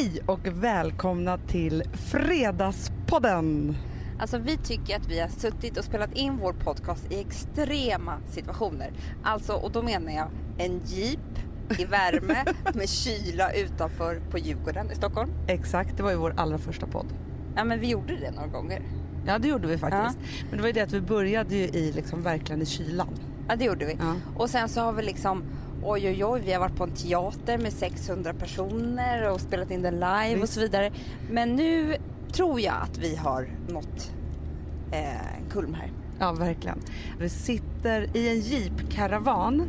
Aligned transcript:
Hej 0.00 0.20
och 0.26 0.46
välkomna 0.46 1.38
till 1.38 1.82
Fredagspodden. 1.92 3.76
Alltså 4.18 4.38
vi 4.38 4.56
tycker 4.56 4.96
att 4.96 5.08
vi 5.08 5.20
har 5.20 5.28
suttit 5.28 5.78
och 5.78 5.84
spelat 5.84 6.14
in 6.14 6.36
vår 6.36 6.52
podcast 6.52 7.12
i 7.12 7.20
extrema 7.20 8.18
situationer. 8.30 8.92
Alltså, 9.22 9.52
och 9.52 9.72
då 9.72 9.82
menar 9.82 10.12
jag 10.12 10.28
en 10.58 10.80
jeep 10.84 11.38
i 11.78 11.84
värme 11.84 12.44
med 12.74 12.88
kyla 12.88 13.52
utanför 13.52 14.20
på 14.30 14.38
Djurgården 14.38 14.90
i 14.90 14.94
Stockholm. 14.94 15.30
Exakt, 15.46 15.96
det 15.96 16.02
var 16.02 16.10
ju 16.10 16.16
vår 16.16 16.34
allra 16.36 16.58
första 16.58 16.86
podd. 16.86 17.06
Ja 17.56 17.64
men 17.64 17.80
vi 17.80 17.88
gjorde 17.88 18.16
det 18.16 18.30
några 18.30 18.48
gånger. 18.48 18.82
Ja 19.26 19.38
det 19.38 19.48
gjorde 19.48 19.68
vi 19.68 19.78
faktiskt. 19.78 20.18
Men 20.48 20.56
det 20.56 20.62
var 20.62 20.66
ju 20.66 20.72
det 20.72 20.80
att 20.80 20.92
vi 20.92 21.00
började 21.00 21.54
ju 21.56 21.64
i 21.64 21.92
liksom 21.92 22.22
verkligen 22.22 22.62
i 22.62 22.66
kylan. 22.66 23.18
Ja 23.48 23.56
det 23.56 23.64
gjorde 23.64 23.86
vi. 23.86 23.96
Ja. 24.00 24.14
Och 24.36 24.50
sen 24.50 24.68
så 24.68 24.80
har 24.80 24.92
vi 24.92 25.02
liksom 25.02 25.44
Oj 25.82 26.08
oj 26.08 26.24
oj, 26.24 26.40
vi 26.44 26.52
har 26.52 26.60
varit 26.60 26.76
på 26.76 26.84
en 26.84 26.90
teater 26.90 27.58
med 27.58 27.72
600 27.72 28.34
personer 28.34 29.30
och 29.30 29.40
spelat 29.40 29.70
in 29.70 29.82
den 29.82 29.94
live 29.94 30.34
och 30.36 30.42
Visst. 30.42 30.52
så 30.52 30.60
vidare. 30.60 30.92
Men 31.30 31.56
nu 31.56 31.96
tror 32.32 32.60
jag 32.60 32.74
att 32.82 32.98
vi 32.98 33.16
har 33.16 33.48
nått 33.68 34.12
eh, 34.92 35.50
kulm 35.50 35.74
här. 35.74 35.92
Ja 36.18 36.32
verkligen. 36.32 36.78
Vi 37.18 37.28
sitter 37.28 38.16
i 38.16 38.28
en 38.28 38.40
jeepkaravan 38.40 39.62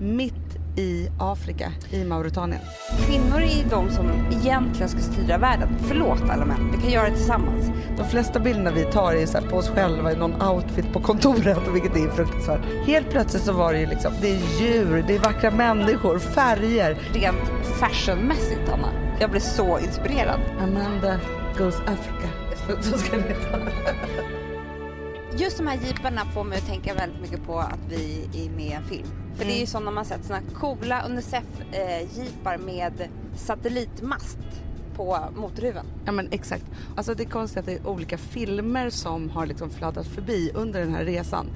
mitt 0.00 0.55
i 0.76 1.08
Afrika, 1.18 1.72
i 1.90 2.04
Mauritanien. 2.04 2.60
Kvinnor 3.06 3.40
är 3.40 3.70
de 3.70 3.90
som 3.90 4.10
egentligen 4.30 4.88
ska 4.88 5.00
styra 5.00 5.38
världen. 5.38 5.68
Förlåt 5.88 6.22
alla 6.30 6.44
män, 6.44 6.70
vi 6.72 6.82
kan 6.82 6.90
göra 6.90 7.10
det 7.10 7.16
tillsammans. 7.16 7.70
De 7.96 8.04
flesta 8.08 8.40
bilderna 8.40 8.70
vi 8.70 8.84
tar 8.84 9.12
är 9.12 9.26
så 9.26 9.40
på 9.40 9.56
oss 9.56 9.68
själva 9.68 10.12
i 10.12 10.16
någon 10.16 10.42
outfit 10.42 10.92
på 10.92 11.00
kontoret, 11.00 11.58
vilket 11.74 11.96
är 11.96 12.10
fruktansvärt. 12.10 12.60
Helt 12.86 13.10
plötsligt 13.10 13.42
så 13.42 13.52
var 13.52 13.72
det 13.72 13.80
ju 13.80 13.86
liksom, 13.86 14.12
det 14.20 14.30
är 14.30 14.60
djur, 14.60 15.04
det 15.06 15.14
är 15.14 15.18
vackra 15.18 15.50
människor, 15.50 16.18
färger. 16.18 16.98
Rent 17.12 17.66
fashionmässigt 17.80 18.68
Anna. 18.72 18.88
Jag 19.20 19.30
blev 19.30 19.40
så 19.40 19.78
inspirerad. 19.78 20.40
Amanda 20.60 21.20
goes 21.58 21.80
Africa. 21.80 22.28
Så 22.80 22.98
ska 22.98 23.16
det 23.16 23.22
heta. 23.22 23.58
Just 25.38 25.56
de 25.56 25.66
här 25.66 25.78
jeeparna 25.84 26.24
får 26.34 26.44
mig 26.44 26.58
att 26.58 26.66
tänka 26.66 26.94
väldigt 26.94 27.20
mycket 27.20 27.46
på 27.46 27.58
att 27.58 27.78
vi 27.88 28.28
är 28.34 28.50
med 28.50 28.66
i 28.66 28.72
en 28.72 28.84
film. 28.84 29.25
För 29.36 29.44
det 29.44 29.52
är 29.52 29.60
ju 29.60 29.66
som 29.66 29.84
när 29.84 29.92
man 29.92 30.04
sett 30.04 30.24
såna 30.24 30.40
coola 30.54 31.02
Unicef-jeepar 31.02 32.58
med 32.58 33.08
satellitmast 33.36 34.38
på 34.96 35.18
motorhuven. 35.36 35.86
Ja 36.04 36.12
men 36.12 36.28
exakt. 36.30 36.64
Alltså 36.96 37.14
det 37.14 37.22
är 37.22 37.28
konstigt 37.28 37.58
att 37.58 37.66
det 37.66 37.72
är 37.72 37.86
olika 37.86 38.18
filmer 38.18 38.90
som 38.90 39.30
har 39.30 39.46
liksom 39.46 39.70
fladdat 39.70 40.06
förbi 40.06 40.50
under 40.54 40.80
den 40.80 40.94
här 40.94 41.04
resan. 41.04 41.46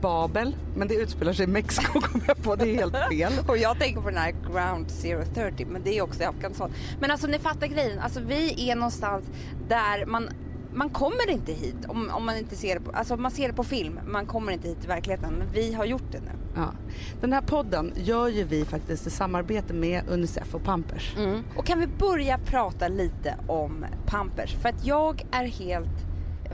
Babel, 0.00 0.56
men 0.76 0.88
det 0.88 0.94
utspelar 0.94 1.32
sig 1.32 1.44
i 1.44 1.46
Mexiko 1.46 2.00
kom 2.00 2.20
jag 2.26 2.42
på, 2.42 2.56
det 2.56 2.70
är 2.70 2.74
helt 2.74 2.96
fel. 3.10 3.32
Och 3.48 3.58
jag 3.58 3.78
tänker 3.78 4.00
på 4.00 4.08
den 4.10 4.18
här 4.18 4.34
Ground 4.52 4.86
030 5.34 5.66
men 5.70 5.82
det 5.82 5.98
är 5.98 6.02
också 6.02 6.22
i 6.22 6.24
Afghanistan. 6.24 6.72
Men 7.00 7.10
alltså 7.10 7.26
ni 7.26 7.38
fattar 7.38 7.66
grejen, 7.66 7.98
alltså 7.98 8.20
vi 8.20 8.70
är 8.70 8.74
någonstans 8.76 9.24
där 9.68 10.06
man 10.06 10.28
man 10.74 10.90
kommer 10.90 11.30
inte 11.30 11.52
hit 11.52 11.76
om, 11.88 12.10
om 12.10 12.26
man 12.26 12.36
inte 12.36 12.56
ser 12.56 12.74
det 12.74 12.80
på, 12.80 12.90
alltså 12.90 13.16
man 13.16 13.30
ser 13.30 13.48
det 13.48 13.54
på 13.54 13.64
film, 13.64 14.00
man 14.06 14.26
kommer 14.26 14.52
inte 14.52 14.68
hit 14.68 14.84
i 14.84 14.86
verkligheten. 14.86 15.34
Men 15.34 15.50
vi 15.52 15.72
har 15.74 15.84
gjort 15.84 16.12
det 16.12 16.20
nu. 16.20 16.30
Ja. 16.54 16.72
Den 17.20 17.32
här 17.32 17.40
podden 17.40 17.92
gör 17.96 18.28
ju 18.28 18.44
vi 18.44 18.64
faktiskt 18.64 19.06
i 19.06 19.10
samarbete 19.10 19.74
med 19.74 20.02
Unicef 20.08 20.54
och 20.54 20.64
Pampers. 20.64 21.16
Och 21.56 21.66
kan 21.66 21.80
vi 21.80 21.86
börja 21.86 22.38
prata 22.38 22.88
lite 22.88 23.36
om 23.46 23.86
Pampers? 24.06 24.54
För 24.54 24.68
att 24.68 24.86
jag 24.86 25.26
är 25.30 25.44
helt... 25.44 26.06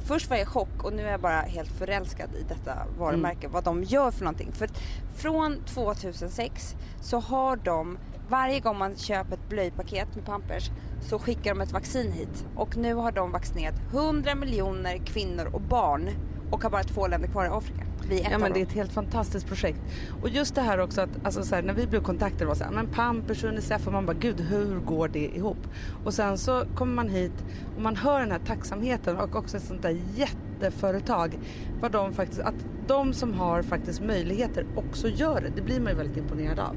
Först 0.07 0.31
var 0.31 0.37
jag 0.37 0.43
i 0.43 0.47
chock 0.47 0.85
och 0.85 0.93
nu 0.93 1.03
är 1.03 1.11
jag 1.11 1.21
bara 1.21 1.41
helt 1.41 1.73
förälskad 1.73 2.31
i 2.41 2.43
detta 2.49 2.73
varumärke. 2.99 3.49
Vad 3.49 3.65
de 3.65 3.85
gör 3.85 4.11
för 4.11 4.25
någonting. 4.25 4.53
För 4.53 4.69
från 5.17 5.65
2006 5.65 6.77
så 7.01 7.21
har 7.21 7.57
de, 7.57 7.99
varje 8.29 8.61
gång 8.61 8.79
man 8.79 8.97
köper 8.97 9.35
ett 9.35 9.49
blöjpaket 9.49 10.15
med 10.15 10.25
Pampers 10.25 10.71
så 11.01 11.19
skickar 11.19 11.55
de 11.55 11.61
ett 11.61 11.73
vaccin 11.73 12.13
hit. 12.13 12.47
Och 12.57 12.77
nu 12.77 12.95
har 12.95 13.13
de 13.13 13.33
vaccinerat 13.33 13.75
100 13.93 14.35
miljoner 14.35 14.97
kvinnor 14.97 15.51
och 15.53 15.61
barn 15.61 16.11
och 16.51 16.63
har 16.63 16.71
bara 16.71 16.83
två 16.83 17.07
länder 17.07 17.29
kvar 17.29 17.45
i 17.45 17.49
Afrika. 17.49 17.85
Vi 18.09 18.21
är 18.21 18.25
ett 18.25 18.29
Ja 18.31 18.39
men 18.39 18.53
det 18.53 18.61
är 18.61 18.63
ett 18.63 18.73
helt 18.73 18.93
fantastiskt 18.93 19.47
projekt. 19.47 19.81
Och 20.23 20.29
just 20.29 20.55
det 20.55 20.61
här 20.61 20.81
också 20.81 21.01
att 21.01 21.11
alltså 21.23 21.43
så 21.43 21.55
här, 21.55 21.63
när 21.63 21.75
vi 21.75 21.87
blev 21.87 22.03
kontaktade 22.03 22.47
var 22.47 22.55
så 22.55 22.65
här, 22.65 22.71
men 22.71 22.87
Pampers 22.87 23.45
och 23.45 23.51
Unicef 23.51 23.87
och 23.87 23.93
man 23.93 24.07
bara 24.07 24.17
gud 24.21 24.41
hur 24.41 24.81
går 24.81 25.09
det 25.09 25.37
ihop? 25.37 25.69
Och 26.05 26.15
sen 26.15 26.39
så 26.39 26.63
kommer 26.75 26.95
man 26.95 27.09
hit 27.09 27.45
och 27.77 27.83
man 27.83 27.97
hör 27.97 28.21
den 28.21 28.31
här 28.31 28.41
tacksamheten 28.47 29.17
och 29.17 29.37
också 29.37 29.57
ett 29.57 29.63
sånt 29.63 29.83
där 29.83 29.99
jätteföretag. 30.15 31.39
Vad 31.81 31.93
de 31.93 32.13
faktiskt, 32.13 32.41
att 32.41 32.67
de 32.87 33.13
som 33.13 33.35
har 33.35 33.63
faktiskt 33.63 34.01
möjligheter 34.01 34.67
också 34.77 35.09
gör 35.09 35.41
det. 35.41 35.53
Det 35.57 35.63
blir 35.63 35.81
man 35.81 35.93
ju 35.93 35.99
väldigt 35.99 36.17
imponerad 36.17 36.59
av. 36.59 36.77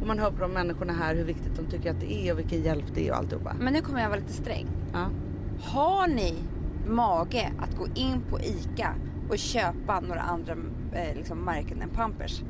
Och 0.00 0.06
man 0.06 0.18
hör 0.18 0.30
på 0.30 0.40
de 0.40 0.52
människorna 0.52 0.92
här 0.92 1.14
hur 1.14 1.24
viktigt 1.24 1.56
de 1.56 1.66
tycker 1.66 1.90
att 1.90 2.00
det 2.00 2.12
är 2.12 2.32
och 2.32 2.38
vilken 2.38 2.62
hjälp 2.62 2.84
det 2.94 3.08
är 3.08 3.12
och 3.12 3.18
alltihopa. 3.18 3.56
Men 3.60 3.72
nu 3.72 3.80
kommer 3.80 4.00
jag 4.00 4.08
vara 4.08 4.20
lite 4.20 4.32
sträng. 4.32 4.66
Ja. 4.92 5.06
Har 5.62 6.08
ni 6.08 6.34
mage 6.88 7.52
att 7.58 7.76
gå 7.76 7.86
in 7.94 8.20
på 8.30 8.40
ICA 8.40 8.94
och 9.30 9.38
köpa 9.38 10.00
några 10.00 10.20
andra 10.20 10.52
eh, 10.94 11.14
liksom, 11.14 11.38
märken 11.38 11.82
än 11.82 11.90
Pampers? 11.90 12.42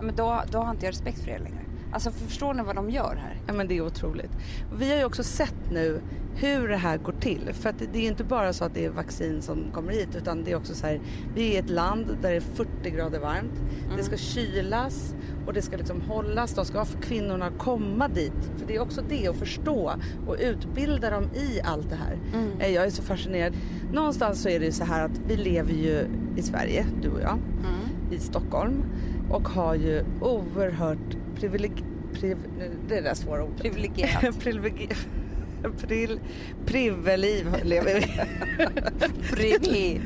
Men 0.00 0.16
då, 0.16 0.42
då 0.50 0.58
har 0.58 0.70
inte 0.70 0.86
jag 0.86 0.92
respekt 0.92 1.18
för 1.18 1.30
er 1.30 1.38
längre. 1.38 1.69
Alltså 1.92 2.10
förstår 2.10 2.54
ni 2.54 2.62
vad 2.62 2.74
de 2.76 2.90
gör 2.90 3.16
här? 3.22 3.36
Ja 3.46 3.52
men 3.52 3.68
det 3.68 3.76
är 3.76 3.80
otroligt. 3.86 4.30
Vi 4.78 4.90
har 4.90 4.98
ju 4.98 5.04
också 5.04 5.22
sett 5.22 5.70
nu 5.72 6.00
hur 6.34 6.68
det 6.68 6.76
här 6.76 6.98
går 6.98 7.12
till. 7.20 7.50
För 7.52 7.68
att 7.68 7.78
det 7.92 7.98
är 7.98 8.08
inte 8.08 8.24
bara 8.24 8.52
så 8.52 8.64
att 8.64 8.74
det 8.74 8.84
är 8.84 8.90
vaccin 8.90 9.42
som 9.42 9.64
kommer 9.72 9.92
hit 9.92 10.08
utan 10.16 10.44
det 10.44 10.52
är 10.52 10.56
också 10.56 10.74
så 10.74 10.86
här. 10.86 11.00
Vi 11.34 11.56
är 11.56 11.62
ett 11.62 11.70
land 11.70 12.06
där 12.22 12.30
det 12.30 12.36
är 12.36 12.40
40 12.40 12.90
grader 12.90 13.18
varmt. 13.18 13.62
Det 13.96 14.02
ska 14.02 14.16
kylas 14.16 15.14
och 15.46 15.52
det 15.52 15.62
ska 15.62 15.76
liksom 15.76 16.00
hållas. 16.00 16.54
De 16.54 16.64
ska 16.64 16.84
för 16.84 17.02
kvinnorna 17.02 17.46
att 17.46 17.58
komma 17.58 18.08
dit. 18.08 18.50
För 18.56 18.66
det 18.66 18.76
är 18.76 18.80
också 18.80 19.02
det 19.08 19.28
att 19.28 19.36
förstå 19.36 19.92
och 20.26 20.36
utbilda 20.40 21.10
dem 21.10 21.24
i 21.34 21.60
allt 21.64 21.90
det 21.90 21.96
här. 21.96 22.18
Eh, 22.58 22.68
Jag 22.74 22.84
är 22.86 22.90
så 22.90 23.02
fascinerad. 23.02 23.52
Någonstans 23.92 24.42
så 24.42 24.48
är 24.48 24.60
det 24.60 24.66
ju 24.66 24.72
så 24.72 24.84
här 24.84 25.04
att 25.04 25.20
vi 25.26 25.36
lever 25.36 25.72
ju 25.72 26.06
i 26.36 26.42
Sverige, 26.42 26.86
du 27.02 27.08
och 27.08 27.20
jag, 27.20 27.38
i 28.10 28.18
Stockholm 28.18 28.82
och 29.30 29.48
har 29.48 29.74
ju 29.74 30.04
oerhört 30.20 31.16
privileg... 31.40 31.84
Priv... 32.14 32.36
Det 32.88 32.96
är 32.96 33.02
det 33.02 33.08
där 33.08 33.14
svåra 33.14 33.44
ordet. 33.44 33.58
Privilegierat. 33.62 34.38
Privileg... 34.40 34.94
Pril... 35.80 36.20
Priveliv 36.66 37.46
lever 37.64 37.94
vi. 37.94 38.06
Privileg. 39.30 40.00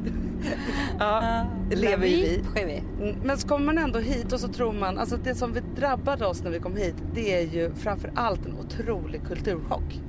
ja, 0.98 1.46
lever 1.70 2.06
ju 2.06 2.16
vi. 2.16 2.42
vi. 2.54 2.82
Mm, 3.02 3.16
Men 3.24 3.38
så 3.38 3.48
kommer 3.48 3.66
man 3.66 3.78
ändå 3.78 3.98
hit 3.98 4.32
och 4.32 4.40
så 4.40 4.48
tror 4.48 4.72
man, 4.72 4.98
alltså 4.98 5.16
det 5.16 5.34
som 5.34 5.52
vi 5.52 5.60
drabbade 5.76 6.26
oss 6.26 6.42
när 6.42 6.50
vi 6.50 6.58
kom 6.60 6.76
hit, 6.76 6.94
det 7.14 7.34
är 7.34 7.40
ju 7.54 7.74
framför 7.74 8.12
allt 8.14 8.46
en 8.46 8.54
otrolig 8.58 9.20
kulturchock. 9.28 10.00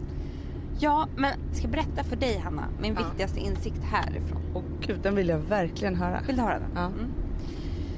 Ja, 0.79 1.07
men 1.17 1.31
ska 1.53 1.61
jag 1.63 1.71
berätta 1.71 2.03
för 2.03 2.15
dig 2.15 2.37
Hanna, 2.43 2.65
min 2.81 2.93
Ja. 2.93 3.05
viktigaste 3.07 3.39
insikt 3.39 3.83
härifrån. 3.83 4.41
Och 4.53 4.63
gud, 4.87 4.99
den 5.03 5.15
vill 5.15 5.29
jag 5.29 5.37
verkligen 5.39 5.95
höra. 5.95 6.19
Vill 6.27 6.35
du 6.35 6.41
höra 6.41 6.59
den? 6.59 6.69
Ja. 6.75 6.85
Mm. 6.85 7.11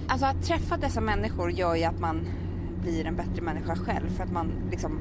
Alltså 0.07 0.25
att 0.25 0.43
träffa 0.43 0.77
dessa 0.77 1.01
människor 1.01 1.51
gör 1.51 1.75
ju 1.75 1.83
att 1.83 1.99
man 1.99 2.21
blir 2.87 3.05
en 3.05 3.15
bättre 3.15 3.41
människa 3.41 3.75
själv 3.75 4.09
för 4.09 4.23
att 4.23 4.31
man 4.31 4.51
liksom 4.71 4.99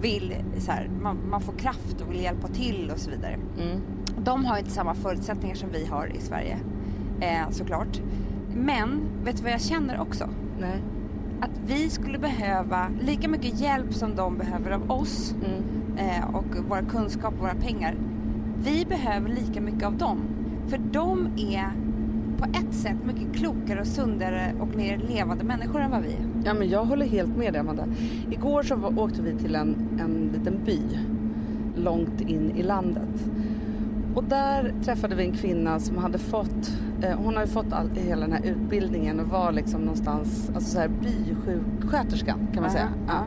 vill 0.00 0.34
så 0.58 0.72
här, 0.72 0.90
man, 1.02 1.18
man 1.30 1.40
får 1.40 1.52
kraft 1.52 2.00
och 2.00 2.10
vill 2.12 2.20
hjälpa 2.20 2.48
till 2.48 2.90
och 2.94 2.98
så 2.98 3.10
vidare. 3.10 3.38
Mm. 3.60 3.80
De 4.24 4.44
har 4.44 4.58
inte 4.58 4.70
samma 4.70 4.94
förutsättningar 4.94 5.54
som 5.56 5.68
vi 5.72 5.86
har 5.86 6.06
i 6.16 6.20
Sverige 6.20 6.58
eh, 7.20 7.50
såklart. 7.50 8.00
Men 8.54 9.00
vet 9.24 9.36
du 9.36 9.42
vad 9.42 9.52
jag 9.52 9.60
känner 9.60 10.00
också? 10.00 10.28
Nej. 10.60 10.82
Att 11.40 11.50
vi 11.66 11.90
skulle 11.90 12.18
behöva 12.18 12.88
lika 13.00 13.28
mycket 13.28 13.60
hjälp 13.60 13.94
som 13.94 14.16
de 14.16 14.38
behöver 14.38 14.70
av 14.70 14.90
oss 14.90 15.34
Mm. 15.44 16.08
eh, 16.08 16.34
och 16.34 16.68
våra 16.68 16.82
kunskap 16.82 17.34
och 17.34 17.40
våra 17.40 17.54
pengar. 17.54 17.94
Vi 18.64 18.86
behöver 18.88 19.28
lika 19.28 19.60
mycket 19.60 19.82
av 19.82 19.96
dem. 19.96 20.18
För 20.68 20.78
de 20.78 21.28
är 21.36 21.72
på 22.38 22.44
ett 22.44 22.74
sätt 22.74 22.96
mycket 23.04 23.36
klokare 23.36 23.80
och 23.80 23.86
sundare 23.86 24.52
och 24.60 24.68
mer 24.76 24.98
levande 24.98 25.44
människor 25.44 25.80
än 25.80 25.90
vad 25.90 26.02
vi 26.02 26.12
är. 26.12 26.27
Ja 26.44 26.54
men 26.54 26.68
jag 26.68 26.84
håller 26.84 27.06
helt 27.06 27.36
med 27.36 27.52
dig 27.52 27.60
Amanda. 27.60 27.84
Igår 28.30 28.62
så 28.62 28.76
var, 28.76 28.98
åkte 28.98 29.22
vi 29.22 29.32
till 29.34 29.54
en, 29.54 29.76
en 30.00 30.30
liten 30.38 30.64
by 30.64 30.80
långt 31.76 32.20
in 32.20 32.50
i 32.56 32.62
landet. 32.62 33.30
Och 34.14 34.24
där 34.24 34.74
träffade 34.84 35.14
vi 35.14 35.24
en 35.24 35.32
kvinna 35.36 35.80
som 35.80 35.96
hade 35.98 36.18
fått, 36.18 36.72
eh, 37.02 37.16
hon 37.18 37.34
har 37.34 37.42
ju 37.42 37.48
fått 37.48 37.72
all, 37.72 37.90
hela 37.94 38.20
den 38.26 38.32
här 38.32 38.42
utbildningen 38.44 39.20
och 39.20 39.26
var 39.28 39.52
liksom 39.52 39.80
någonstans, 39.80 40.50
alltså 40.54 40.70
så 40.70 40.78
här 40.78 40.88
bysjuksköterskan 40.88 42.38
kan 42.52 42.62
man 42.62 42.64
Aha, 42.64 42.72
säga. 42.72 42.88
ja. 43.06 43.24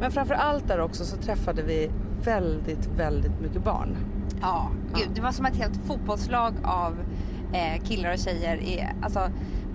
Men 0.00 0.10
framför 0.10 0.34
allt 0.34 0.68
där 0.68 0.80
också 0.80 1.04
så 1.04 1.16
träffade 1.16 1.62
vi 1.62 1.90
väldigt, 2.24 2.86
väldigt 2.98 3.40
mycket 3.42 3.64
barn. 3.64 3.96
Ja, 4.40 4.70
Ja. 4.92 4.98
gud, 4.98 5.08
det 5.14 5.20
var 5.20 5.32
som 5.32 5.46
ett 5.46 5.56
helt 5.56 5.76
fotbollslag 5.76 6.52
av 6.62 6.92
eh, 7.52 7.82
killar 7.84 8.12
och 8.12 8.18
tjejer. 8.18 8.56
I, 8.56 8.84
alltså, 9.02 9.20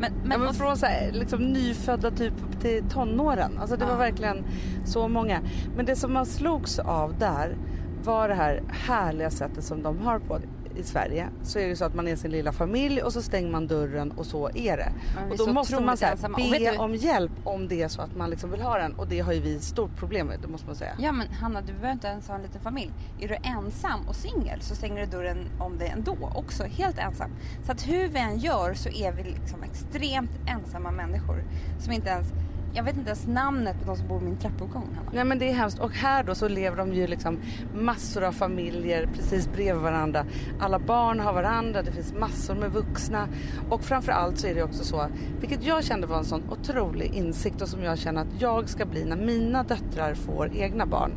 men, 0.02 0.14
men, 0.24 0.32
ja, 0.32 0.38
men 0.38 0.54
från 0.54 0.78
så 0.78 0.86
här, 0.86 1.12
liksom 1.12 1.40
nyfödda 1.40 2.12
typ 2.12 2.34
till 2.62 2.84
tonåren. 2.90 3.58
Alltså 3.58 3.76
det 3.76 3.86
var 3.86 3.98
verkligen 3.98 4.46
så 4.86 5.08
många. 5.08 5.40
Men 5.76 5.86
det 5.86 5.96
som 5.96 6.14
man 6.14 6.26
slogs 6.26 6.80
av 6.80 7.18
där 7.20 7.58
var 8.04 8.28
det 8.28 8.34
här 8.34 8.64
härliga 8.70 9.30
sättet 9.30 9.64
som 9.64 9.84
de 9.84 10.00
har 10.00 10.20
på. 10.20 10.40
I 10.82 10.84
Sverige 10.84 11.28
så 11.44 11.60
är 11.60 11.68
det 11.68 11.76
så 11.76 11.86
att 11.86 11.96
man 11.96 12.08
är 12.08 12.16
sin 12.16 12.32
lilla 12.32 12.52
familj 12.52 13.02
och 13.02 13.14
så 13.14 13.22
stänger 13.22 13.52
man 13.52 13.68
dörren 13.68 14.12
och 14.12 14.26
så 14.26 14.50
är 14.54 14.78
det. 14.78 14.92
och 15.32 15.38
då 15.38 15.54
måste 15.54 15.80
man 15.80 15.98
så 15.98 16.06
här, 16.06 16.18
be 16.36 16.78
om 16.78 16.96
hjälp 16.96 17.32
om 17.44 17.68
det 17.68 17.82
är 17.82 17.88
så 17.88 18.02
att 18.02 18.16
man 18.16 18.30
liksom 18.30 18.52
vill 18.52 18.62
ha 18.62 18.78
den 18.78 18.94
och 18.94 19.08
det 19.08 19.20
har 19.20 19.34
ju 19.34 19.40
vi 19.40 19.60
stort 19.60 19.96
problem 19.98 20.28
med, 20.28 20.40
det 20.42 20.48
måste 20.48 20.68
man 20.68 20.76
säga. 20.76 20.96
Ja 21.00 21.12
men 21.12 21.28
Hanna, 21.28 21.62
du 21.62 21.74
behöver 21.74 21.92
inte 21.92 22.08
ens 22.08 22.28
ha 22.28 22.36
en 22.36 22.42
liten 22.42 22.62
familj. 22.62 22.92
Är 23.20 23.28
du 23.28 23.36
ensam 23.44 24.08
och 24.08 24.16
singel 24.16 24.62
så 24.62 24.76
stänger 24.76 25.02
du 25.02 25.06
dörren 25.06 25.46
om 25.60 25.78
dig 25.78 25.88
ändå 25.88 26.18
också, 26.36 26.64
helt 26.64 26.98
ensam. 26.98 27.32
Så 27.66 27.72
att 27.72 27.88
hur 27.88 28.08
vi 28.08 28.20
än 28.20 28.40
gör 28.40 28.74
så 28.74 28.90
är 28.90 29.12
vi 29.12 29.24
liksom 29.24 29.64
extremt 29.64 30.32
ensamma 30.48 30.92
människor 30.92 31.44
som 31.80 31.94
inte 31.94 32.10
ens 32.10 32.28
jag 32.74 32.84
vet 32.84 32.98
inte 32.98 33.10
ens 33.10 33.28
namnet 33.28 33.80
på 33.80 33.86
de 33.86 33.98
som 33.98 34.08
bor 34.08 34.22
i 34.22 34.26
min 34.26 34.38
trappuppgång. 34.38 34.98
Nej 35.14 35.24
men 35.24 35.40
det 35.40 35.50
är 35.50 35.54
hemskt. 35.54 35.80
Och 35.80 35.92
här 35.92 36.24
då 36.24 36.36
så 36.36 36.48
lever 36.48 36.78
de 36.78 36.94
ju 36.94 37.08
liksom 37.08 37.40
massor 37.76 38.24
av 38.24 38.32
familjer 38.32 39.10
precis 39.14 39.52
bredvid 39.54 39.84
varandra. 39.84 40.26
Alla 40.60 40.80
barn 40.80 41.20
har 41.20 41.34
varandra, 41.34 41.82
det 41.82 41.92
finns 41.92 42.14
massor 42.14 42.56
med 42.56 42.72
vuxna. 42.72 43.28
Och 43.70 43.84
framförallt 43.84 44.40
så 44.40 44.48
är 44.48 44.56
det 44.56 44.64
också 44.64 44.84
så, 44.84 45.08
vilket 45.40 45.64
jag 45.64 45.84
kände 45.84 46.08
var 46.08 46.18
en 46.18 46.26
sån 46.26 46.44
otrolig 46.50 47.14
insikt 47.14 47.62
och 47.62 47.68
som 47.68 47.84
jag 47.84 47.98
känner 47.98 48.22
att 48.22 48.42
jag 48.42 48.70
ska 48.70 48.86
bli 48.86 49.06
när 49.06 49.18
mina 49.18 49.64
döttrar 49.64 50.14
får 50.14 50.52
egna 50.56 50.86
barn 50.86 51.12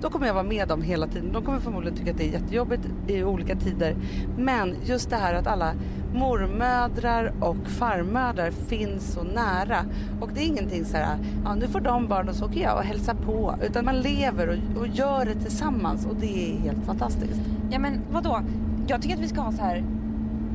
då 0.00 0.10
kommer 0.10 0.26
jag 0.26 0.34
vara 0.34 0.44
med 0.44 0.68
dem 0.68 0.82
hela 0.82 1.06
tiden. 1.06 1.32
De 1.32 1.44
kommer 1.44 1.58
förmodligen 1.58 1.98
tycka 1.98 2.10
att 2.10 2.18
det 2.18 2.28
är 2.28 2.32
jättejobbigt 2.32 2.88
i 3.06 3.24
olika 3.24 3.56
tider. 3.56 3.96
Men 4.38 4.76
just 4.84 5.10
det 5.10 5.16
här 5.16 5.34
att 5.34 5.46
alla 5.46 5.72
mormödrar 6.14 7.32
och 7.40 7.66
farmödrar 7.66 8.50
finns 8.50 9.12
så 9.12 9.22
nära. 9.22 9.84
Och 10.20 10.30
det 10.34 10.40
är 10.40 10.46
ingenting 10.46 10.84
så 10.84 10.96
här, 10.96 11.18
ja 11.44 11.54
nu 11.54 11.68
får 11.68 11.80
de 11.80 12.08
barn 12.08 12.28
och 12.28 12.34
så 12.34 12.44
åker 12.44 12.60
jag 12.60 12.76
och 12.76 12.84
hälsar 12.84 13.14
på. 13.14 13.54
Utan 13.62 13.84
man 13.84 14.00
lever 14.00 14.48
och, 14.48 14.80
och 14.80 14.88
gör 14.88 15.24
det 15.24 15.34
tillsammans 15.34 16.06
och 16.06 16.16
det 16.16 16.52
är 16.52 16.60
helt 16.60 16.84
fantastiskt. 16.84 17.40
Ja 17.70 17.78
men 17.78 18.00
vadå? 18.10 18.40
Jag 18.86 19.02
tycker 19.02 19.14
att 19.14 19.22
vi 19.22 19.28
ska 19.28 19.40
ha 19.40 19.52
så 19.52 19.62
här 19.62 19.84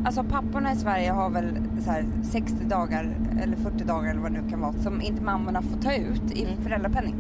Alltså 0.05 0.23
papporna 0.23 0.71
i 0.71 0.75
Sverige 0.75 1.11
har 1.11 1.29
väl 1.29 1.45
så 1.83 1.91
här 1.91 2.05
60 2.23 2.55
dagar 2.63 3.17
eller 3.43 3.55
40 3.55 3.83
dagar 3.83 4.11
eller 4.11 4.21
vad 4.21 4.33
det 4.33 4.41
nu 4.41 4.49
kan 4.49 4.61
vara 4.61 4.73
som 4.73 5.01
inte 5.01 5.21
mammorna 5.21 5.61
får 5.61 5.77
ta 5.77 5.93
ut 5.93 6.31
i 6.31 6.43
mm. 6.43 6.63
föräldrapenning 6.63 7.15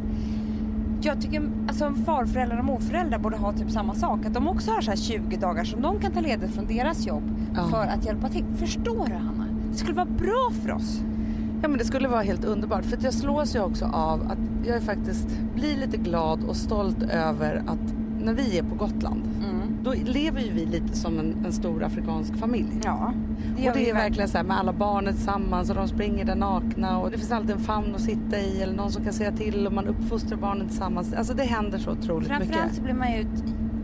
jag 1.05 1.21
tycker 1.21 1.49
alltså 1.67 1.93
farföräldrar 2.05 2.59
och 2.59 2.65
morföräldrar 2.65 3.19
borde 3.19 3.37
ha 3.37 3.53
typ 3.53 3.71
samma 3.71 3.95
sak. 3.95 4.25
Att 4.25 4.33
de 4.33 4.47
också 4.47 4.71
har 4.71 4.81
så 4.81 4.89
här 4.89 4.97
20 4.97 5.37
dagar 5.37 5.63
som 5.63 5.81
de 5.81 5.99
kan 5.99 6.11
ta 6.11 6.19
ledigt 6.19 6.51
från 6.51 6.67
deras 6.67 7.07
jobb 7.07 7.23
ja. 7.55 7.67
för 7.67 7.87
att 7.87 8.05
hjälpa 8.05 8.29
till. 8.29 8.45
Förstår 8.57 9.07
du 9.07 9.13
Hanna? 9.13 9.47
Det 9.71 9.77
skulle 9.77 9.95
vara 9.95 10.05
bra 10.05 10.51
för 10.63 10.71
oss. 10.71 11.01
Ja 11.61 11.67
men 11.67 11.77
det 11.77 11.85
skulle 11.85 12.07
vara 12.07 12.21
helt 12.21 12.45
underbart 12.45 12.85
för 12.85 12.97
jag 13.01 13.13
slås 13.13 13.55
ju 13.55 13.59
också 13.59 13.85
av 13.85 14.21
att 14.31 14.67
jag 14.67 14.83
faktiskt 14.83 15.27
blir 15.55 15.77
lite 15.77 15.97
glad 15.97 16.43
och 16.43 16.55
stolt 16.55 17.03
över 17.03 17.63
att 17.67 17.93
när 18.23 18.33
vi 18.33 18.57
är 18.57 18.63
på 18.63 18.75
Gotland 18.75 19.21
mm. 19.43 19.64
Då 19.85 19.93
lever 19.93 20.41
ju 20.41 20.51
vi 20.51 20.65
lite 20.65 20.97
som 20.97 21.19
en, 21.19 21.45
en 21.45 21.53
stor 21.53 21.83
afrikansk 21.83 22.37
familj. 22.37 22.79
Ja, 22.83 23.13
det 23.57 23.69
och 23.69 23.75
det 23.75 23.89
är 23.89 23.93
verkligen 23.93 24.29
så 24.29 24.37
här 24.37 24.45
med 24.45 24.57
alla 24.57 24.73
barnen 24.73 25.13
tillsammans 25.13 25.69
och 25.69 25.75
de 25.75 25.87
springer 25.87 26.25
där 26.25 26.35
nakna 26.35 26.99
och 26.99 27.11
det 27.11 27.17
finns 27.17 27.31
alltid 27.31 27.51
en 27.51 27.59
famn 27.59 27.95
att 27.95 28.01
sitta 28.01 28.39
i 28.39 28.61
eller 28.61 28.73
någon 28.73 28.91
som 28.91 29.03
kan 29.03 29.13
säga 29.13 29.31
till 29.31 29.67
och 29.67 29.73
man 29.73 29.87
uppfostrar 29.87 30.37
barnen 30.37 30.67
tillsammans. 30.67 31.13
Alltså 31.13 31.33
det 31.33 31.43
händer 31.43 31.77
så 31.77 31.91
otroligt 31.91 32.27
Framförallt 32.27 32.39
mycket. 32.39 32.55
Framförallt 32.55 32.75
så 32.75 32.81
blir 32.81 32.93
man 32.93 33.11
ju, 33.11 33.25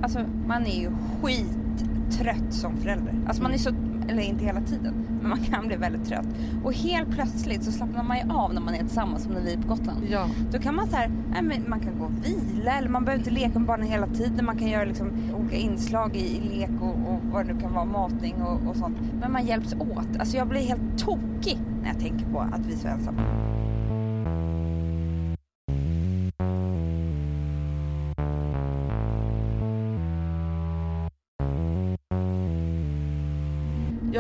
alltså 0.04 0.20
man 0.48 0.66
är 0.66 0.82
ju 0.82 0.92
skittrött 1.22 2.54
som 2.54 2.78
förälder. 2.78 3.16
Alltså 3.28 3.44
man 3.44 3.54
är 3.54 3.58
så 3.58 3.70
eller 4.12 4.24
inte 4.24 4.46
hela 4.46 4.62
tiden, 4.62 4.94
men 5.22 5.30
man 5.30 5.40
kan 5.40 5.68
bli 5.68 5.76
väldigt 5.76 6.06
trött. 6.06 6.26
Och 6.64 6.74
helt 6.74 7.12
plötsligt 7.12 7.64
så 7.64 7.72
slappnar 7.72 8.04
man 8.04 8.18
ju 8.18 8.34
av 8.34 8.54
när 8.54 8.62
man 8.62 8.74
är 8.74 8.80
tillsammans 8.80 9.24
som 9.24 9.34
när 9.34 9.42
vi 9.42 9.54
är 9.54 9.58
på 9.58 9.68
Gotland. 9.68 10.00
Ja. 10.10 10.28
Då 10.52 10.60
kan 10.60 10.76
man 10.76 10.88
så 10.88 10.96
här, 10.96 11.12
nej, 11.32 11.42
men 11.42 11.70
man 11.70 11.80
kan 11.80 12.00
gå 12.00 12.06
och 12.06 12.26
vila 12.26 12.78
eller 12.78 12.90
man 12.90 13.06
behöver 13.06 13.22
inte 13.24 13.32
leka 13.32 13.60
med 13.60 13.68
barnen 13.68 13.88
hela 13.88 14.08
tiden. 14.08 14.46
Man 14.46 14.58
kan 14.58 14.68
göra 14.68 14.84
liksom 14.84 15.12
olika 15.40 15.56
inslag 15.56 16.16
i, 16.16 16.38
i 16.38 16.58
lek 16.58 16.82
och, 16.82 17.14
och 17.14 17.20
vad 17.32 17.46
det 17.46 17.54
nu 17.54 17.60
kan 17.60 17.74
vara, 17.74 17.86
matning 17.86 18.36
och, 18.42 18.70
och 18.70 18.76
sånt. 18.76 18.98
Men 19.22 19.32
man 19.32 19.46
hjälps 19.46 19.74
åt. 19.74 20.20
Alltså 20.20 20.38
jag 20.38 20.48
blir 20.48 20.62
helt 20.62 20.98
tokig 20.98 21.58
när 21.82 21.88
jag 21.88 22.00
tänker 22.00 22.26
på 22.26 22.40
att 22.40 22.66
vi 22.68 22.74
är 22.74 22.78
så 22.78 22.88
ensamma. 22.88 23.22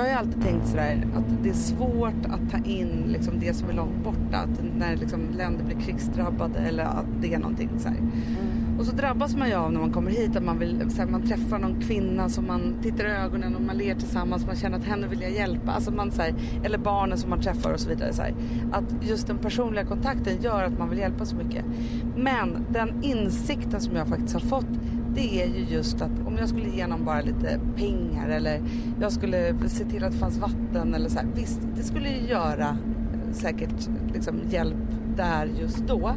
Jag 0.07 0.13
har 0.13 0.19
alltid 0.19 0.43
tänkt 0.43 0.67
sådär 0.67 1.07
att 1.15 1.43
det 1.43 1.49
är 1.49 1.53
svårt 1.53 2.25
att 2.25 2.51
ta 2.51 2.69
in 2.69 3.05
liksom 3.07 3.39
det 3.39 3.53
som 3.53 3.69
är 3.69 3.73
långt 3.73 4.03
borta. 4.03 4.37
Att 4.37 4.63
när 4.77 4.95
liksom 4.95 5.19
länder 5.37 5.65
blir 5.65 5.79
krigsdrabbade 5.79 6.59
eller 6.59 6.83
att 6.83 7.05
det 7.21 7.33
är 7.33 7.39
någonting 7.39 7.69
så 7.77 7.87
mm. 7.87 8.11
Och 8.79 8.85
så 8.85 8.95
drabbas 8.95 9.35
man 9.35 9.49
ju 9.49 9.55
av 9.55 9.71
när 9.71 9.79
man 9.79 9.91
kommer 9.91 10.11
hit 10.11 10.35
att 10.35 10.43
man, 10.43 10.59
vill, 10.59 10.89
här, 10.97 11.05
man 11.05 11.27
träffar 11.27 11.59
någon 11.59 11.81
kvinna 11.81 12.29
som 12.29 12.47
man 12.47 12.75
tittar 12.81 13.05
i 13.05 13.11
ögonen 13.11 13.55
och 13.55 13.61
man 13.61 13.77
ler 13.77 13.95
tillsammans. 13.95 14.45
Man 14.45 14.55
känner 14.55 14.77
att 14.77 14.83
henne 14.83 15.07
vill 15.07 15.21
jag 15.21 15.31
hjälpa. 15.31 15.71
Alltså 15.71 15.91
man, 15.91 16.11
så 16.11 16.21
här, 16.21 16.33
eller 16.63 16.77
barnen 16.77 17.17
som 17.17 17.29
man 17.29 17.41
träffar 17.41 17.73
och 17.73 17.79
så 17.79 17.89
vidare. 17.89 18.13
Så 18.13 18.21
här. 18.21 18.33
Att 18.71 18.83
just 19.01 19.27
den 19.27 19.37
personliga 19.37 19.85
kontakten 19.85 20.41
gör 20.41 20.63
att 20.63 20.79
man 20.79 20.89
vill 20.89 20.99
hjälpa 20.99 21.25
så 21.25 21.35
mycket. 21.35 21.65
Men 22.15 22.65
den 22.69 23.03
insikten 23.03 23.81
som 23.81 23.95
jag 23.95 24.07
faktiskt 24.07 24.33
har 24.33 24.41
fått 24.41 24.79
det 25.15 25.41
är 25.41 25.47
ju 25.47 25.75
just 25.75 26.01
att 26.01 26.20
om 26.31 26.37
jag 26.37 26.49
skulle 26.49 26.69
ge 26.69 26.87
någon 26.87 27.05
bara 27.05 27.21
lite 27.21 27.59
pengar 27.75 28.29
eller 28.29 28.61
jag 29.01 29.11
skulle 29.11 29.69
se 29.69 29.85
till 29.85 30.03
att 30.03 30.11
det 30.11 30.17
fanns 30.17 30.37
vatten 30.37 30.93
eller 30.95 31.09
så 31.09 31.19
här, 31.19 31.27
Visst, 31.35 31.61
det 31.75 31.83
skulle 31.83 32.09
ju 32.09 32.27
göra 32.27 32.67
eh, 32.67 33.31
säkert 33.31 33.89
liksom 34.13 34.35
hjälp 34.49 34.75
där 35.17 35.45
just 35.45 35.87
då. 35.87 36.15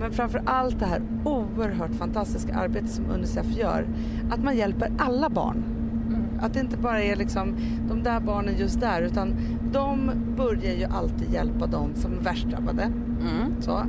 Men 0.00 0.12
framför 0.12 0.42
allt 0.46 0.78
det 0.78 0.86
här 0.86 1.02
oerhört 1.24 1.94
fantastiska 1.94 2.54
arbetet 2.54 2.90
som 2.90 3.10
Unicef 3.10 3.46
gör. 3.56 3.86
Att 4.30 4.42
man 4.44 4.56
hjälper 4.56 4.92
alla 4.98 5.28
barn. 5.28 5.64
Mm. 6.08 6.22
Att 6.40 6.54
det 6.54 6.60
inte 6.60 6.76
bara 6.76 7.02
är 7.02 7.16
liksom 7.16 7.56
de 7.88 8.02
där 8.02 8.20
barnen 8.20 8.54
just 8.58 8.80
där 8.80 9.02
utan 9.02 9.34
de 9.72 10.10
börjar 10.36 10.74
ju 10.74 10.84
alltid 10.84 11.32
hjälpa 11.32 11.66
de 11.66 11.94
som 11.94 12.12
är 12.12 12.20
värst 12.20 12.46
drabbade. 12.46 12.92
Mm. 13.20 13.62
Så. 13.62 13.84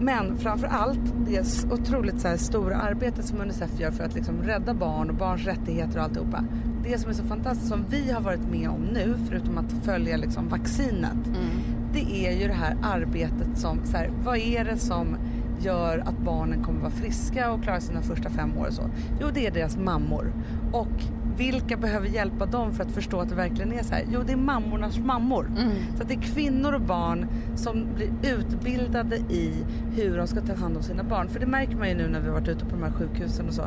Men 0.00 0.38
framför 0.38 0.66
allt 0.66 1.14
det 1.26 1.64
otroligt 1.72 2.20
så 2.20 2.28
här 2.28 2.36
stora 2.36 2.76
arbetet 2.76 3.24
som 3.24 3.40
Unicef 3.40 3.80
gör 3.80 3.90
för 3.90 4.04
att 4.04 4.14
liksom 4.14 4.42
rädda 4.42 4.74
barn 4.74 5.10
och 5.10 5.16
barns 5.16 5.44
rättigheter 5.44 5.98
och 5.98 6.04
alltihopa. 6.04 6.44
Det 6.84 6.98
som 6.98 7.10
är 7.10 7.14
så 7.14 7.24
fantastiskt 7.24 7.68
som 7.68 7.84
vi 7.90 8.10
har 8.10 8.20
varit 8.20 8.50
med 8.50 8.68
om 8.68 8.80
nu, 8.92 9.14
förutom 9.28 9.58
att 9.58 9.72
följa 9.84 10.16
liksom 10.16 10.48
vaccinet, 10.48 11.26
mm. 11.26 11.48
det 11.92 12.26
är 12.26 12.40
ju 12.40 12.48
det 12.48 12.54
här 12.54 12.76
arbetet 12.82 13.58
som, 13.58 13.78
så 13.84 13.96
här, 13.96 14.10
vad 14.24 14.38
är 14.38 14.64
det 14.64 14.78
som 14.78 15.16
gör 15.60 15.98
att 15.98 16.18
barnen 16.18 16.64
kommer 16.64 16.80
vara 16.80 16.90
friska 16.90 17.52
och 17.52 17.62
klara 17.62 17.80
sina 17.80 18.02
första 18.02 18.30
fem 18.30 18.58
år 18.58 18.66
och 18.66 18.72
så? 18.72 18.90
Jo, 19.20 19.26
det 19.34 19.46
är 19.46 19.50
deras 19.50 19.76
mammor. 19.76 20.32
Och 20.72 21.02
vilka 21.38 21.76
behöver 21.76 22.08
hjälpa 22.08 22.46
dem 22.46 22.72
för 22.72 22.84
att 22.84 22.92
förstå 22.92 23.20
att 23.20 23.28
det 23.28 23.34
verkligen 23.34 23.72
är 23.72 23.82
så 23.82 23.94
här? 23.94 24.04
Jo, 24.12 24.20
det 24.26 24.32
är 24.32 24.36
mammornas 24.36 24.98
mammor. 24.98 25.46
Mm. 25.46 25.72
Så 25.98 26.04
det 26.04 26.14
är 26.14 26.20
kvinnor 26.20 26.72
och 26.72 26.80
barn 26.80 27.26
som 27.56 27.86
blir 27.94 28.10
utbildade 28.34 29.16
i 29.16 29.52
hur 29.96 30.16
de 30.16 30.26
ska 30.26 30.40
ta 30.40 30.54
hand 30.54 30.76
om 30.76 30.82
sina 30.82 31.02
barn. 31.02 31.28
För 31.28 31.40
det 31.40 31.46
märker 31.46 31.76
man 31.76 31.88
ju 31.88 31.94
nu 31.94 32.08
när 32.08 32.20
vi 32.20 32.30
varit 32.30 32.48
ute 32.48 32.64
på 32.64 32.70
de 32.70 32.82
här 32.82 32.90
sjukhusen 32.90 33.48
och 33.48 33.54
så. 33.54 33.62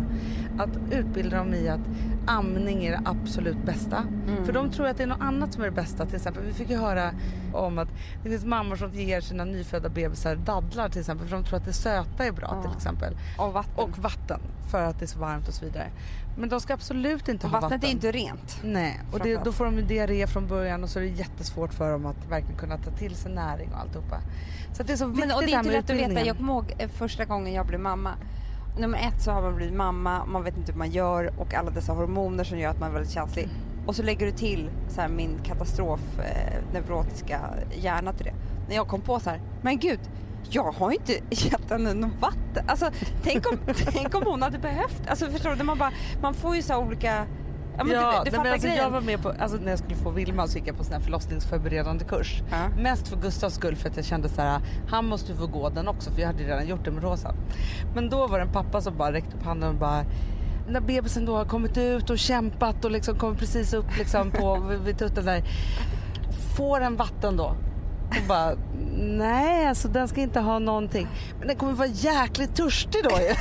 Att 0.58 0.80
utbilda 0.92 1.38
dem 1.38 1.54
i 1.54 1.70
att 1.70 1.80
amning 2.26 2.86
är 2.86 2.92
det 2.92 3.02
absolut 3.06 3.66
bästa. 3.66 3.98
Mm. 4.28 4.46
För 4.46 4.54
de 4.54 4.72
tror 4.72 4.88
att 4.88 4.98
det 4.98 5.04
är 5.04 5.08
något 5.08 5.22
annat 5.22 5.54
som 5.54 5.62
är 5.62 5.66
det 5.66 5.76
bästa. 5.76 6.06
Till 6.06 6.16
exempel, 6.16 6.44
vi 6.44 6.54
fick 6.54 6.70
ju 6.70 6.78
höra 6.78 7.12
om 7.54 7.78
att 7.78 7.90
det 8.24 8.30
finns 8.30 8.46
mammor 8.46 8.76
som 8.76 8.94
ger 8.94 9.22
sina 9.22 9.46
nyfödda 9.46 9.90
bebisar 9.90 10.36
dadlar 10.36 10.90
till 10.90 11.00
exempel. 11.00 11.28
För 11.28 11.36
de 11.36 11.44
tror 11.44 11.58
att 11.58 11.66
det 11.66 11.74
söta 11.74 12.26
är 12.26 12.32
bra 12.32 12.50
ja. 12.56 12.62
till 12.62 12.78
exempel. 12.78 13.18
Och 13.38 13.54
vatten. 13.54 13.74
Och 13.76 13.98
vatten. 13.98 14.42
För 14.72 14.84
att 14.84 15.00
det 15.00 15.06
är 15.06 15.08
så 15.08 15.20
varmt 15.20 15.48
och 15.48 15.54
så 15.54 15.66
vidare. 15.66 15.88
Men 16.38 16.50
de 16.50 16.62
ska 16.62 16.74
absolut 16.74 17.28
inte 17.28 17.46
och 17.46 17.52
ha 17.52 17.60
vatten. 17.60 17.80
Vattnet 17.80 17.90
är 17.90 17.94
inte 17.94 18.12
rent. 18.12 18.60
Nej, 18.64 19.00
och 19.12 19.20
det, 19.20 19.44
då 19.44 19.52
får 19.52 19.66
de 19.66 19.82
diarré 19.82 20.28
från 20.28 20.48
början 20.48 20.84
och 20.84 20.90
så 20.90 21.00
är 21.00 21.04
det 21.04 21.10
jättesvårt 21.10 21.74
för 21.74 21.92
dem 21.92 22.06
att 22.06 22.30
verkligen 22.30 22.58
kunna 22.58 22.78
ta 22.78 22.92
till 22.92 23.16
sig 23.16 23.32
näring 23.32 23.70
och 23.74 23.80
alltihopa. 23.80 24.22
Så 24.74 24.84
det 24.84 24.94
är 24.94 24.98
så 24.98 25.06
viktigt 25.06 25.28
Men, 25.28 25.38
och 25.38 25.44
det 25.44 25.54
är 25.54 25.58
inte 25.58 25.72
lätt 25.72 25.90
att 25.90 25.96
veta. 25.96 26.26
Jag 26.26 26.38
kommer 26.38 26.54
ihåg 26.54 26.76
eh, 26.78 26.90
första 26.90 27.26
gången 27.26 27.54
jag 27.54 27.68
blev 27.68 27.80
mamma. 27.80 28.14
Nummer 28.78 28.98
ett 28.98 29.22
så 29.22 29.32
har 29.32 29.42
man 29.42 29.56
blivit 29.56 29.76
mamma, 29.76 30.26
man 30.26 30.44
vet 30.44 30.58
inte 30.58 30.72
hur 30.72 30.80
man 30.80 30.92
gör 30.92 31.34
och 31.38 31.54
alla 31.54 31.72
dessa 31.72 31.94
hormoner 31.94 32.44
som 32.44 32.60
gör 32.60 32.70
att 32.70 32.80
man 32.80 32.90
är 32.90 32.94
väldigt 32.94 33.14
känslig. 33.14 33.44
Mm. 33.44 33.88
Och 33.88 33.96
så 33.96 34.04
lägger 34.04 34.26
du 34.26 34.32
till 34.32 34.70
så 34.90 35.02
här, 35.02 35.10
min 35.10 35.40
katastrof 35.44 36.20
eh, 36.20 36.74
neurotiska 36.74 37.40
hjärna 37.72 38.14
till 38.14 38.26
det. 38.26 38.34
När 38.68 38.76
jag 38.76 38.88
kom 38.88 39.02
på 39.02 39.20
så 39.20 39.30
här, 39.30 39.42
men 39.62 39.80
gud, 39.80 40.00
jag 40.50 40.72
har 40.72 40.92
inte 40.92 41.12
gett 41.30 41.70
henne 41.70 41.94
något 41.94 42.22
vatten. 42.22 42.66
Alltså, 42.68 42.90
tänk, 43.24 43.52
om, 43.52 43.58
tänk 43.76 44.16
om 44.16 44.24
hon 44.26 44.42
hade 44.42 44.58
behövt. 44.58 45.08
Alltså, 45.08 45.26
förstår 45.26 45.56
du? 45.56 45.64
Man, 45.64 45.78
bara, 45.78 45.92
man 46.22 46.34
får 46.34 46.56
ju 46.56 46.62
så 46.62 46.78
olika... 46.78 47.26
Ja, 47.78 47.84
men 47.84 47.96
ja, 47.96 48.22
du, 48.26 48.32
du 48.32 48.38
men 48.38 48.54
alltså, 48.54 48.68
jag 48.68 48.90
var 48.90 49.02
med 49.02 49.22
på, 49.22 49.34
alltså, 49.40 49.58
när 49.58 49.70
jag 49.70 49.80
skulle 49.80 49.96
få 49.96 50.10
Vilma 50.10 50.48
så 50.48 50.58
gick 50.58 50.68
jag 50.68 50.78
på 50.78 50.84
sån 50.84 50.94
här 50.94 51.00
förlossningsförberedande 51.00 52.06
kurs. 52.06 52.42
Ja. 52.52 52.70
Mest 52.82 53.08
för 53.08 53.18
Gustavs 53.18 53.56
skull 53.56 53.76
för 53.76 53.90
att 53.90 53.96
jag 53.96 54.06
kände 54.06 54.30
så 54.30 54.42
här, 54.42 54.62
han 54.88 55.06
måste 55.06 55.36
få 55.36 55.48
gå 55.48 55.70
den 55.70 55.88
också 55.88 56.12
för 56.12 56.22
jag 56.22 56.28
hade 56.28 56.44
redan 56.44 56.68
gjort 56.68 56.86
det 56.86 56.92
med 56.92 57.04
Rosa. 57.04 57.36
Men 57.96 58.10
då 58.10 58.28
var 58.28 58.38
det 58.38 58.46
en 58.46 58.52
pappa 58.52 58.82
som 58.82 58.98
bara 58.98 59.14
räckte 59.14 59.38
upp 59.38 59.44
handen 59.44 59.70
och 59.70 59.76
bara 59.76 60.06
när 60.70 60.82
bebisen 60.82 61.26
då 61.26 61.38
har 61.38 61.46
kommit 61.46 61.78
ut 61.78 62.10
och 62.10 62.20
kämpat 62.20 62.86
och 62.86 62.92
liksom 62.92 63.16
kommit 63.16 63.40
precis 63.40 63.74
upp 63.74 63.98
liksom 63.98 64.32
på 64.32 64.56
vid 64.86 64.98
tutten 64.98 65.26
där. 65.26 65.44
Får 66.58 66.82
en 66.82 66.96
vatten 66.96 67.38
då 67.38 67.56
hon 68.14 68.28
bara, 68.28 68.56
nej 68.98 69.68
alltså 69.68 69.88
den 69.88 70.08
ska 70.08 70.22
inte 70.22 70.40
ha 70.40 70.60
någonting. 70.60 71.08
Men 71.40 71.48
den 71.48 71.58
kommer 71.58 71.74
vara 71.74 71.88
jäkligt 71.88 72.56
törstig 72.56 73.04
då 73.04 73.10
ju. 73.10 73.34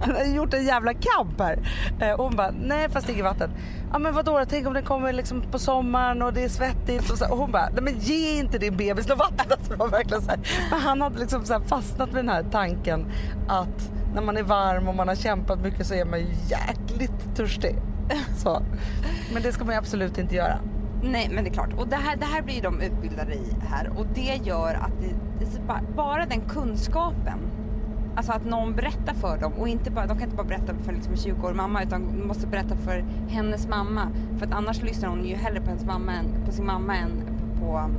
Den 0.06 0.16
har 0.16 0.24
gjort 0.24 0.54
en 0.54 0.66
jävla 0.66 0.94
kamp 0.94 1.40
här. 1.40 1.58
Eh, 2.00 2.12
och 2.12 2.24
hon 2.24 2.36
bara, 2.36 2.50
nej 2.50 2.88
fast 2.90 3.08
inget 3.08 3.24
vatten. 3.24 3.50
Ja 3.92 3.98
men 3.98 4.14
vadå, 4.14 4.44
tänk 4.48 4.66
om 4.66 4.74
den 4.74 4.84
kommer 4.84 5.12
liksom 5.12 5.42
på 5.42 5.58
sommaren 5.58 6.22
och 6.22 6.32
det 6.32 6.44
är 6.44 6.48
svettigt. 6.48 7.10
Och, 7.10 7.18
så, 7.18 7.30
och 7.30 7.38
hon 7.38 7.52
bara, 7.52 7.68
nej 7.68 7.82
men 7.82 7.98
ge 7.98 8.38
inte 8.38 8.58
din 8.58 8.76
bebis 8.76 9.08
något 9.08 9.18
vatten. 9.18 9.46
Alltså, 9.58 9.72
det 9.72 9.76
var 9.78 9.88
verkligen 9.88 10.22
så 10.22 10.30
här. 10.30 10.40
Men 10.70 10.80
han 10.80 11.00
hade 11.00 11.18
liksom 11.18 11.44
så 11.44 11.60
fastnat 11.60 12.12
med 12.12 12.24
den 12.24 12.28
här 12.28 12.44
tanken 12.50 13.06
att 13.48 13.90
när 14.14 14.22
man 14.22 14.36
är 14.36 14.42
varm 14.42 14.88
och 14.88 14.94
man 14.94 15.08
har 15.08 15.14
kämpat 15.14 15.60
mycket 15.60 15.86
så 15.86 15.94
är 15.94 16.04
man 16.04 16.18
ju 16.18 16.26
jäkligt 16.48 17.36
törstig. 17.36 17.76
Så. 18.36 18.62
Men 19.32 19.42
det 19.42 19.52
ska 19.52 19.64
man 19.64 19.74
ju 19.74 19.78
absolut 19.78 20.18
inte 20.18 20.34
göra. 20.34 20.58
Nej 21.02 21.30
men 21.32 21.44
det 21.44 21.50
är 21.50 21.54
klart. 21.54 21.72
Och 21.78 21.88
det 21.88 21.96
här, 21.96 22.16
det 22.16 22.26
här 22.26 22.42
blir 22.42 22.62
de 22.62 22.80
utbildade 22.80 23.34
i 23.34 23.56
här 23.68 23.92
och 23.96 24.06
det 24.14 24.40
gör 24.44 24.74
att 24.74 24.92
det, 25.00 25.14
det 25.44 25.60
bara, 25.96 26.26
den 26.26 26.40
kunskapen 26.40 27.38
Alltså 28.18 28.32
att 28.32 28.44
någon 28.44 28.74
berättar 28.74 29.14
för 29.14 29.38
dem 29.38 29.52
och 29.52 29.68
inte 29.68 29.90
bara, 29.90 30.06
de 30.06 30.18
kan 30.18 30.24
inte 30.24 30.36
bara 30.36 30.46
berätta 30.46 30.74
för 30.74 30.92
liksom 30.92 31.12
en 31.12 31.18
20-årig 31.18 31.56
mamma 31.56 31.82
utan 31.82 32.18
de 32.18 32.28
måste 32.28 32.46
berätta 32.46 32.76
för 32.76 33.04
hennes 33.28 33.68
mamma. 33.68 34.08
För 34.38 34.46
att 34.46 34.52
annars 34.52 34.82
lyssnar 34.82 35.08
hon 35.08 35.24
ju 35.24 35.34
hellre 35.34 35.60
på, 35.60 35.66
hennes 35.66 35.84
mamma 35.84 36.12
än, 36.12 36.26
på 36.46 36.52
sin 36.52 36.66
mamma 36.66 36.96
än 36.96 37.10
på 37.60 37.90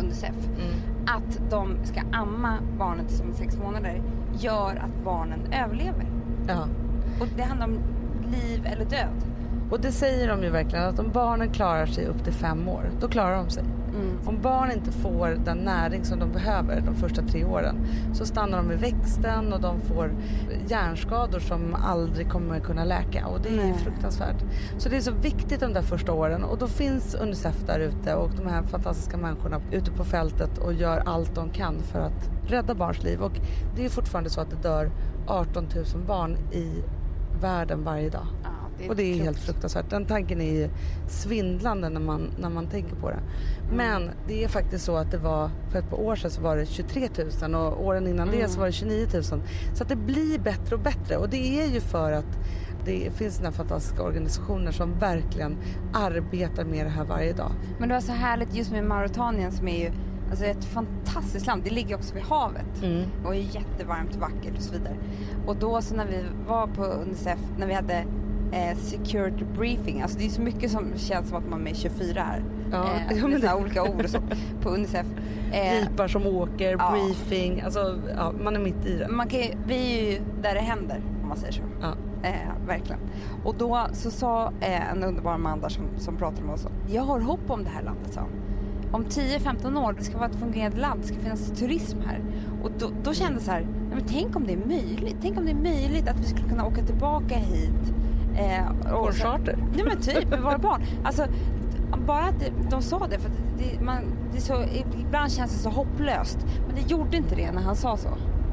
Unicef. 0.00 0.46
Mm. 0.46 0.74
Att 1.06 1.50
de 1.50 1.76
ska 1.84 2.02
amma 2.12 2.58
barnet 2.78 3.10
som 3.10 3.30
är 3.30 3.34
sex 3.34 3.56
månader 3.56 4.02
gör 4.38 4.76
att 4.76 5.04
barnen 5.04 5.40
överlever. 5.52 6.06
Ja. 6.48 6.68
Och 7.20 7.28
det 7.36 7.42
handlar 7.42 7.66
om 7.66 7.78
liv 8.32 8.66
eller 8.66 8.84
död. 8.84 9.24
Och 9.74 9.80
det 9.80 9.92
säger 9.92 10.28
de 10.28 10.42
ju 10.42 10.50
verkligen 10.50 10.84
att 10.84 10.98
om 10.98 11.10
barnen 11.12 11.52
klarar 11.52 11.86
sig 11.86 12.06
upp 12.06 12.24
till 12.24 12.32
fem 12.32 12.68
år, 12.68 12.90
då 13.00 13.08
klarar 13.08 13.36
de 13.36 13.50
sig. 13.50 13.62
Mm. 13.94 14.18
Om 14.26 14.42
barn 14.42 14.70
inte 14.70 14.92
får 14.92 15.28
den 15.44 15.58
näring 15.58 16.04
som 16.04 16.18
de 16.18 16.32
behöver 16.32 16.80
de 16.80 16.94
första 16.94 17.22
tre 17.22 17.44
åren 17.44 17.76
så 18.12 18.26
stannar 18.26 18.58
de 18.58 18.72
i 18.72 18.74
växten 18.74 19.52
och 19.52 19.60
de 19.60 19.80
får 19.80 20.14
hjärnskador 20.68 21.38
som 21.38 21.74
aldrig 21.74 22.30
kommer 22.30 22.60
kunna 22.60 22.84
läka 22.84 23.26
och 23.26 23.40
det 23.42 23.48
är 23.48 23.56
Nej. 23.56 23.74
fruktansvärt. 23.74 24.44
Så 24.78 24.88
det 24.88 24.96
är 24.96 25.00
så 25.00 25.12
viktigt 25.12 25.60
de 25.60 25.72
där 25.72 25.82
första 25.82 26.12
åren 26.12 26.44
och 26.44 26.58
då 26.58 26.66
finns 26.66 27.14
Unicef 27.14 27.66
där 27.66 27.80
ute 27.80 28.14
och 28.14 28.30
de 28.36 28.46
här 28.46 28.62
fantastiska 28.62 29.16
människorna 29.16 29.60
ute 29.72 29.90
på 29.90 30.04
fältet 30.04 30.58
och 30.58 30.72
gör 30.72 31.02
allt 31.06 31.34
de 31.34 31.50
kan 31.50 31.82
för 31.82 32.00
att 32.00 32.30
rädda 32.46 32.74
barns 32.74 33.02
liv 33.02 33.20
och 33.20 33.40
det 33.76 33.84
är 33.84 33.88
fortfarande 33.88 34.30
så 34.30 34.40
att 34.40 34.50
det 34.50 34.68
dör 34.68 34.90
18 35.26 35.66
000 35.94 36.06
barn 36.06 36.36
i 36.52 36.82
världen 37.40 37.84
varje 37.84 38.10
dag. 38.10 38.26
Det 38.78 38.88
och 38.88 38.96
det 38.96 39.02
är 39.02 39.14
klokt. 39.14 39.24
helt 39.24 39.38
fruktansvärt. 39.38 39.90
Den 39.90 40.06
tanken 40.06 40.40
är 40.40 40.52
ju 40.52 40.68
svindlande 41.08 41.88
när 41.88 42.00
man, 42.00 42.30
när 42.38 42.50
man 42.50 42.66
tänker 42.66 42.96
på 42.96 43.10
det. 43.10 43.20
Mm. 43.64 43.76
Men 43.76 44.10
det 44.28 44.44
är 44.44 44.48
faktiskt 44.48 44.84
så 44.84 44.96
att 44.96 45.10
det 45.10 45.18
var, 45.18 45.50
för 45.70 45.78
ett 45.78 45.90
par 45.90 46.00
år 46.00 46.16
sedan 46.16 46.30
så 46.30 46.40
var 46.40 46.56
det 46.56 46.66
23 46.66 47.08
000 47.42 47.54
och 47.54 47.86
åren 47.86 48.06
innan 48.06 48.28
mm. 48.28 48.40
det 48.40 48.48
så 48.48 48.60
var 48.60 48.66
det 48.66 48.72
29 48.72 49.06
000. 49.14 49.24
Så 49.24 49.82
att 49.82 49.88
det 49.88 49.96
blir 49.96 50.38
bättre 50.38 50.76
och 50.76 50.82
bättre 50.82 51.16
och 51.16 51.28
det 51.28 51.60
är 51.62 51.66
ju 51.66 51.80
för 51.80 52.12
att 52.12 52.38
det 52.84 53.10
finns 53.14 53.38
några 53.38 53.52
fantastiska 53.52 54.02
organisationer 54.02 54.72
som 54.72 54.98
verkligen 54.98 55.56
arbetar 55.92 56.64
med 56.64 56.86
det 56.86 56.90
här 56.90 57.04
varje 57.04 57.32
dag. 57.32 57.52
Men 57.78 57.88
det 57.88 57.94
var 57.94 58.02
så 58.02 58.12
härligt 58.12 58.54
just 58.54 58.72
med 58.72 58.84
Mauritanien 58.84 59.52
som 59.52 59.68
är 59.68 59.84
ju 59.84 59.90
Alltså 60.30 60.44
ett 60.44 60.64
fantastiskt 60.64 61.46
land. 61.46 61.62
Det 61.64 61.70
ligger 61.70 61.96
också 61.96 62.14
vid 62.14 62.22
havet 62.22 62.82
mm. 62.82 63.04
och 63.24 63.34
är 63.34 63.38
jättevarmt 63.38 64.14
och 64.14 64.20
vackert 64.20 64.56
och 64.56 64.62
så 64.62 64.72
vidare. 64.72 64.96
Och 65.46 65.56
då 65.56 65.82
så 65.82 65.94
när 65.94 66.06
vi 66.06 66.24
var 66.46 66.66
på 66.66 66.84
Unicef, 66.84 67.38
när 67.58 67.66
vi 67.66 67.74
hade 67.74 68.04
eh, 68.54 68.76
security 68.76 69.44
briefing. 69.56 70.02
Alltså 70.02 70.18
det 70.18 70.24
är 70.24 70.28
så 70.28 70.42
mycket 70.42 70.70
som 70.70 70.92
känns 70.96 71.28
som 71.28 71.38
att 71.38 71.48
man 71.48 71.60
är 71.60 71.64
med 71.64 71.76
24 71.76 72.22
här. 72.22 72.44
Ja, 72.72 72.84
eh, 73.10 73.18
ja, 73.18 73.28
det... 73.38 73.54
olika 73.54 73.82
ord 73.82 74.08
så, 74.08 74.18
på 74.60 74.70
Unicef. 74.70 75.06
Eh, 75.52 75.74
Jeepar 75.74 76.08
som 76.08 76.26
åker, 76.26 76.76
ja. 76.78 76.90
briefing, 76.90 77.60
alltså 77.60 77.98
ja, 78.16 78.32
man 78.44 78.56
är 78.56 78.60
mitt 78.60 78.86
i 78.86 78.98
det. 78.98 79.08
Man 79.08 79.28
kan, 79.28 79.40
vi 79.66 79.74
är 79.74 80.12
ju 80.12 80.20
där 80.42 80.54
det 80.54 80.60
händer 80.60 81.02
om 81.22 81.28
man 81.28 81.36
säger 81.36 81.52
så. 81.52 81.62
Ja. 81.80 81.94
Eh, 82.28 82.66
verkligen. 82.66 83.00
Och 83.44 83.54
då 83.54 83.86
så 83.92 84.10
sa 84.10 84.52
eh, 84.60 84.90
en 84.90 85.02
underbar 85.02 85.38
man 85.38 85.60
där 85.60 85.68
som, 85.68 85.84
som 85.98 86.16
pratade 86.16 86.42
med 86.42 86.54
oss, 86.54 86.66
jag 86.88 87.02
har 87.02 87.20
hopp 87.20 87.50
om 87.50 87.64
det 87.64 87.70
här 87.70 87.82
landet 87.82 88.12
sa 88.12 88.26
om 88.92 89.04
10-15 89.04 89.84
år, 89.84 89.92
det 89.92 90.04
ska 90.04 90.18
vara 90.18 90.30
ett 90.30 90.36
fungerande 90.36 90.80
land, 90.80 91.00
det 91.00 91.06
ska 91.06 91.16
finnas 91.16 91.50
turism 91.50 91.98
här. 92.06 92.24
Och 92.62 92.70
då, 92.78 92.90
då 93.04 93.14
kände 93.14 93.34
jag 93.34 93.42
så 93.42 93.50
här, 93.50 93.66
men 93.90 94.04
tänk 94.06 94.36
om 94.36 94.46
det 94.46 94.52
är 94.52 94.66
möjligt, 94.66 95.16
tänk 95.22 95.38
om 95.38 95.44
det 95.44 95.50
är 95.50 95.62
möjligt 95.62 96.08
att 96.08 96.20
vi 96.20 96.24
skulle 96.24 96.48
kunna 96.48 96.66
åka 96.66 96.82
tillbaka 96.82 97.34
hit 97.34 97.94
Eh, 98.36 98.92
och 98.92 99.14
charter? 99.14 99.58
Nej 99.74 99.84
men 99.84 100.00
typ 100.00 100.30
med 100.30 100.42
våra 100.42 100.58
barn. 100.58 100.82
Alltså, 101.04 101.26
bara 102.06 102.24
att 102.24 102.50
de 102.70 102.82
sa 102.82 103.06
det, 103.06 103.18
för 103.18 103.30
det, 103.58 103.84
man, 103.84 104.02
det 104.34 104.40
så, 104.40 104.64
ibland 105.00 105.32
känns 105.32 105.52
det 105.52 105.58
så 105.58 105.68
hopplöst. 105.68 106.38
Men 106.66 106.76
det 106.76 106.90
gjorde 106.90 107.16
inte 107.16 107.34
det 107.34 107.52
när 107.52 107.62
han 107.62 107.76
sa 107.76 107.96
så. 107.96 108.08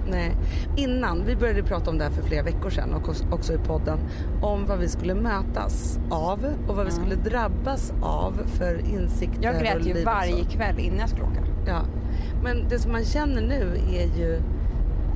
Nej. 0.09 0.35
Innan, 0.75 1.25
vi 1.25 1.35
började 1.35 1.63
prata 1.63 1.89
om 1.89 1.97
det 1.97 2.03
här 2.03 2.11
för 2.11 2.23
flera 2.23 2.43
veckor 2.43 2.69
sedan 2.69 2.93
och 2.93 3.15
också 3.31 3.53
i 3.53 3.57
podden, 3.57 3.99
om 4.41 4.65
vad 4.65 4.79
vi 4.79 4.87
skulle 4.87 5.15
mötas 5.15 5.99
av 6.09 6.45
och 6.67 6.75
vad 6.75 6.85
vi 6.85 6.91
skulle 6.91 7.15
drabbas 7.15 7.93
av 8.01 8.33
för 8.45 8.79
insikter 8.89 9.43
Jag 9.43 9.59
grät 9.59 9.85
ju 9.85 10.03
varje 10.03 10.43
kväll 10.43 10.79
innan 10.79 10.99
jag 10.99 11.09
skulle 11.09 11.25
åka. 11.25 11.43
Ja. 11.67 11.81
Men 12.43 12.67
det 12.69 12.79
som 12.79 12.91
man 12.91 13.03
känner 13.03 13.41
nu 13.41 13.77
är 13.91 14.19
ju 14.19 14.41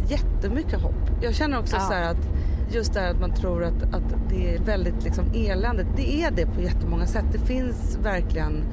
jättemycket 0.08 0.82
hopp. 0.82 1.10
Jag 1.22 1.36
känner 1.36 1.60
också 1.60 1.76
ja. 1.76 1.82
så 1.82 1.94
att 1.94 2.30
just 2.70 2.94
det 2.94 3.00
här 3.00 3.12
att 3.12 3.20
man 3.20 3.34
tror 3.34 3.64
att, 3.64 3.84
att 3.84 4.16
det 4.30 4.56
är 4.56 4.60
väldigt 4.60 5.04
liksom 5.04 5.26
eländigt. 5.34 5.90
Det 5.96 6.24
är 6.24 6.32
det 6.32 6.46
på 6.46 6.62
jättemånga 6.62 7.06
sätt. 7.06 7.26
Det 7.32 7.40
finns 7.40 8.00
verkligen 8.04 8.64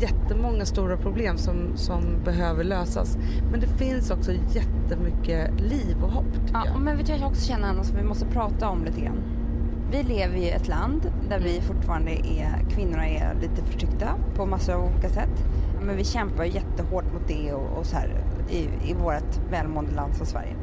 jättemånga 0.00 0.64
stora 0.64 0.96
problem 0.96 1.38
som, 1.38 1.76
som 1.76 2.02
behöver 2.24 2.64
lösas. 2.64 3.18
Men 3.50 3.60
det 3.60 3.66
finns 3.66 4.10
också 4.10 4.32
jättemycket 4.32 5.60
liv 5.60 5.96
och 6.02 6.10
hopp. 6.10 6.24
Ja, 6.52 6.62
jag. 6.66 6.80
men 6.80 6.96
vet 6.96 7.06
du, 7.06 7.12
jag 7.12 7.30
också 7.30 7.46
känner 7.46 7.68
Anna, 7.68 7.84
som 7.84 7.96
vi 7.96 8.02
måste 8.02 8.26
prata 8.26 8.68
om 8.68 8.84
lite 8.84 9.00
grann. 9.00 9.22
Vi 9.90 10.02
lever 10.02 10.36
i 10.36 10.50
ett 10.50 10.68
land 10.68 11.12
där 11.28 11.40
vi 11.40 11.60
fortfarande 11.60 12.10
är, 12.10 12.70
kvinnorna 12.70 13.08
är 13.08 13.34
lite 13.40 13.64
förtryckta 13.64 14.08
på 14.34 14.46
massor 14.46 14.72
av 14.74 14.84
olika 14.84 15.08
sätt. 15.08 15.44
Men 15.82 15.96
vi 15.96 16.04
kämpar 16.04 16.44
jättehårt 16.44 17.12
mot 17.12 17.28
det 17.28 17.52
och, 17.52 17.78
och 17.78 17.86
så 17.86 17.96
här 17.96 18.24
i, 18.50 18.90
i 18.90 18.94
vårt 18.94 19.50
välmående 19.50 19.92
land 19.92 20.14
som 20.16 20.26
Sverige. 20.26 20.54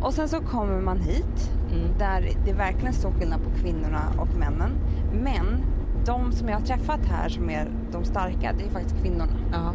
Och 0.00 0.14
sen 0.14 0.28
så 0.28 0.40
kommer 0.40 0.80
man 0.80 1.00
hit 1.00 1.50
mm. 1.72 1.98
där 1.98 2.28
det 2.44 2.50
är 2.50 2.54
verkligen 2.54 2.94
stor 2.94 3.10
skillnad 3.10 3.40
på 3.42 3.50
kvinnorna 3.60 4.02
och 4.18 4.38
männen. 4.38 4.70
Men 5.12 5.64
de 6.06 6.32
som 6.32 6.48
jag 6.48 6.58
har 6.58 6.66
träffat 6.66 7.06
här 7.06 7.28
som 7.28 7.50
är 7.50 7.70
de 7.92 8.04
starka, 8.04 8.54
det 8.58 8.64
är 8.64 8.70
faktiskt 8.70 8.96
kvinnorna. 9.02 9.32
Uh-huh. 9.52 9.72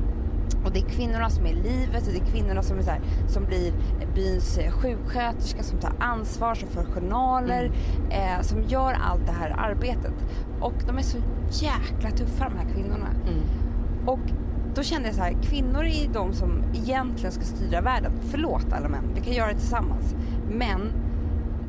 Och 0.65 0.72
det 0.72 0.80
är 0.80 0.89
kvinnorna 0.89 1.30
som 1.30 1.46
är 1.46 1.53
livet 1.53 2.08
och 2.08 2.13
det 2.13 2.20
är 2.20 2.25
kvinnorna 2.25 2.63
som, 2.63 2.77
är 2.77 2.82
så 2.82 2.89
här, 2.89 3.01
som 3.27 3.46
blir 3.46 3.74
byns 4.15 4.60
sjuksköterska, 4.70 5.63
som 5.63 5.80
tar 5.80 5.94
ansvar, 6.00 6.56
som 6.56 6.70
för 6.70 6.84
journaler, 6.84 7.65
mm. 7.65 8.12
eh, 8.12 8.42
som 8.42 8.63
gör 8.63 8.94
allt 8.94 9.25
det 9.25 9.32
här 9.32 9.50
arbetet. 9.58 10.13
Och 10.62 10.74
de 10.88 10.98
är 10.98 11.01
så 11.01 11.18
jäkla 11.50 12.12
tuffa 12.12 12.50
de 12.50 12.58
här 12.58 12.74
kvinnorna. 12.74 13.08
Mm. 13.27 13.44
Och 14.06 14.20
då 14.75 14.84
kände 14.84 15.08
jag 15.08 15.15
så 15.15 15.22
här, 15.22 15.38
kvinnor 15.44 15.86
är 15.86 16.10
de 16.13 16.34
som 16.34 16.63
egentligen 16.74 17.32
ska 17.32 17.44
styra 17.44 17.82
världen. 17.82 18.12
Förlåt 18.32 18.74
alla 18.74 18.89
män, 18.89 19.03
vi 19.15 19.22
kan 19.22 19.34
göra 19.34 19.53
det 19.53 19.60
tillsammans. 19.60 20.15
Men 20.51 20.92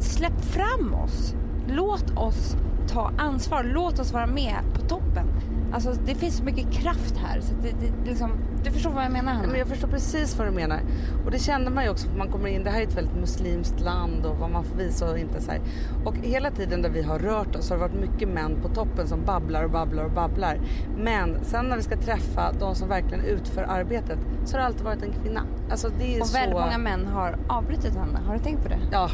släpp 0.00 0.44
fram 0.44 0.94
oss. 0.94 1.34
Låt 1.68 2.16
oss 2.16 2.56
ta 2.88 3.10
ansvar. 3.18 3.64
Låt 3.64 3.98
oss 3.98 4.12
vara 4.12 4.26
med 4.26 4.56
på 4.74 4.80
toppen. 4.80 5.26
Alltså, 5.74 5.92
det 6.06 6.14
finns 6.14 6.36
så 6.36 6.44
mycket 6.44 6.72
kraft 6.72 7.16
här. 7.16 7.40
Så 7.40 7.54
det, 7.62 7.70
det, 7.70 8.10
liksom, 8.10 8.30
du 8.64 8.70
förstår 8.70 8.90
vad 8.90 9.04
jag 9.04 9.12
menar 9.12 9.32
Hanna? 9.32 9.48
Men 9.48 9.58
jag 9.58 9.68
förstår 9.68 9.88
precis 9.88 10.38
vad 10.38 10.46
du 10.46 10.50
menar. 10.50 10.80
Och 11.24 11.30
det 11.30 11.38
kände 11.38 11.70
man 11.70 11.84
ju 11.84 11.90
också 11.90 12.08
för 12.08 12.18
man 12.18 12.28
kommer 12.28 12.48
in. 12.48 12.64
Det 12.64 12.70
här 12.70 12.80
är 12.80 12.86
ett 12.86 12.96
väldigt 12.96 13.16
muslimskt 13.16 13.80
land 13.80 14.26
och 14.26 14.36
vad 14.36 14.50
man 14.50 14.64
får 14.64 14.76
visa 14.76 15.10
och 15.10 15.18
inte 15.18 15.40
så 15.40 15.50
här. 15.50 15.60
Och 16.04 16.16
hela 16.16 16.50
tiden 16.50 16.82
där 16.82 16.90
vi 16.90 17.02
har 17.02 17.18
rört 17.18 17.56
oss 17.56 17.70
har 17.70 17.76
det 17.76 17.82
varit 17.82 18.00
mycket 18.00 18.28
män 18.28 18.56
på 18.62 18.68
toppen 18.68 19.08
som 19.08 19.24
babblar 19.24 19.64
och 19.64 19.70
babblar 19.70 20.04
och 20.04 20.12
babblar. 20.12 20.60
Men 20.98 21.44
sen 21.44 21.66
när 21.66 21.76
vi 21.76 21.82
ska 21.82 21.96
träffa 21.96 22.52
de 22.60 22.74
som 22.74 22.88
verkligen 22.88 23.24
utför 23.24 23.62
arbetet 23.62 24.18
så 24.44 24.56
har 24.56 24.60
det 24.60 24.66
alltid 24.66 24.84
varit 24.84 25.02
en 25.02 25.12
kvinna. 25.22 25.40
Alltså, 25.70 25.90
det 25.98 26.16
är 26.16 26.20
och 26.20 26.26
så... 26.26 26.38
väldigt 26.38 26.60
många 26.60 26.78
män 26.78 27.06
har 27.06 27.38
avbrutit 27.48 27.94
henne. 27.94 28.18
Har 28.26 28.34
du 28.34 28.40
tänkt 28.40 28.62
på 28.62 28.68
det? 28.68 28.78
Ja, 28.92 29.10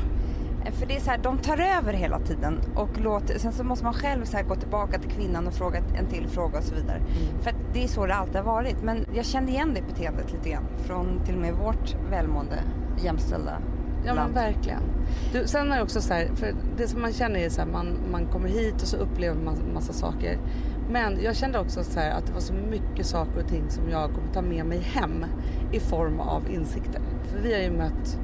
för 0.65 0.87
det 0.87 0.97
är 0.97 1.01
så 1.01 1.11
här, 1.11 1.19
de 1.19 1.39
tar 1.39 1.61
över 1.79 1.93
hela 1.93 2.19
tiden 2.19 2.61
och 2.75 3.01
låter, 3.01 3.39
sen 3.39 3.53
så 3.53 3.65
måste 3.65 3.85
man 3.85 3.95
själv 3.95 4.25
så 4.25 4.39
gå 4.49 4.55
tillbaka 4.55 4.99
till 4.99 5.11
kvinnan 5.11 5.47
och 5.47 5.55
fråga 5.55 5.79
en 5.99 6.07
till 6.07 6.29
fråga 6.29 6.59
och 6.59 6.65
så 6.65 6.75
vidare. 6.75 6.97
Mm. 6.97 7.43
För 7.43 7.55
det 7.73 7.85
är 7.85 7.89
så 7.89 8.07
det 8.07 8.15
alltid 8.15 8.37
har 8.37 8.45
varit. 8.45 8.83
Men 8.83 9.07
jag 9.15 9.25
kände 9.25 9.53
igen 9.53 9.75
det 9.75 9.83
beteendet 9.83 10.33
lite 10.33 10.51
grann 10.51 10.67
från 10.87 11.21
till 11.25 11.35
och 11.35 11.41
med 11.41 11.55
vårt 11.55 11.97
välmående 12.11 12.63
jämställda 13.03 13.63
Ja 14.07 14.15
men 14.15 14.33
verkligen. 14.33 14.83
Du, 15.33 15.47
sen 15.47 15.73
är 15.73 15.77
det 15.77 15.83
också 15.83 16.01
så 16.01 16.15
här, 16.15 16.31
för 16.35 16.55
det 16.77 16.89
som 16.89 17.03
man 17.03 17.13
känner 17.13 17.41
är 17.41 17.49
så 17.49 17.61
här, 17.61 17.69
man, 17.69 17.99
man 18.11 18.27
kommer 18.27 18.49
hit 18.49 18.83
och 18.83 18.89
så 18.89 18.97
upplever 18.97 19.41
man 19.43 19.57
massa 19.75 19.93
saker. 19.93 20.39
Men 20.91 21.23
jag 21.23 21.37
kände 21.37 21.59
också 21.59 21.85
så 21.85 22.01
här, 22.01 22.11
att 22.11 22.27
det 22.27 22.33
var 22.33 22.41
så 22.41 22.55
mycket 22.55 23.07
saker 23.07 23.43
och 23.43 23.49
ting 23.49 23.71
som 23.71 23.91
jag 23.91 24.11
kommer 24.15 24.33
ta 24.33 24.43
med 24.43 24.67
mig 24.67 24.79
hem 24.79 25.25
i 25.73 25.81
form 25.81 26.21
av 26.21 26.51
insikter. 26.51 27.01
För 27.25 27.39
vi 27.39 27.55
har 27.55 27.61
ju 27.61 27.71
mött 27.71 28.19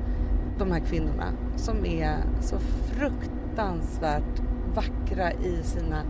de 0.58 0.72
här 0.72 0.80
kvinnorna 0.80 1.32
som 1.56 1.86
är 1.86 2.16
så 2.40 2.56
fruktansvärt 2.92 4.42
vackra 4.74 5.32
i 5.32 5.62
sina 5.62 6.02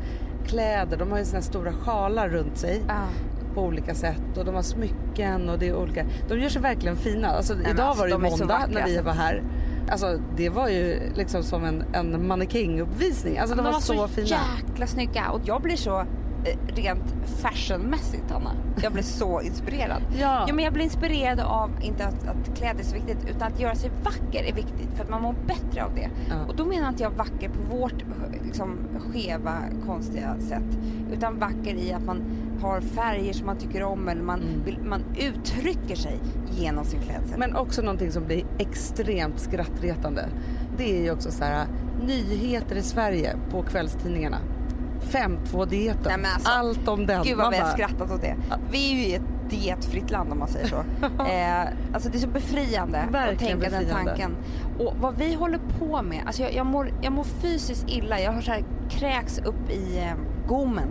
kläder. 0.47 0.97
De 0.97 1.11
har 1.11 1.19
ju 1.19 1.25
sina 1.25 1.43
stora 1.43 1.73
sjalar 1.73 2.29
runt 2.29 2.59
sig. 2.59 2.83
Ah. 2.89 3.07
på 3.55 3.63
olika 3.63 3.95
sätt 3.95 4.37
och 4.37 4.45
de 4.45 4.55
har 4.55 4.63
smycken 4.63 5.49
och 5.49 5.59
det 5.59 5.69
är 5.69 5.77
olika. 5.77 6.07
De 6.29 6.39
gör 6.39 6.49
sig 6.49 6.63
verkligen 6.63 6.97
fina. 6.97 7.29
Alltså, 7.29 7.55
men 7.55 7.67
idag 7.67 7.87
alltså, 7.87 8.03
var 8.03 8.09
det 8.09 8.25
ju 8.25 8.31
så 8.31 8.39
måndag 8.39 8.59
vackra, 8.59 8.81
när 8.81 8.87
vi 8.87 8.99
var 9.01 9.13
här. 9.13 9.43
Alltså 9.91 10.21
det 10.37 10.49
var 10.49 10.69
ju 10.69 11.13
liksom 11.15 11.43
som 11.43 11.65
en, 11.65 11.85
en 11.93 12.27
mannekänguppvisning. 12.27 13.39
Alltså 13.39 13.57
de, 13.57 13.65
de 13.65 13.73
var, 13.73 13.81
så, 13.81 14.09
fina. 14.09 14.27
jäkla 14.27 14.87
snygga 14.87 15.31
och 15.31 15.41
jag 15.45 15.63
blir 15.63 15.77
så 15.77 16.05
rent 16.69 17.15
fashionmässigt 17.43 18.31
Anna. 18.33 18.51
Jag 18.83 18.93
blir 18.93 19.03
så 19.03 19.41
inspirerad. 19.43 20.03
Ja. 20.21 20.45
ja 20.49 20.55
men 20.55 20.65
jag 20.65 20.73
blir 20.73 20.85
inspirerad 20.85 21.41
av, 21.41 21.71
inte 21.83 22.07
att, 22.07 22.29
att 22.29 22.57
kläder 22.59 22.81
är 22.81 22.85
så 22.85 22.95
viktigt, 22.95 23.19
utan 23.31 23.53
att 23.53 23.61
göra 23.61 23.75
sig 23.75 23.91
vacker 24.05 24.45
är 24.45 24.53
viktigt 24.53 24.89
för 24.97 25.05
att 25.05 25.11
man 25.11 25.23
mår 25.23 25.35
bättre 25.47 25.85
av 25.85 25.95
det. 25.95 26.11
Ja. 26.29 26.35
Och 26.49 26.57
då 26.57 26.65
menar 26.65 26.89
inte 26.89 27.03
jag 27.03 27.11
vacker 27.11 27.49
på 27.49 27.77
vårt 27.77 28.05
liksom, 28.45 28.79
skeva, 29.13 29.55
konstiga 29.87 30.37
sätt. 30.41 30.79
Utan 31.13 31.39
vacker 31.39 31.75
i 31.75 31.93
att 31.93 32.05
man 32.05 32.23
har 32.63 32.81
färger 32.81 33.33
som 33.33 33.47
man 33.47 33.57
tycker 33.57 33.83
om 33.83 34.09
eller 34.09 34.23
man, 34.23 34.41
Mm. 34.41 34.65
vill, 34.65 34.79
man 34.85 35.05
uttrycker 35.19 35.97
sig 35.97 36.19
genom 36.51 36.85
sin 36.85 37.01
klädsel. 37.01 37.39
Men 37.39 37.57
också 37.57 37.83
någonting 37.83 38.13
som 38.13 38.25
blir 38.27 38.45
extremt 38.59 39.41
skrattretande. 39.41 40.29
Det 40.79 40.99
är 40.99 41.03
ju 41.03 41.11
också 41.11 41.31
så 41.31 41.45
här 41.45 41.67
nyheter 42.07 42.77
i 42.77 42.83
Sverige 42.83 43.37
på 43.51 43.63
kvällstidningarna. 43.63 44.39
5.2-dieten, 45.07 46.03
Nej, 46.05 46.19
men 46.19 46.33
alltså, 46.35 46.51
allt 46.51 46.89
om 46.89 47.07
den. 47.07 47.23
Gud 47.23 47.37
vad 47.37 47.51
vi 47.51 47.59
har 47.59 47.73
skrattat 47.73 48.11
åt 48.11 48.21
det. 48.21 48.37
Vi 48.71 48.93
är 48.93 48.95
ju 48.95 49.07
i 49.07 49.15
ett 49.15 49.23
dietfritt 49.51 50.11
land 50.11 50.33
om 50.33 50.39
man 50.39 50.49
säger 50.49 50.67
så. 50.67 50.77
eh, 51.23 51.95
alltså 51.95 52.09
det 52.09 52.19
är 52.19 52.21
så 52.21 52.29
befriande 52.29 52.99
att 52.99 53.11
Verkligen 53.15 53.61
tänka 53.61 53.71
den 53.71 53.81
befriande. 53.81 54.11
tanken. 54.11 54.37
Och 54.79 54.95
vad 55.01 55.17
vi 55.17 55.35
håller 55.35 55.61
på 55.79 56.03
med, 56.03 56.23
alltså 56.27 56.43
jag, 56.43 56.55
jag, 56.55 56.67
mår, 56.67 56.91
jag 57.03 57.13
mår 57.13 57.25
fysiskt 57.25 57.85
illa. 57.89 58.21
Jag 58.21 58.33
har 58.33 58.41
så 58.41 58.51
här 58.51 58.65
kräks 58.91 59.39
upp 59.39 59.71
i 59.71 59.99
eh, 59.99 60.15
gommen 60.49 60.89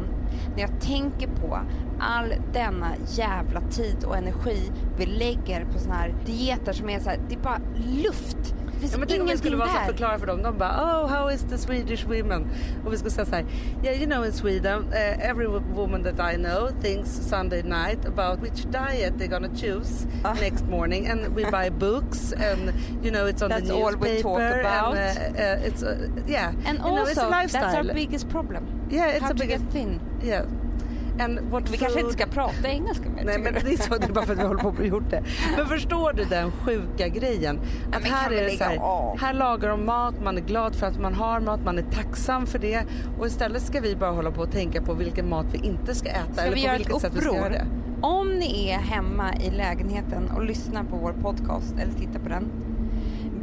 när 0.55 0.61
jag 0.61 0.81
tänker 0.81 1.27
på 1.27 1.59
all 1.99 2.33
denna 2.53 2.91
jävla 3.07 3.61
tid 3.61 4.03
och 4.03 4.17
energi 4.17 4.71
vi 4.97 5.05
lägger 5.05 5.65
på 5.65 5.79
såna 5.79 5.95
här 5.95 6.15
dieter 6.25 6.73
som 6.73 6.89
är 6.89 6.99
så 6.99 7.09
här, 7.09 7.19
det 7.29 7.35
är 7.35 7.39
bara 7.39 7.61
luft. 8.03 8.55
Finns 8.85 8.93
Ja, 8.93 8.99
men 8.99 9.07
tänk 9.07 9.21
om 9.21 9.27
vi 9.27 9.37
skulle 9.37 9.55
vara 9.57 9.69
så 9.69 9.85
förklara 9.85 10.19
för 10.19 10.27
dem. 10.27 10.41
De 10.43 10.57
bara 10.57 10.71
oh 11.03 11.07
how 11.07 11.31
is 11.31 11.41
the 11.49 11.57
Swedish 11.57 12.05
women? 12.07 12.47
Och 12.85 12.93
vi 12.93 12.97
skulle 12.97 13.11
säga 13.11 13.25
så 13.25 13.35
här 13.35 13.45
yeah 13.83 13.97
you 14.01 14.05
know 14.11 14.25
in 14.25 14.31
Sweden 14.33 14.83
uh, 14.87 15.29
every 15.29 15.47
woman 15.73 16.03
that 16.03 16.33
I 16.33 16.37
know 16.37 16.69
thinks 16.81 17.09
Sunday 17.09 17.63
night 17.63 18.05
about 18.05 18.39
which 18.43 18.65
diet 18.71 19.13
they're 19.17 19.27
gonna 19.39 19.55
choose 19.55 20.07
Ah. 20.23 20.33
next 20.41 20.65
morning 20.69 21.07
and 21.07 21.35
we 21.35 21.43
buy 21.51 21.69
books 21.69 22.33
and 22.33 22.73
you 23.03 23.11
know 23.11 23.27
it's 23.29 23.41
on 23.43 23.49
That's 23.49 23.67
the 23.67 23.73
all 23.75 23.91
newspaper 23.91 24.07
we 24.07 24.21
talk 24.21 24.59
about. 24.59 24.95
and 24.97 25.35
uh, 25.37 25.41
uh, 25.41 25.67
it's 25.67 25.83
uh, 25.83 26.09
yeah 26.27 26.47
And 26.65 26.77
you 26.77 26.83
know, 26.83 26.97
also, 26.99 27.11
it's 27.11 27.17
a 27.17 27.29
lifestyle. 27.29 27.61
that's 27.71 27.87
our 27.87 27.93
biggest 27.93 28.29
problem. 28.29 28.63
yeah 28.89 29.07
it's 29.15 29.21
How 29.23 29.31
a 29.31 29.47
get 29.47 29.61
thin. 29.71 29.99
yeah 30.23 30.45
and 31.19 31.39
what 31.51 31.69
Vi 31.69 31.77
kanske 31.77 31.99
inte 31.99 32.13
ska 32.13 32.25
prata 32.25 32.67
engelska 32.67 33.09
mer. 33.09 33.23
Nej 33.25 33.39
men 33.39 33.53
det 33.53 33.73
är 33.73 33.77
så, 33.77 33.97
det 33.97 34.05
är 34.05 34.13
bara 34.13 34.25
för 34.25 34.33
att 34.33 34.39
vi 34.39 34.43
håller 34.43 34.61
på 34.61 34.67
och 34.67 34.85
gjort 34.85 35.09
det. 35.09 35.23
Men 35.57 35.67
förstår 35.67 36.13
du 36.13 36.23
den 36.23 36.51
sjuka 36.51 37.07
grejen? 37.07 37.59
Att 37.93 38.03
här 38.03 38.31
är 38.31 38.43
det 38.43 38.57
så 38.57 38.63
här, 38.63 39.17
här 39.17 39.33
lagar 39.33 39.69
de 39.69 39.85
mat, 39.85 40.15
man 40.23 40.37
är 40.37 40.41
glad 40.41 40.75
för 40.75 40.87
att 40.87 40.99
man 40.99 41.13
har 41.13 41.39
mat, 41.39 41.59
man 41.65 41.77
är 41.77 41.85
tacksam 41.91 42.45
för 42.45 42.59
det. 42.59 42.83
Och 43.19 43.27
istället 43.27 43.61
ska 43.61 43.79
vi 43.79 43.95
bara 43.95 44.11
hålla 44.11 44.31
på 44.31 44.41
och 44.41 44.51
tänka 44.51 44.81
på 44.81 44.93
vilken 44.93 45.29
mat 45.29 45.45
vi 45.51 45.57
inte 45.57 45.95
ska 45.95 46.09
äta 46.09 46.33
Ska 46.33 46.41
eller 46.41 46.55
vi 46.55 46.61
på 46.61 46.67
göra 46.67 46.77
vilket 46.77 46.95
ett 46.95 47.01
sätt 47.01 47.13
vi 47.15 47.21
ska 47.21 47.35
göra 47.35 47.49
det. 47.49 47.67
Om 48.01 48.29
ni 48.29 48.69
är 48.69 48.77
hemma 48.77 49.35
i 49.35 49.49
lägenheten 49.49 50.31
och 50.35 50.45
lyssnar 50.45 50.83
på 50.83 50.97
vår 50.97 51.13
podcast 51.13 51.75
eller 51.79 51.93
tittar 51.93 52.19
på 52.19 52.29
den. 52.29 52.51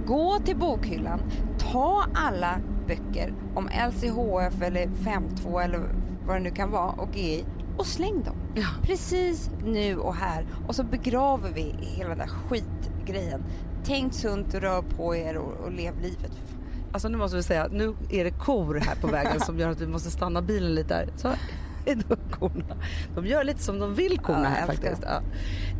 Gå 0.06 0.38
till 0.44 0.56
bokhyllan, 0.56 1.20
ta 1.58 2.04
alla 2.14 2.58
böcker 2.86 3.34
om 3.54 3.68
LCHF 3.88 4.62
eller 4.62 4.86
5.2 4.86 5.62
eller 5.62 5.80
vad 6.26 6.36
det 6.36 6.40
nu 6.40 6.50
kan 6.50 6.70
vara 6.70 6.90
och 6.90 7.16
GI 7.16 7.44
och 7.76 7.86
släng 7.86 8.22
dem. 8.24 8.36
Ja. 8.54 8.66
Precis 8.82 9.50
nu 9.64 9.96
och 9.96 10.14
här. 10.14 10.46
Och 10.66 10.74
så 10.74 10.84
begraver 10.84 11.50
vi 11.54 11.74
hela 11.80 12.08
den 12.08 12.18
där 12.18 12.30
skitgrejen. 12.48 13.42
Tänk 13.84 14.14
sunt, 14.14 14.54
rör 14.54 14.82
på 14.82 15.16
er 15.16 15.36
och, 15.36 15.64
och 15.64 15.72
lev 15.72 16.00
livet. 16.00 16.32
Alltså 16.92 17.08
nu 17.08 17.18
måste 17.18 17.36
vi 17.36 17.42
säga, 17.42 17.68
nu 17.70 17.94
är 18.10 18.24
det 18.24 18.30
kor 18.30 18.74
här 18.74 18.94
på 18.94 19.06
vägen 19.06 19.40
som 19.40 19.58
gör 19.58 19.68
att 19.68 19.80
vi 19.80 19.86
måste 19.86 20.10
stanna 20.10 20.42
bilen 20.42 20.74
lite 20.74 20.94
här. 20.94 21.08
Så 21.16 21.28
är 21.86 21.94
då 22.08 22.16
korna. 22.30 22.76
De 23.14 23.26
gör 23.26 23.44
lite 23.44 23.62
som 23.62 23.78
de 23.78 23.94
vill 23.94 24.18
korna 24.18 24.42
Ja, 24.42 24.48
här 24.48 24.66
faktiskt. 24.66 25.02
Ja. 25.02 25.20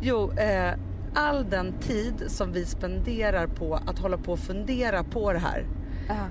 Jo, 0.01 0.31
eh, 0.31 0.73
all 1.13 1.49
den 1.49 1.73
tid 1.79 2.23
som 2.27 2.51
vi 2.51 2.65
spenderar 2.65 3.47
på 3.47 3.79
att 3.85 3.99
hålla 3.99 4.17
på 4.17 4.31
och 4.31 4.39
fundera 4.39 5.03
på 5.03 5.33
det 5.33 5.39
här. 5.39 5.65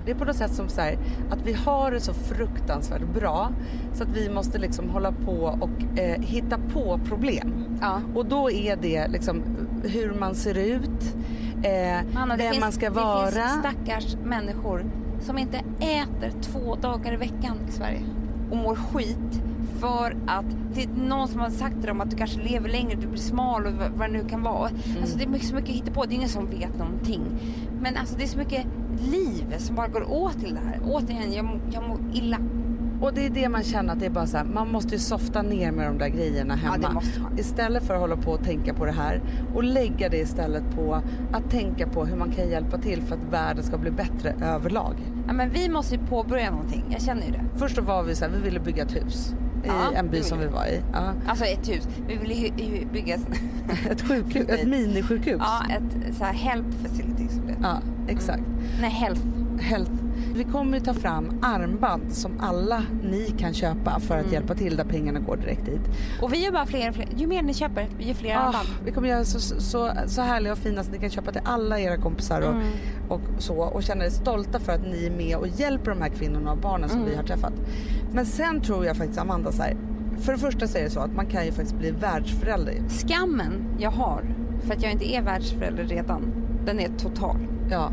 Det 0.05 0.11
är 0.11 0.15
på 0.15 0.25
något 0.25 0.35
sätt 0.35 0.53
som 0.53 0.69
så 0.69 0.81
här, 0.81 0.97
att 1.29 1.39
vi 1.45 1.53
har 1.53 1.91
det 1.91 1.99
så 1.99 2.13
fruktansvärt 2.13 3.13
bra 3.13 3.51
så 3.93 4.03
att 4.03 4.09
vi 4.09 4.29
måste 4.29 4.57
liksom 4.57 4.89
hålla 4.89 5.11
på 5.11 5.57
och 5.61 5.99
eh, 5.99 6.21
hitta 6.21 6.57
på 6.73 6.99
problem. 7.05 7.53
Ja. 7.81 8.01
Och 8.15 8.25
då 8.25 8.51
är 8.51 8.75
det 8.75 9.07
liksom 9.07 9.41
hur 9.83 10.13
man 10.19 10.35
ser 10.35 10.57
ut, 10.57 11.15
eh, 11.63 12.21
Anna, 12.21 12.37
det 12.37 12.43
vem 12.43 12.51
finns, 12.51 12.63
man 12.63 12.71
ska 12.71 12.85
Det 12.89 12.95
vara. 12.95 13.27
finns 13.31 13.59
stackars 13.59 14.15
människor 14.23 14.85
som 15.21 15.37
inte 15.37 15.57
äter 15.79 16.31
två 16.41 16.75
dagar 16.75 17.13
i 17.13 17.17
veckan 17.17 17.57
i 17.69 17.71
Sverige 17.71 18.01
och 18.51 18.57
mår 18.57 18.75
skit 18.75 19.41
för 19.79 20.15
att 20.27 20.45
det 20.73 20.83
är 20.83 20.87
någon 20.87 21.27
som 21.27 21.39
har 21.39 21.49
sagt 21.49 21.75
till 21.79 21.87
dem 21.87 22.01
att 22.01 22.09
du 22.11 22.17
kanske 22.17 22.41
lever 22.41 22.69
längre, 22.69 22.95
du 23.01 23.07
blir 23.07 23.19
smal 23.21 23.65
och 23.65 23.73
vad 23.73 23.91
vad 23.91 24.09
det 24.09 24.13
nu 24.13 24.29
kan 24.29 24.43
vara. 24.43 24.69
Mm. 24.69 25.01
Alltså 25.01 25.17
det 25.17 25.23
är 25.23 25.27
mycket, 25.27 25.47
så 25.47 25.55
mycket 25.55 25.75
hittepå, 25.75 26.05
det 26.05 26.13
är 26.13 26.15
ingen 26.15 26.29
som 26.29 26.45
vet 26.49 26.77
någonting. 26.79 27.21
Men 27.81 27.97
alltså 27.97 28.15
det 28.17 28.23
är 28.23 28.27
så 28.27 28.37
mycket 28.37 28.65
liv 29.11 29.55
som 29.57 29.75
bara 29.75 29.87
går 29.87 30.11
åt 30.11 30.39
till 30.39 30.53
det 30.53 30.59
här. 30.59 30.79
Återigen, 30.83 31.33
jag, 31.33 31.59
jag 31.71 31.89
mår 31.89 31.99
illa. 32.13 32.37
Och 33.01 33.13
det 33.13 33.25
är 33.25 33.29
det 33.29 33.49
man 33.49 33.63
känner 33.63 33.93
att 33.93 33.99
det 33.99 34.05
är 34.05 34.09
bara 34.09 34.27
så 34.27 34.37
här, 34.37 34.43
man 34.43 34.71
måste 34.71 34.95
ju 34.95 34.99
softa 34.99 35.41
ner 35.41 35.71
med 35.71 35.87
de 35.87 35.97
där 35.97 36.07
grejerna 36.07 36.55
hemma. 36.55 36.77
Ja, 36.81 36.87
det 36.87 36.93
måste 36.93 37.19
man. 37.19 37.39
Istället 37.39 37.83
för 37.83 37.93
att 37.93 37.99
hålla 37.99 38.17
på 38.17 38.31
och 38.31 38.43
tänka 38.43 38.73
på 38.73 38.85
det 38.85 38.91
här 38.91 39.21
och 39.55 39.63
lägga 39.63 40.09
det 40.09 40.17
istället 40.17 40.63
på 40.75 41.01
att 41.31 41.49
tänka 41.49 41.87
på 41.87 42.05
hur 42.05 42.15
man 42.15 42.31
kan 42.31 42.49
hjälpa 42.49 42.77
till 42.77 43.01
för 43.01 43.15
att 43.15 43.23
världen 43.31 43.63
ska 43.63 43.77
bli 43.77 43.91
bättre 43.91 44.35
överlag. 44.41 44.95
Ja, 45.27 45.33
men 45.33 45.49
vi 45.49 45.69
måste 45.69 45.95
ju 45.95 46.01
påbörja 46.01 46.51
någonting, 46.51 46.85
jag 46.89 47.01
känner 47.01 47.25
ju 47.25 47.31
det. 47.31 47.45
Först 47.55 47.75
då 47.75 47.81
var 47.81 48.03
vi 48.03 48.15
så 48.15 48.25
här, 48.25 48.31
vi 48.31 48.41
ville 48.41 48.59
bygga 48.59 48.83
ett 48.83 48.95
hus 48.95 49.33
i 49.63 49.67
Ja, 49.67 49.91
en 49.95 50.05
det 50.05 50.11
by 50.11 50.23
som 50.23 50.39
vi. 50.39 50.45
var 50.47 50.65
i. 50.65 50.81
Ja. 50.93 51.13
Alltså 51.27 51.45
ett 51.45 51.69
hus, 51.69 51.87
vi 52.07 52.15
vill 52.17 52.31
ju 52.31 52.65
ju 52.65 52.85
bygga 52.85 53.15
Ett 53.91 54.01
sjukhus, 54.07 54.49
ett 54.49 54.67
minisjukhus. 54.67 55.37
ja, 55.39 55.61
ett 55.69 56.15
så 56.17 56.23
här 56.23 56.33
help 56.33 56.65
facility 56.81 57.27
som 57.27 57.41
det 57.45 57.51
heter. 57.53 57.63
Ja, 57.63 57.77
exakt. 58.07 58.43
Nej, 58.81 58.89
health. 58.89 59.21
Health. 59.59 59.91
Vi 60.35 60.43
kommer 60.43 60.77
ju 60.77 60.83
ta 60.83 60.93
fram 60.93 61.39
armband 61.41 62.13
som 62.13 62.31
alla 62.39 62.83
ni 63.03 63.33
kan 63.37 63.53
köpa 63.53 63.99
för 63.99 64.13
Mm. 64.13 64.25
att 64.25 64.33
hjälpa 64.33 64.53
till 64.53 64.75
där 64.77 64.83
pengarna 64.83 65.19
går 65.19 65.37
direkt 65.37 65.65
dit. 65.65 65.81
Och 66.21 66.33
vi 66.33 66.43
gör 66.45 66.51
bara 66.51 66.65
fler 66.65 66.89
och 66.89 66.95
fler. 66.95 67.07
Ju 67.17 67.27
mer 67.27 67.41
ni 67.41 67.53
köper, 67.53 67.87
gör 67.99 68.13
fler 68.13 68.35
Ah, 68.35 68.39
armband. 68.39 68.67
vi 68.85 68.91
kommer 68.91 69.07
göra 69.09 69.25
så, 69.25 69.39
så, 69.39 69.91
så 70.07 70.21
härliga 70.21 70.51
och 70.53 70.57
fina 70.57 70.83
så 70.83 70.91
ni 70.91 70.97
kan 70.99 71.09
köpa 71.09 71.31
till 71.31 71.41
alla 71.45 71.79
era 71.79 71.97
kompisar 71.97 72.41
och, 72.41 72.51
Mm. 72.53 72.63
och 73.09 73.21
så 73.37 73.55
och 73.55 73.83
känna 73.83 74.05
er 74.05 74.09
stolta 74.09 74.59
för 74.59 74.71
att 74.71 74.81
ni 74.81 75.05
är 75.05 75.11
med 75.11 75.37
och 75.37 75.47
hjälper 75.47 75.91
de 75.91 76.01
här 76.01 76.09
kvinnorna 76.09 76.51
och 76.51 76.57
barnen 76.57 76.89
som 76.89 76.97
Mm. 76.99 77.09
vi 77.11 77.15
har 77.15 77.23
träffat. 77.23 77.53
Men 78.13 78.25
sen 78.25 78.61
tror 78.61 78.85
jag 78.85 78.97
faktiskt 78.97 79.19
Amanda 79.19 79.51
så 79.51 79.61
här, 79.63 79.75
för 80.19 80.31
det 80.31 80.37
första 80.37 80.67
så 80.67 80.77
är 80.77 80.83
det 80.83 80.89
så 80.89 80.99
att 80.99 81.15
man 81.15 81.25
kan 81.25 81.45
ju 81.45 81.51
faktiskt 81.51 81.77
bli 81.77 81.91
världsförälder. 81.91 82.73
Skammen 82.89 83.65
jag 83.79 83.91
har 83.91 84.23
för 84.63 84.73
att 84.73 84.83
jag 84.83 84.91
inte 84.91 85.13
är 85.15 85.21
världsförälder 85.21 85.83
redan, 85.83 86.21
den 86.65 86.79
är 86.79 86.89
total. 86.97 87.37
Ja. 87.71 87.91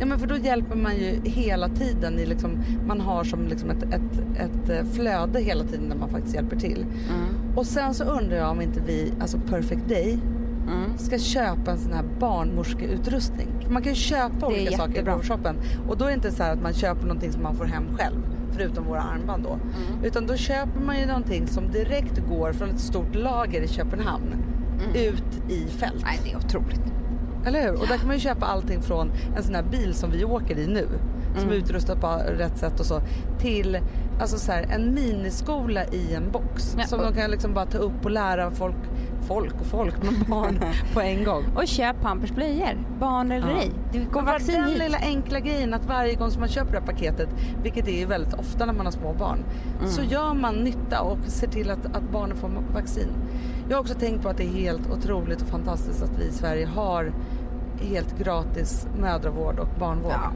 Ja 0.00 0.06
men 0.06 0.18
för 0.18 0.26
då 0.26 0.36
hjälper 0.36 0.76
man 0.76 0.96
ju 0.96 1.20
hela 1.24 1.68
tiden 1.68 2.18
i 2.18 2.26
liksom, 2.26 2.50
man 2.86 3.00
har 3.00 3.24
som 3.24 3.46
liksom 3.46 3.70
ett, 3.70 3.82
ett, 3.82 4.20
ett 4.36 4.70
eh, 4.70 4.84
flöde 4.92 5.40
hela 5.40 5.64
tiden 5.64 5.88
där 5.88 5.96
man 5.96 6.10
faktiskt 6.10 6.34
hjälper 6.34 6.56
till. 6.56 6.82
Mm. 7.08 7.56
Och 7.56 7.66
sen 7.66 7.94
så 7.94 8.04
undrar 8.04 8.36
jag 8.36 8.50
om 8.50 8.60
inte 8.60 8.80
vi, 8.86 9.12
alltså 9.20 9.38
Perfect 9.38 9.88
Day, 9.88 10.18
Mm. 10.60 10.98
ska 10.98 11.18
köpa 11.18 11.70
en 11.70 11.78
sån 11.78 11.92
här 11.92 12.04
barnmorskeutrustning. 12.20 13.48
Man 13.70 13.82
kan 13.82 13.92
ju 13.92 13.96
köpa 13.96 14.46
olika 14.46 14.76
saker 14.76 14.92
i 14.92 14.96
jättebra. 14.96 15.22
shoppen 15.22 15.56
och 15.88 15.96
då 15.98 16.04
är 16.04 16.08
det 16.08 16.14
inte 16.14 16.30
så 16.30 16.42
att 16.42 16.62
man 16.62 16.72
köper 16.72 17.02
någonting 17.02 17.32
som 17.32 17.42
man 17.42 17.56
får 17.56 17.64
hem 17.64 17.84
själv 17.98 18.16
förutom 18.52 18.84
våra 18.84 19.00
armband 19.00 19.42
då. 19.42 19.52
Mm. 19.52 20.04
Utan 20.04 20.26
då 20.26 20.36
köper 20.36 20.80
man 20.80 21.00
ju 21.00 21.06
någonting 21.06 21.46
som 21.46 21.70
direkt 21.70 22.18
går 22.28 22.52
från 22.52 22.68
ett 22.70 22.80
stort 22.80 23.14
lager 23.14 23.60
i 23.62 23.68
Köpenhamn 23.68 24.34
ut 24.94 25.50
i 25.52 25.66
fält. 25.68 25.92
Mm. 25.92 26.04
Nej, 26.04 26.20
det 26.24 26.32
är 26.32 26.36
otroligt. 26.36 26.82
Eller 27.46 27.62
hur? 27.62 27.72
Och 27.80 27.86
där 27.88 27.96
kan 27.98 28.06
man 28.06 28.16
ju 28.16 28.20
köpa 28.20 28.46
allting 28.46 28.82
från 28.82 29.12
en 29.36 29.42
sån 29.42 29.54
här 29.54 29.62
bil 29.62 29.94
som 29.94 30.10
vi 30.10 30.24
åker 30.24 30.58
i 30.58 30.66
nu. 30.66 30.86
Som 31.34 31.42
Mm. 31.42 31.52
är 31.52 31.56
utrustad 31.56 31.96
på 31.96 32.06
rätt 32.38 32.58
sätt 32.58 32.80
och 32.80 32.86
så. 32.86 33.00
Till 33.38 33.78
alltså 34.20 34.38
så 34.38 34.52
här, 34.52 34.62
en 34.62 34.94
miniskola 34.94 35.84
i 35.84 36.14
en 36.14 36.30
box. 36.30 36.76
Ja, 36.78 36.84
som 36.86 37.00
de 37.02 37.12
kan 37.14 37.30
liksom 37.30 37.54
bara 37.54 37.66
ta 37.66 37.78
upp 37.78 38.04
och 38.04 38.10
lära 38.10 38.50
folk, 38.50 38.74
folk 39.28 39.54
och 39.60 39.66
folk, 39.66 39.94
men 40.02 40.24
barn 40.30 40.58
på 40.94 41.00
en 41.00 41.24
gång. 41.24 41.44
Och 41.56 41.66
köp 41.68 42.00
Pampers 42.00 42.30
blöjor, 42.30 42.78
barn 43.00 43.32
eller 43.32 43.50
Ja. 43.50 43.56
ej. 43.60 43.70
Det 43.92 43.98
går 43.98 44.22
vaccin 44.22 44.54
den 44.54 44.64
hit. 44.68 44.78
lilla 44.78 44.98
enkla 44.98 45.40
grejen 45.40 45.74
att 45.74 45.86
varje 45.86 46.14
gång 46.14 46.30
som 46.30 46.40
man 46.40 46.48
köper 46.48 46.72
det 46.72 46.78
här 46.78 46.86
paketet, 46.86 47.28
vilket 47.62 47.88
är 47.88 47.98
ju 47.98 48.06
väldigt 48.06 48.34
ofta 48.34 48.66
när 48.66 48.72
man 48.72 48.86
har 48.86 48.92
små 48.92 49.12
barn, 49.12 49.38
Mm. 49.78 49.90
så 49.90 50.02
gör 50.02 50.34
man 50.34 50.54
nytta 50.54 51.00
och 51.00 51.18
ser 51.26 51.48
till 51.48 51.70
att, 51.70 51.86
att 51.86 52.10
barnen 52.12 52.36
får 52.36 52.50
vaccin. 52.74 53.08
Jag 53.68 53.76
har 53.76 53.80
också 53.80 53.94
tänkt 53.94 54.22
på 54.22 54.28
att 54.28 54.36
det 54.36 54.44
är 54.44 54.48
helt 54.52 54.90
otroligt 54.90 55.42
och 55.42 55.48
fantastiskt 55.48 56.02
att 56.02 56.18
vi 56.20 56.24
i 56.24 56.32
Sverige 56.32 56.66
har 56.66 57.12
helt 57.80 58.18
gratis 58.18 58.86
mödravård 58.98 59.58
och 59.58 59.68
barnvård. 59.78 60.12
Ja. 60.12 60.32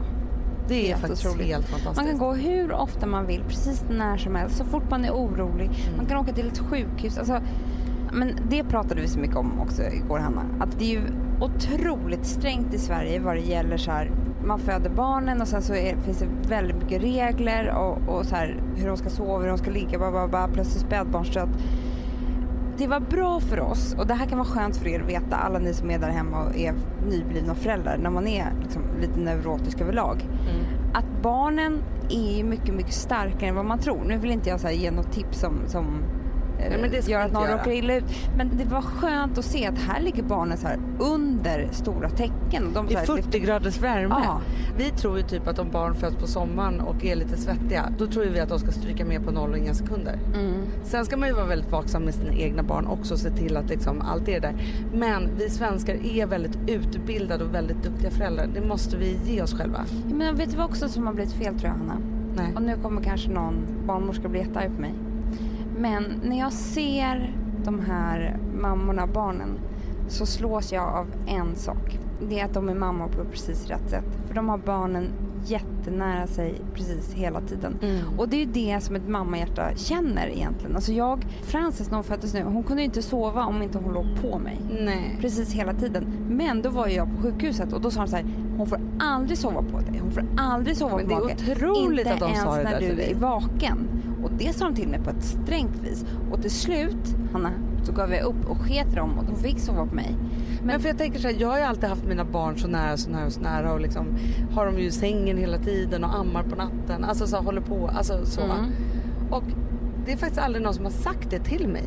det 0.67 0.75
är 0.75 0.87
helt 0.87 1.01
faktiskt 1.01 1.25
otroligt. 1.25 1.47
helt 1.47 1.65
fantastiskt. 1.65 1.97
Man 1.97 2.05
kan 2.05 2.17
gå 2.17 2.33
hur 2.33 2.71
ofta 2.71 3.07
man 3.07 3.25
vill, 3.25 3.43
precis 3.47 3.83
när 3.89 4.17
som 4.17 4.35
helst, 4.35 4.57
så 4.57 4.65
fort 4.65 4.89
man 4.89 5.05
är 5.05 5.11
orolig. 5.11 5.65
Mm. 5.65 5.97
Man 5.97 6.05
kan 6.05 6.17
åka 6.17 6.33
till 6.33 6.47
ett 6.47 6.59
sjukhus. 6.59 7.17
Alltså, 7.17 7.41
men 8.13 8.39
det 8.49 8.63
pratade 8.63 9.01
vi 9.01 9.07
så 9.07 9.19
mycket 9.19 9.35
om 9.35 9.59
också 9.59 9.83
igår 9.83 10.19
Hanna. 10.19 10.45
Att 10.59 10.79
det 10.79 10.85
är 10.85 10.89
ju 10.89 11.01
otroligt 11.41 12.25
strängt 12.25 12.73
i 12.73 12.77
Sverige 12.77 13.19
vad 13.19 13.35
det 13.35 13.41
gäller 13.41 13.77
så 13.77 13.91
här, 13.91 14.11
man 14.45 14.59
föder 14.59 14.89
barnen 14.89 15.41
och 15.41 15.47
sen 15.47 15.61
så 15.61 15.75
är, 15.75 15.97
finns 15.97 16.19
det 16.19 16.49
väldigt 16.49 16.77
mycket 16.83 17.01
regler 17.01 17.75
och, 17.75 18.15
och 18.15 18.25
så 18.25 18.35
här, 18.35 18.61
hur 18.75 18.87
de 18.87 18.97
ska 18.97 19.09
sova, 19.09 19.39
hur 19.39 19.47
de 19.47 19.57
ska 19.57 19.71
ligga, 19.71 19.97
bla, 19.97 20.11
bla, 20.11 20.27
bla, 20.27 20.47
plötsligt 20.53 20.85
spädbarnsdöd. 20.85 21.49
Det 22.77 22.87
var 22.87 22.99
bra 22.99 23.39
för 23.39 23.59
oss 23.59 23.95
och 23.97 24.07
det 24.07 24.13
här 24.13 24.25
kan 24.25 24.37
vara 24.37 24.47
skönt 24.47 24.77
för 24.77 24.87
er 24.87 24.99
att 25.01 25.09
veta, 25.09 25.35
alla 25.35 25.59
ni 25.59 25.73
som 25.73 25.91
är 25.91 25.99
där 25.99 26.09
hemma 26.09 26.43
och 26.43 26.55
är 26.55 26.73
nyblivna 27.09 27.55
föräldrar, 27.55 27.97
när 27.97 28.09
man 28.09 28.27
är 28.27 28.45
liksom 28.61 28.81
lite 29.01 29.19
neurotisk 29.19 29.81
överlag. 29.81 30.21
Mm. 30.21 30.65
Att 30.93 31.23
barnen 31.23 31.83
är 32.09 32.43
mycket, 32.43 32.75
mycket 32.75 32.93
starkare 32.93 33.49
än 33.49 33.55
vad 33.55 33.65
man 33.65 33.79
tror. 33.79 34.03
Nu 34.03 34.17
vill 34.17 34.31
inte 34.31 34.49
jag 34.49 34.59
så 34.59 34.69
ge 34.69 34.91
något 34.91 35.11
tips 35.11 35.39
som, 35.39 35.53
som 35.67 36.03
Men 36.81 36.91
det 36.91 37.07
gör 37.07 37.19
att 37.19 37.31
någon 37.31 37.47
råkar 37.47 37.71
illa 37.71 37.95
ut. 37.95 38.03
Men 38.37 38.57
det 38.57 38.65
var 38.65 38.81
skönt 38.81 39.37
att 39.37 39.45
se 39.45 39.67
att 39.67 39.77
här 39.77 40.01
ligger 40.01 40.23
barnen 40.23 40.57
så 40.57 40.67
här 40.67 40.79
under 40.99 41.67
stora 41.71 42.09
tecken. 42.09 42.73
De 42.73 42.89
I 42.89 42.95
40 42.95 43.39
graders 43.39 43.81
värme. 43.81 44.15
Ja. 44.23 44.41
Vi 44.77 44.89
tror 44.89 45.17
ju 45.17 45.23
typ 45.23 45.47
att 45.47 45.59
om 45.59 45.71
barn 45.71 45.95
föds 45.95 46.15
på 46.15 46.27
sommaren 46.27 46.81
och 46.81 47.05
är 47.05 47.15
lite 47.15 47.37
svettiga, 47.37 47.89
då 47.97 48.07
tror 48.07 48.23
vi 48.23 48.39
att 48.39 48.49
de 48.49 48.59
ska 48.59 48.71
stryka 48.71 49.05
med 49.05 49.25
på 49.25 49.31
noll 49.31 49.51
och 49.51 49.57
inga 49.57 49.73
sekunder. 49.73 50.19
Mm. 50.35 50.53
Sen 50.83 51.05
ska 51.05 51.17
man 51.17 51.27
ju 51.27 51.35
vara 51.35 51.45
väldigt 51.45 51.71
vaksam 51.71 52.03
med 52.03 52.13
sina 52.13 52.33
egna 52.33 52.63
barn 52.63 52.87
också 52.87 53.13
och 53.13 53.19
se 53.19 53.29
till 53.29 53.57
att 53.57 53.69
liksom 53.69 54.01
allt 54.01 54.27
är 54.27 54.39
där. 54.39 54.55
Men 54.93 55.29
vi 55.37 55.49
svenskar 55.49 55.95
är 56.05 56.25
väldigt 56.25 56.57
utbildade 56.67 57.43
och 57.43 57.53
väldigt 57.53 57.83
duktiga 57.83 58.11
föräldrar. 58.11 58.47
Det 58.53 58.61
måste 58.61 58.97
vi 58.97 59.17
ge 59.25 59.41
oss 59.41 59.53
själva. 59.53 59.85
Men 60.13 60.35
vet 60.35 60.51
du 60.51 60.57
vad 60.57 60.65
också 60.65 60.89
som 60.89 61.07
har 61.07 61.13
blivit 61.13 61.33
fel 61.33 61.59
tror 61.59 61.71
jag 61.71 61.77
Hanna? 61.77 61.97
Nej. 62.35 62.53
Och 62.55 62.61
nu 62.61 62.75
kommer 62.83 63.01
kanske 63.01 63.29
någon 63.29 63.55
barnmorska 63.87 64.29
bli 64.29 64.39
jättearg 64.39 64.75
på 64.75 64.81
mig. 64.81 64.93
Men 65.77 66.21
när 66.23 66.39
jag 66.39 66.53
ser 66.53 67.35
de 67.63 67.79
här 67.79 68.37
mammorna, 68.61 69.07
barnen, 69.07 69.59
så 70.07 70.25
slås 70.25 70.73
jag 70.73 70.83
av 70.83 71.07
en 71.27 71.55
sak. 71.55 71.99
Det 72.29 72.39
är 72.39 72.45
att 72.45 72.53
de 72.53 72.69
är 72.69 72.75
mammor 72.75 73.07
på 73.07 73.25
precis 73.31 73.67
rätt 73.67 73.89
sätt. 73.89 74.05
För 74.27 74.35
de 74.35 74.49
har 74.49 74.57
barnen 74.57 75.11
jättenära 75.45 76.27
sig 76.27 76.61
precis 76.73 77.13
hela 77.13 77.41
tiden. 77.41 77.77
Mm. 77.81 78.01
Och 78.17 78.29
det 78.29 78.35
är 78.35 78.39
ju 78.39 78.51
det 78.51 78.83
som 78.83 78.95
ett 78.95 79.07
mammahjärta 79.07 79.75
känner 79.75 80.27
egentligen. 80.27 80.75
Alltså 80.75 80.91
jag, 80.91 81.25
Frances 81.43 81.87
när 81.87 81.95
hon 81.95 82.03
föddes 82.03 82.33
nu, 82.33 82.43
hon 82.43 82.63
kunde 82.63 82.83
inte 82.83 83.01
sova 83.01 83.45
om 83.45 83.61
inte 83.61 83.77
hon 83.77 83.93
låg 83.93 84.05
på 84.21 84.39
mig. 84.39 84.59
Nej. 84.79 85.17
Precis 85.21 85.53
hela 85.53 85.73
tiden. 85.73 86.05
Men 86.29 86.61
då 86.61 86.69
var 86.69 86.87
jag 86.87 87.15
på 87.15 87.21
sjukhuset 87.21 87.73
och 87.73 87.81
då 87.81 87.91
sa 87.91 87.99
de 87.99 88.07
så 88.07 88.15
här, 88.15 88.25
hon 88.57 88.67
får 88.67 88.79
aldrig 88.99 89.37
sova 89.37 89.61
på 89.61 89.79
dig, 89.79 89.99
hon 90.01 90.11
får 90.11 90.25
aldrig 90.37 90.77
sova 90.77 90.97
Men 90.97 91.09
på 91.09 91.27
det 91.27 91.51
är 91.51 91.51
otroligt 91.51 91.99
inte 91.99 92.13
att 92.13 92.19
de 92.19 92.35
sa 92.35 92.55
det 92.55 92.63
där 92.63 92.69
ens 92.69 92.89
när 92.89 92.95
du 92.95 93.01
är 93.01 93.15
vaken. 93.15 93.87
Och 94.25 94.31
det 94.37 94.55
sa 94.55 94.65
de 94.65 94.75
till 94.75 94.87
mig 94.87 94.99
på 94.99 95.09
ett 95.09 95.23
strängt 95.23 95.83
vis. 95.83 96.05
Och 96.31 96.41
till 96.41 96.51
slut, 96.51 97.15
Hanna, 97.33 97.51
så 97.83 97.91
gav 97.91 98.13
jag 98.13 98.23
upp 98.23 98.49
och 98.49 98.57
sket 98.57 98.95
dem 98.95 99.17
och 99.17 99.25
de 99.25 99.35
fick 99.35 99.59
sova 99.59 99.85
på 99.85 99.95
mig. 99.95 100.15
Men, 100.57 100.67
Men 100.67 100.79
för 100.79 100.87
jag 100.87 100.97
tänker 100.97 101.19
så 101.19 101.27
här, 101.27 101.35
jag 101.39 101.47
har 101.47 101.57
ju 101.57 101.63
alltid 101.63 101.89
haft 101.89 102.03
mina 102.05 102.25
barn 102.25 102.57
så 102.57 102.67
nära, 102.67 102.97
så 102.97 103.09
nära, 103.09 103.29
så 103.29 103.41
nära 103.41 103.73
och 103.73 103.81
liksom 103.81 104.07
har 104.51 104.65
dem 104.65 104.79
ju 104.79 104.85
i 104.85 104.91
sängen 104.91 105.37
hela 105.37 105.57
tiden 105.57 106.03
och 106.03 106.15
ammar 106.15 106.43
på 106.43 106.55
natten. 106.55 107.03
Alltså 107.03 107.27
så 107.27 107.37
håller 107.37 107.61
på, 107.61 107.87
alltså 107.87 108.25
så. 108.25 108.41
Mm. 108.41 108.71
Och 109.31 109.43
det 110.05 110.11
är 110.11 110.17
faktiskt 110.17 110.41
aldrig 110.41 110.63
någon 110.63 110.73
som 110.73 110.85
har 110.85 110.91
sagt 110.91 111.29
det 111.31 111.39
till 111.39 111.67
mig. 111.67 111.85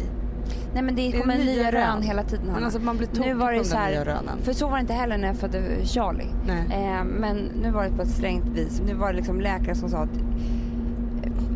Nej 0.75 0.83
men 0.83 0.95
det, 0.95 1.13
kommer 1.13 1.39
nya, 1.39 1.45
nya 1.45 1.73
rön. 1.73 2.03
hela 2.03 2.23
tiden 2.23 2.47
Men 2.55 2.65
alltså 2.65 2.81
man 2.81 2.97
blir 2.97 3.35
var 3.35 3.53
det 3.53 3.65
så 3.65 3.77
här, 3.77 3.91
nya 3.91 4.05
rönen. 4.05 4.39
För 4.43 4.53
så 4.53 4.69
var 4.69 4.75
det 4.75 4.81
inte 4.81 4.93
heller 4.93 5.19
när 5.19 5.29
jag 5.29 5.37
födde 5.37 5.61
Charlie. 5.85 6.31
Eh, 6.49 7.05
men 7.05 7.37
nu 7.37 7.71
var 7.71 7.85
det 7.85 7.91
på 7.91 8.03
ett 8.03 8.11
strängt 8.11 8.49
vis. 8.49 8.83
Nu 8.87 8.95
var 8.95 9.11
det 9.11 9.17
liksom 9.17 9.41
läkare 9.41 9.75
som 9.75 9.89
sa 9.89 9.99
att 9.99 10.19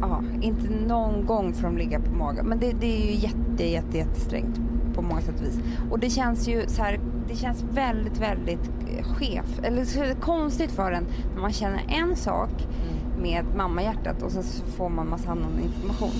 ja, 0.02 0.22
inte 0.40 0.70
någon 0.86 1.26
gång 1.26 1.54
får 1.54 1.62
de 1.62 1.76
ligga 1.76 2.00
på 2.00 2.10
magen. 2.10 2.46
Men 2.46 2.58
det, 2.58 2.72
det 2.80 3.02
är 3.02 3.06
ju 3.06 3.14
jätte, 3.14 3.64
jätte, 3.64 3.98
jättesträngt 3.98 4.60
på 4.94 5.02
många 5.02 5.20
sätt 5.20 5.34
och 5.40 5.46
vis. 5.46 5.58
Och 5.90 5.98
det 5.98 6.10
känns 6.10 6.48
ju 6.48 6.68
så 6.68 6.82
här, 6.82 7.00
det 7.28 7.36
känns 7.36 7.62
väldigt, 7.62 8.18
väldigt 8.18 8.70
chef, 9.02 9.58
eller 9.62 9.84
så 9.84 10.20
konstigt 10.20 10.70
för 10.70 10.92
en 10.92 11.06
när 11.34 11.40
man 11.40 11.52
känner 11.52 11.84
en 11.88 12.16
sak 12.16 12.50
mm. 12.50 13.22
med 13.22 13.44
mammahjärtat 13.56 14.22
och 14.22 14.32
sen 14.32 14.42
så 14.42 14.66
får 14.66 14.88
man 14.88 15.08
massa 15.08 15.30
annan 15.30 15.60
information. 15.60 16.10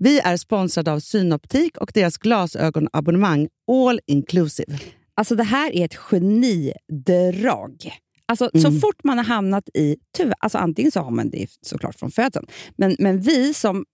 Vi 0.00 0.20
är 0.20 0.36
sponsrade 0.36 0.92
av 0.92 1.00
Synoptik 1.00 1.76
och 1.76 1.90
deras 1.94 2.18
glasögonabonnemang 2.18 3.48
All 3.70 4.00
Inclusive. 4.06 4.78
Alltså 5.14 5.34
det 5.34 5.44
här 5.44 5.72
är 5.76 5.84
ett 5.84 5.96
genidrag. 5.96 7.92
Alltså, 8.28 8.50
mm. 8.54 8.62
Så 8.62 8.80
fort 8.80 9.04
man 9.04 9.18
har 9.18 9.24
hamnat 9.24 9.68
i... 9.74 9.96
Tyvärr, 10.16 10.34
alltså 10.38 10.58
antingen 10.58 10.92
så 10.92 11.00
har 11.00 11.10
man 11.10 11.30
det 11.30 11.46
såklart 11.60 11.98
från 11.98 12.10
födseln, 12.10 12.46
men, 12.76 12.96
men 12.98 13.20
vi 13.20 13.54
som 13.54 13.84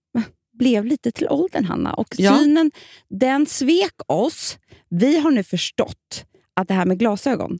blev 0.59 0.85
lite 0.85 1.11
till 1.11 1.27
åldern, 1.29 1.65
Hanna, 1.65 1.93
och 1.93 2.07
ja. 2.17 2.37
synen 2.37 2.71
den 3.09 3.45
svek 3.45 3.93
oss. 4.07 4.57
Vi 4.89 5.19
har 5.19 5.31
nu 5.31 5.43
förstått 5.43 6.25
att 6.53 6.67
det 6.67 6.73
här 6.73 6.85
med 6.85 6.99
glasögon, 6.99 7.59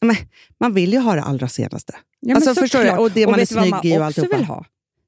men, 0.00 0.16
man 0.60 0.74
vill 0.74 0.92
ju 0.92 0.98
ha 0.98 1.14
det 1.14 1.22
allra 1.22 1.48
senaste. 1.48 1.96
Ja, 2.20 2.34
alltså, 2.34 2.54
förstår 2.54 2.84
du? 2.84 2.90
Och 2.90 3.10
det 3.10 3.24
och 3.24 3.30
man 3.30 3.40
är 3.40 3.46
snygg 3.46 3.74
i 3.84 3.98
och 3.98 4.04
alltihopa. 4.04 4.36
vill 4.36 4.46
ha? 4.46 4.64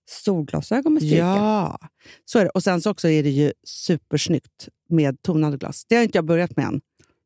Solglasögon 0.08 0.94
med 0.94 1.02
styrka. 1.02 1.16
Ja, 1.16 1.78
så 2.24 2.38
är 2.38 2.44
det. 2.44 2.50
Och 2.50 2.62
sen 2.62 2.82
så 2.82 2.90
också 2.90 3.08
är 3.08 3.22
det 3.22 3.30
ju 3.30 3.52
supersnyggt 3.64 4.68
med 4.88 5.22
tonade 5.22 5.56
glas. 5.56 5.84
Det 5.88 5.96
har 5.96 6.02
inte 6.02 6.18
jag 6.18 6.24
börjat 6.24 6.56
med 6.56 6.66
än. 6.66 6.80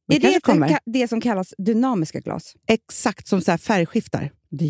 Men 0.09 0.17
är 0.17 0.21
det 0.21 0.79
det 0.87 1.09
som 1.09 1.21
kallas 1.21 1.55
dynamiska 1.59 2.21
glas? 2.21 2.55
Exakt, 2.67 3.29
som 3.29 3.41
så 3.41 3.59
färgskiftar. 3.59 4.33
Det 4.51 4.65
är 4.65 4.69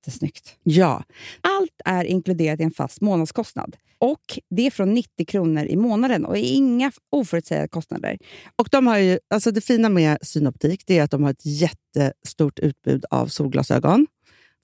jättesnyggt. 0.00 0.56
Ja. 0.62 1.04
Allt 1.40 1.80
är 1.84 2.04
inkluderat 2.04 2.60
i 2.60 2.62
en 2.62 2.70
fast 2.70 3.00
månadskostnad. 3.00 3.76
Och 3.98 4.38
Det 4.50 4.66
är 4.66 4.70
från 4.70 4.94
90 4.94 5.26
kronor 5.26 5.64
i 5.64 5.76
månaden 5.76 6.24
och 6.24 6.36
inga 6.36 6.92
oförutsägbara 7.10 7.68
kostnader. 7.68 8.18
Och 8.56 8.68
de 8.70 8.86
har 8.86 8.98
ju, 8.98 9.18
alltså 9.30 9.50
Det 9.50 9.60
fina 9.60 9.88
med 9.88 10.18
Synoptik 10.22 10.82
det 10.86 10.98
är 10.98 11.02
att 11.02 11.10
de 11.10 11.22
har 11.22 11.30
ett 11.30 11.46
jättestort 11.46 12.58
utbud 12.58 13.04
av 13.10 13.26
solglasögon 13.26 14.06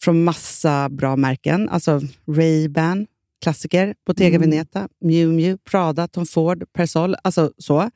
från 0.01 0.25
massa 0.25 0.89
bra 0.89 1.17
märken. 1.17 1.69
Alltså 1.69 2.01
Ray-Ban, 2.27 3.07
klassiker, 3.43 3.95
Bottega 4.07 4.37
mm. 4.37 4.51
Veneta, 4.51 4.89
Miu 5.01 5.33
Miu, 5.33 5.59
Prada, 5.71 6.09
Tom 6.09 6.27
Ford, 6.27 6.65
Persol. 6.73 7.17
Alltså 7.23 7.53
så. 7.59 7.91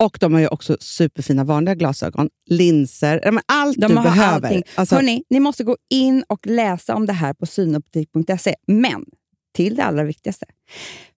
Och 0.00 0.18
de 0.20 0.32
har 0.32 0.40
ju 0.40 0.48
också 0.48 0.76
superfina 0.80 1.44
vanliga 1.44 1.74
glasögon, 1.74 2.28
linser, 2.46 3.40
allt 3.46 3.76
de 3.80 3.88
du 3.88 3.94
behöver. 3.94 4.62
Alltså, 4.74 4.94
Hörrni, 4.94 5.24
ni 5.30 5.40
måste 5.40 5.64
gå 5.64 5.76
in 5.90 6.24
och 6.28 6.46
läsa 6.46 6.94
om 6.94 7.06
det 7.06 7.12
här 7.12 7.34
på 7.34 7.46
synoptik.se. 7.46 8.54
Men 8.66 9.04
till 9.54 9.76
det 9.76 9.84
allra 9.84 10.04
viktigaste. 10.04 10.46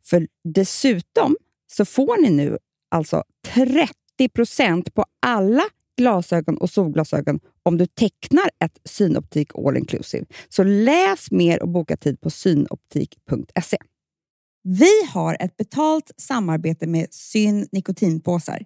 För 0.06 0.28
dessutom 0.43 1.36
så 1.72 1.86
får 1.86 2.22
ni 2.22 2.30
nu 2.30 2.58
alltså 2.91 3.24
30% 3.48 4.91
på 4.91 5.06
alla 5.26 5.63
glasögon 5.98 6.58
och 6.58 6.69
solglasögon 6.69 7.39
om 7.63 7.78
du 7.78 7.86
tecknar 7.86 8.50
ett 8.63 8.78
Synoptik 8.86 9.52
All 9.56 9.78
Inclusive. 9.78 10.26
Så 10.50 10.63
läs 10.63 11.32
mer 11.32 11.62
och 11.62 11.69
boka 11.69 11.98
tid 11.98 12.22
på 12.22 12.30
synoptik.se. 12.30 13.78
Vi 14.63 15.06
har 15.13 15.38
ett 15.39 15.58
betalt 15.58 16.12
samarbete 16.17 16.88
med 16.88 17.08
Syn 17.13 17.67
nikotinpåsar. 17.72 18.65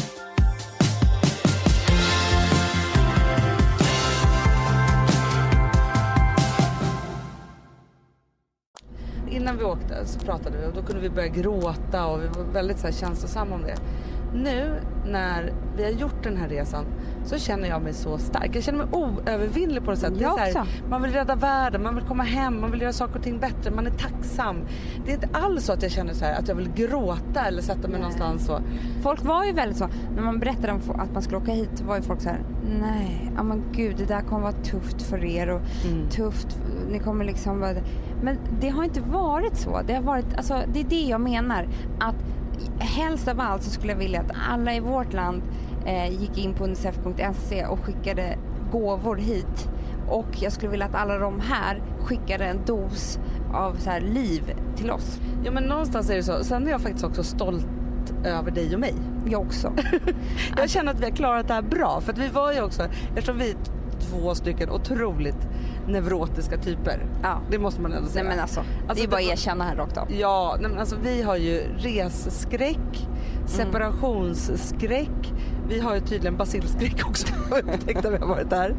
Innan 9.31 9.57
vi 9.57 9.63
åkte 9.63 10.05
så 10.05 10.19
pratade 10.19 10.57
vi 10.57 10.65
och 10.67 10.73
då 10.73 10.81
kunde 10.81 11.01
vi 11.01 11.09
börja 11.09 11.27
gråta 11.27 12.05
och 12.05 12.23
vi 12.23 12.27
var 12.27 12.43
väldigt 12.53 12.79
så 12.79 12.87
här 12.87 12.93
känslosamma 12.93 13.55
om 13.55 13.61
det. 13.61 13.75
Nu 14.33 14.73
när 15.05 15.53
vi 15.77 15.83
har 15.83 15.91
gjort 15.91 16.23
den 16.23 16.37
här 16.37 16.47
resan 16.47 16.85
så 17.25 17.37
känner 17.37 17.69
jag 17.69 17.81
mig 17.81 17.93
så 17.93 18.17
stark. 18.17 18.55
Jag 18.55 18.63
känner 18.63 18.77
mig 18.77 18.87
oövervinnlig 18.91 19.83
på 19.83 19.89
något 19.91 19.99
sätt. 19.99 20.13
Det 20.19 20.23
är 20.25 20.37
här, 20.37 20.65
man 20.89 21.01
vill 21.01 21.11
rädda 21.11 21.35
världen, 21.35 21.83
man 21.83 21.95
vill 21.95 22.03
komma 22.03 22.23
hem, 22.23 22.61
man 22.61 22.71
vill 22.71 22.81
göra 22.81 22.93
saker 22.93 23.15
och 23.15 23.23
ting 23.23 23.39
bättre, 23.39 23.71
man 23.71 23.87
är 23.87 23.91
tacksam. 23.91 24.55
Det 25.05 25.11
är 25.11 25.15
inte 25.15 25.29
alls 25.33 25.65
så 25.65 25.73
att 25.73 25.81
jag 25.83 25.91
känner 25.91 26.13
så 26.13 26.25
här 26.25 26.39
att 26.39 26.47
jag 26.47 26.55
vill 26.55 26.69
gråta 26.75 27.45
eller 27.47 27.61
sätta 27.61 27.87
mig 27.87 27.99
någonstans 27.99 28.45
så. 28.45 28.59
Folk 29.03 29.23
var 29.25 29.45
ju 29.45 29.51
väldigt 29.51 29.77
så, 29.77 29.87
när 30.15 30.23
man 30.23 30.39
berättade 30.39 30.71
om 30.73 30.79
att 30.99 31.13
man 31.13 31.21
skulle 31.21 31.37
åka 31.37 31.51
hit 31.51 31.81
var 31.81 31.95
ju 31.95 32.01
folk 32.01 32.21
så 32.21 32.29
här: 32.29 32.39
nej, 32.81 33.31
ja 33.35 33.43
men 33.43 33.63
gud 33.71 33.95
det 33.97 34.05
där 34.05 34.21
kommer 34.21 34.41
vara 34.41 34.63
tufft 34.63 35.01
för 35.01 35.25
er 35.25 35.49
och 35.49 35.61
Mm. 35.85 36.09
tufft, 36.09 36.57
ni 36.91 36.99
kommer 36.99 37.25
liksom 37.25 37.59
vara... 37.59 37.73
Men 38.23 38.37
det 38.61 38.69
har 38.69 38.83
inte 38.83 39.01
varit 39.01 39.57
så. 39.57 39.81
Det 39.87 39.93
har 39.93 40.01
varit, 40.01 40.37
alltså 40.37 40.61
det 40.73 40.79
är 40.79 40.83
det 40.83 41.01
jag 41.01 41.21
menar. 41.21 41.67
Att 41.99 42.15
helst 42.79 43.27
av 43.27 43.39
allt 43.39 43.63
så 43.63 43.69
skulle 43.69 43.91
jag 43.91 43.99
vilja 43.99 44.21
att 44.21 44.31
alla 44.49 44.75
i 44.75 44.79
vårt 44.79 45.13
land 45.13 45.41
eh, 45.85 46.21
gick 46.21 46.37
in 46.37 46.53
på 46.53 46.63
unicef.se 46.63 47.65
och 47.65 47.79
skickade 47.79 48.37
gåvor 48.71 49.15
hit. 49.15 49.69
Och 50.07 50.27
jag 50.39 50.51
skulle 50.51 50.71
vilja 50.71 50.85
att 50.85 50.95
alla 50.95 51.17
de 51.17 51.39
här 51.39 51.81
skickade 51.99 52.45
en 52.45 52.65
dos 52.65 53.19
av 53.53 53.73
så 53.73 53.89
här 53.89 54.01
liv 54.01 54.53
till 54.75 54.91
oss. 54.91 55.19
Ja 55.43 55.51
men 55.51 55.63
någonstans 55.63 56.09
är 56.09 56.15
det 56.15 56.23
så. 56.23 56.43
Sen 56.43 56.67
är 56.67 56.71
jag 56.71 56.81
faktiskt 56.81 57.05
också 57.05 57.23
stolt 57.23 57.67
över 58.25 58.51
dig 58.51 58.73
och 58.73 58.79
mig. 58.79 58.93
Jag 59.25 59.41
också. 59.41 59.73
Jag 60.57 60.69
känner 60.69 60.91
att 60.91 60.99
vi 60.99 61.03
har 61.03 61.11
klarat 61.11 61.47
det 61.47 61.53
här 61.53 61.61
bra. 61.61 62.01
För 62.01 62.13
att 62.13 62.19
vi 62.19 62.27
var 62.27 62.53
ju 62.53 62.61
också, 62.61 62.83
eftersom 63.15 63.37
vi 63.37 63.55
två 64.09 64.35
stycken 64.35 64.69
otroligt 64.69 65.47
neurotiska 65.87 66.57
typer. 66.57 67.05
Ja. 67.23 67.39
Det 67.51 67.59
måste 67.59 67.81
man 67.81 67.93
ändå 67.93 68.09
säga. 68.09 68.23
Nej 68.23 68.33
men 68.33 68.41
alltså, 68.41 68.59
det 68.83 68.89
Alltså, 68.89 69.03
är 69.05 69.07
bara 69.09 69.21
det 69.21 69.25
att 69.27 69.31
erkänna 69.31 69.63
här 69.63 69.75
rakt 69.75 69.97
av. 69.97 70.11
Ja, 70.11 70.57
nej, 70.61 70.69
men 70.69 70.79
alltså 70.79 70.95
vi 71.03 71.21
har 71.21 71.35
ju 71.35 71.63
resskräck, 71.77 73.07
separationsskräck. 73.45 75.33
Vi 75.69 75.79
har 75.79 75.95
ju 75.95 76.01
tydligen 76.01 76.37
basilskräck 76.37 77.07
också 77.07 77.27
upptäckt 77.51 78.03
när 78.03 78.11
vi 78.11 78.17
har 78.17 78.27
varit 78.27 78.49
där. 78.49 78.75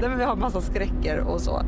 Nej, 0.00 0.08
men 0.08 0.18
vi 0.18 0.24
har 0.24 0.36
massa 0.36 0.60
skräcker 0.60 1.18
och 1.18 1.40
så. 1.40 1.62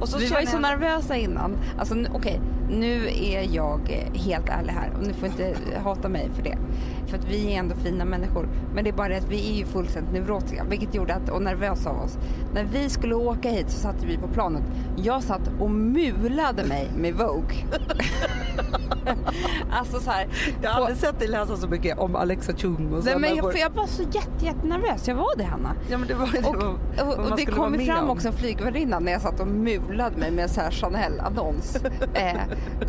Och 0.00 0.08
så 0.08 0.18
Vi 0.18 0.28
var 0.28 0.40
ju 0.40 0.46
så 0.46 0.54
jag- 0.56 0.62
nervösa 0.62 1.16
innan. 1.16 1.56
Alltså 1.78 1.94
okej, 2.12 2.40
nu 2.70 3.06
är 3.06 3.54
jag 3.54 3.80
eh, 3.88 4.20
helt 4.20 4.48
ärlig 4.48 4.72
här 4.72 4.92
och 4.98 5.06
ni 5.06 5.12
får 5.12 5.28
inte 5.28 5.48
eh, 5.48 5.82
hata 5.82 6.08
mig 6.08 6.30
för 6.34 6.42
det. 6.42 6.58
För 7.06 7.18
att 7.18 7.24
vi 7.24 7.54
är 7.54 7.58
ändå 7.58 7.74
fina 7.74 8.04
människor. 8.04 8.48
Men 8.74 8.84
det 8.84 8.90
är 8.90 8.94
bara 8.94 9.08
det 9.08 9.16
att 9.16 9.30
vi 9.30 9.52
är 9.52 9.58
ju 9.58 9.66
fullständigt 9.66 10.12
neurotiska 10.12 10.64
vilket 10.64 10.94
gjorde 10.94 11.14
att, 11.14 11.28
och 11.28 11.42
nervösa 11.42 11.90
av 11.90 12.00
oss. 12.00 12.18
När 12.54 12.64
vi 12.64 12.88
skulle 12.88 13.14
åka 13.14 13.50
hit 13.50 13.70
så 13.70 13.78
satt 13.78 14.04
vi 14.04 14.16
på 14.16 14.28
planet. 14.28 14.62
Jag 14.96 15.22
satt 15.22 15.50
och 15.60 15.70
mulade 15.70 16.64
mig 16.64 16.90
med 16.96 17.14
Vogue. 17.14 17.56
alltså 19.70 20.00
så 20.00 20.10
här, 20.10 20.28
Jag 20.62 20.70
har 20.70 20.76
på- 20.76 20.84
aldrig 20.84 20.98
sett 20.98 21.18
dig 21.18 21.28
läsa 21.28 21.56
så 21.56 21.68
mycket 21.68 21.98
om 21.98 22.16
Alexa 22.16 22.52
Chung 22.52 22.92
och 22.94 23.02
så. 23.02 23.10
Nej, 23.10 23.18
men 23.18 23.36
jag, 23.36 23.52
för 23.52 23.58
jag 23.58 23.70
var 23.70 23.86
så 23.86 24.02
jätte, 24.02 24.44
jättenervös. 24.44 25.08
Jag 25.08 25.14
var 25.14 25.36
det 25.36 25.44
Hanna. 25.44 25.72
Ja 25.90 25.98
men 25.98 26.08
det 26.08 26.14
var 26.14 26.26
det 26.32 26.38
Och, 26.48 26.56
var- 26.56 27.18
och, 27.24 27.30
och 27.30 27.36
det 27.36 27.46
kom 27.46 27.78
fram 27.78 28.04
om. 28.04 28.10
också 28.10 28.28
en 28.28 28.34
flygvärdinna 28.34 28.98
när 28.98 29.12
jag 29.12 29.20
satt 29.22 29.40
och 29.40 29.46
mulade 29.46 30.16
mig 30.16 30.30
med 30.30 30.42
en 30.42 30.48
så 30.48 30.60
här 30.60 30.70
Chanel-annons. 30.70 31.76
eh, 32.14 32.32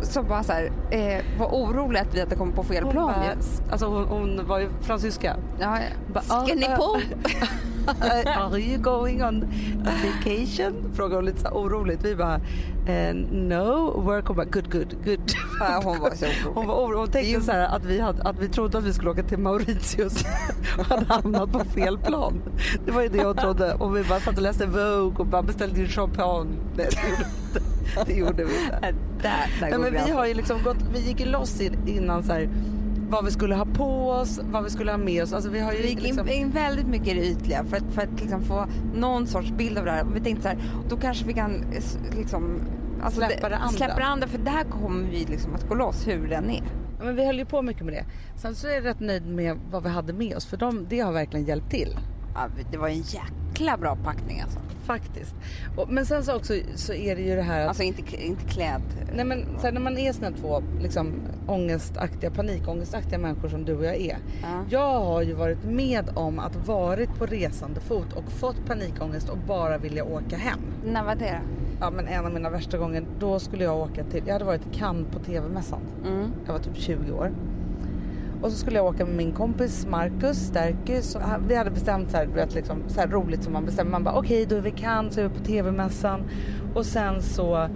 som 0.02 0.28
bara 0.28 0.42
så 0.42 0.52
här, 0.52 0.72
eh, 0.90 1.24
var 1.38 1.46
orolig 1.46 2.00
att 2.00 2.14
vi 2.14 2.20
hade 2.20 2.36
kommit 2.36 2.54
på 2.56 2.62
fel 2.64 2.82
Hon, 2.84 2.92
plan. 2.92 3.06
bara, 3.06 3.34
alltså 3.72 3.86
hon, 3.86 4.04
hon 4.04 4.46
var 4.46 4.58
ju 4.58 4.68
fransyska. 4.82 5.36
Ja, 5.60 5.78
Bara, 6.14 6.24
ska 6.24 6.34
ah, 6.36 6.46
ni 6.54 6.66
ah, 6.68 6.76
på? 6.76 7.00
Are 8.26 8.58
you 8.58 8.78
going 8.78 9.24
on 9.24 9.44
vacation? 9.84 10.92
Frågade 10.94 11.14
hon 11.14 11.24
lite 11.24 11.40
så 11.40 11.48
oroligt. 11.48 12.04
Vi 12.04 12.16
bara, 12.16 12.40
eh, 12.86 13.14
no, 13.32 14.00
work. 14.00 14.26
Hon 14.26 14.36
bara, 14.36 14.46
good, 14.46 14.72
good, 14.72 14.94
good. 15.04 15.32
Ja, 15.60 15.80
hon 15.84 16.00
var 16.00 16.10
så 16.10 16.24
orolig. 16.24 16.54
Hon 16.54 16.66
var 16.66 16.74
orolig. 16.74 16.98
Hon 16.98 17.10
tänkte 17.10 17.40
så 17.40 17.52
här 17.52 17.76
att 17.76 17.84
vi, 17.84 18.00
hade, 18.00 18.22
att 18.22 18.38
vi 18.38 18.48
trodde 18.48 18.78
att 18.78 18.84
vi 18.84 18.92
skulle 18.92 19.10
åka 19.10 19.22
till 19.22 19.38
Mauritius 19.38 20.24
och 20.78 20.84
hade 20.86 21.06
hamnat 21.06 21.52
på 21.52 21.64
fel 21.64 21.98
plan. 21.98 22.42
Det 22.86 22.92
var 22.92 23.02
ju 23.02 23.08
det 23.08 23.24
hon 23.24 23.36
trodde. 23.36 23.74
Och 23.74 23.96
vi 23.96 24.04
bara 24.04 24.20
satt 24.20 24.36
och 24.36 24.42
läste 24.42 24.66
Vogue 24.66 25.18
och 25.18 25.26
bara 25.26 25.42
beställde 25.42 25.80
in 25.80 25.88
champagne. 25.88 26.50
Nej, 26.76 26.88
det 26.96 27.02
gjorde 27.08 27.24
vi 27.24 27.32
inte. 27.48 28.04
Det 28.06 28.12
gjorde 28.12 28.44
vi 28.44 28.62
inte. 28.62 28.80
Där, 28.80 28.94
där 29.22 29.70
Nej, 29.70 29.78
men 29.78 29.92
vi 29.92 29.98
alltså. 29.98 30.14
har 30.14 30.26
ju 30.26 30.34
liksom 30.34 30.62
gått, 30.64 30.76
vi 30.92 31.00
gick 31.00 31.20
ju 31.20 31.26
loss 31.26 31.60
in, 31.60 31.88
innan 31.88 32.22
så 32.22 32.32
här, 32.32 32.48
vad 33.10 33.24
vi 33.24 33.30
skulle 33.30 33.54
ha 33.54 33.64
på 33.64 34.10
oss, 34.10 34.40
vad 34.42 34.64
vi 34.64 34.70
skulle 34.70 34.90
ha 34.90 34.98
med 34.98 35.22
oss. 35.22 35.32
Alltså 35.32 35.50
vi 35.50 35.60
har 35.60 35.72
ju 35.72 35.82
Vi 35.82 35.88
gick 35.88 36.02
liksom, 36.02 36.28
in, 36.28 36.34
in 36.34 36.50
väldigt 36.50 36.86
mycket 36.86 37.08
i 37.08 37.14
det 37.14 37.26
ytliga 37.26 37.64
för 37.64 37.76
att, 37.76 37.92
för 37.92 38.02
att 38.02 38.20
liksom 38.20 38.42
få 38.42 38.66
någon 38.94 39.26
sorts 39.26 39.50
bild 39.50 39.78
av 39.78 39.84
det 39.84 39.90
här. 39.90 40.04
Vi 40.14 40.20
tänkte 40.20 40.42
så 40.42 40.48
här, 40.48 40.58
då 40.88 40.96
kanske 40.96 41.24
vi 41.24 41.32
kan 41.32 41.54
eh, 41.72 42.16
liksom 42.16 42.60
Alltså 43.02 43.20
Släppa 43.20 43.48
det 43.48 43.56
andra. 43.56 43.76
Släppa 43.76 43.96
det 43.96 44.04
andra 44.04 44.28
för 44.28 44.38
där 44.38 44.64
kommer 44.64 45.10
vi 45.10 45.24
liksom 45.24 45.54
att 45.54 45.68
gå 45.68 45.74
loss 45.74 46.08
hur 46.08 46.28
den 46.28 46.50
är. 46.50 46.62
Ja, 46.98 47.04
men 47.04 47.16
vi 47.16 47.26
höll 47.26 47.38
ju 47.38 47.44
på 47.44 47.62
mycket 47.62 47.84
med 47.84 47.94
det. 47.94 48.04
Sen 48.36 48.54
så 48.54 48.66
är 48.66 48.72
jag 48.72 48.84
rätt 48.84 49.00
nöjd 49.00 49.26
med 49.26 49.58
vad 49.70 49.82
vi 49.82 49.88
hade 49.88 50.12
med 50.12 50.36
oss 50.36 50.46
för 50.46 50.56
de, 50.56 50.86
det 50.88 51.00
har 51.00 51.12
verkligen 51.12 51.46
hjälpt 51.46 51.70
till. 51.70 51.96
Ja, 52.34 52.40
det 52.70 52.78
var 52.78 52.88
en 52.88 53.02
jäkla 53.02 53.76
bra 53.76 53.96
packning 54.04 54.40
alltså. 54.40 54.58
Faktiskt. 54.90 55.34
Och, 55.76 55.88
men 55.88 56.06
sen 56.06 56.24
så 56.24 56.36
också 56.36 56.54
så 56.74 56.92
är 56.92 57.16
det 57.16 57.22
ju 57.22 57.36
det 57.36 57.42
här 57.42 57.62
att 57.62 57.68
Alltså 57.68 57.82
inte, 57.82 58.26
inte 58.26 58.44
kläd. 58.44 58.82
Nej 59.14 59.24
men 59.24 59.44
så 59.58 59.66
här, 59.66 59.72
när 59.72 59.80
man 59.80 59.98
är 59.98 60.12
såna 60.12 60.30
två 60.30 60.62
liksom, 60.80 61.12
ångestaktiga, 61.46 62.30
panikångestaktiga 62.30 63.18
människor 63.18 63.48
som 63.48 63.64
du 63.64 63.76
och 63.76 63.84
jag 63.84 63.96
är. 63.96 64.18
Ja. 64.42 64.64
Jag 64.70 65.00
har 65.00 65.22
ju 65.22 65.34
varit 65.34 65.64
med 65.64 66.10
om 66.14 66.38
att 66.38 66.68
varit 66.68 67.18
på 67.18 67.26
resande 67.26 67.80
fot 67.80 68.12
och 68.12 68.32
fått 68.32 68.66
panikångest 68.66 69.28
och 69.28 69.38
bara 69.38 69.78
vilja 69.78 70.04
åka 70.04 70.36
hem. 70.36 70.60
När 70.84 71.04
var 71.04 71.14
det 71.14 71.40
Ja 71.80 71.90
men 71.90 72.06
en 72.06 72.26
av 72.26 72.32
mina 72.32 72.50
värsta 72.50 72.78
gånger, 72.78 73.04
då 73.18 73.38
skulle 73.38 73.64
jag 73.64 73.78
åka 73.78 74.04
till, 74.04 74.22
jag 74.26 74.32
hade 74.32 74.44
varit 74.44 74.66
i 74.72 74.78
Cannes 74.78 75.06
på 75.12 75.18
TV-mässan. 75.18 75.80
Mm. 76.06 76.30
Jag 76.46 76.52
var 76.52 76.60
typ 76.60 76.76
20 76.76 77.12
år. 77.12 77.32
Och 78.42 78.50
så 78.50 78.56
skulle 78.56 78.76
jag 78.76 78.86
åka 78.86 79.04
med 79.06 79.14
min 79.16 79.32
kompis 79.32 79.86
Marcus 79.90 80.36
Sterkis. 80.38 81.14
Och 81.14 81.20
han- 81.22 81.44
Vi 81.48 81.54
hade 81.54 81.70
bestämt 81.70 82.10
så 82.10 82.16
här, 82.16 82.26
vet, 82.26 82.54
liksom, 82.54 82.76
så 82.88 83.00
här 83.00 83.08
roligt 83.08 83.44
som 83.44 83.52
man 83.52 83.64
bestämmer. 83.64 83.90
Man 83.90 84.04
bara 84.04 84.14
okej 84.18 84.46
då 84.46 84.56
är 84.56 84.60
vi 84.60 84.70
Cannes, 84.70 85.14
så 85.14 85.20
är 85.20 85.24
vi 85.28 85.38
på 85.38 85.44
TV-mässan. 85.44 86.20
Och 86.74 86.86
sen 86.86 87.22
så 87.22 87.68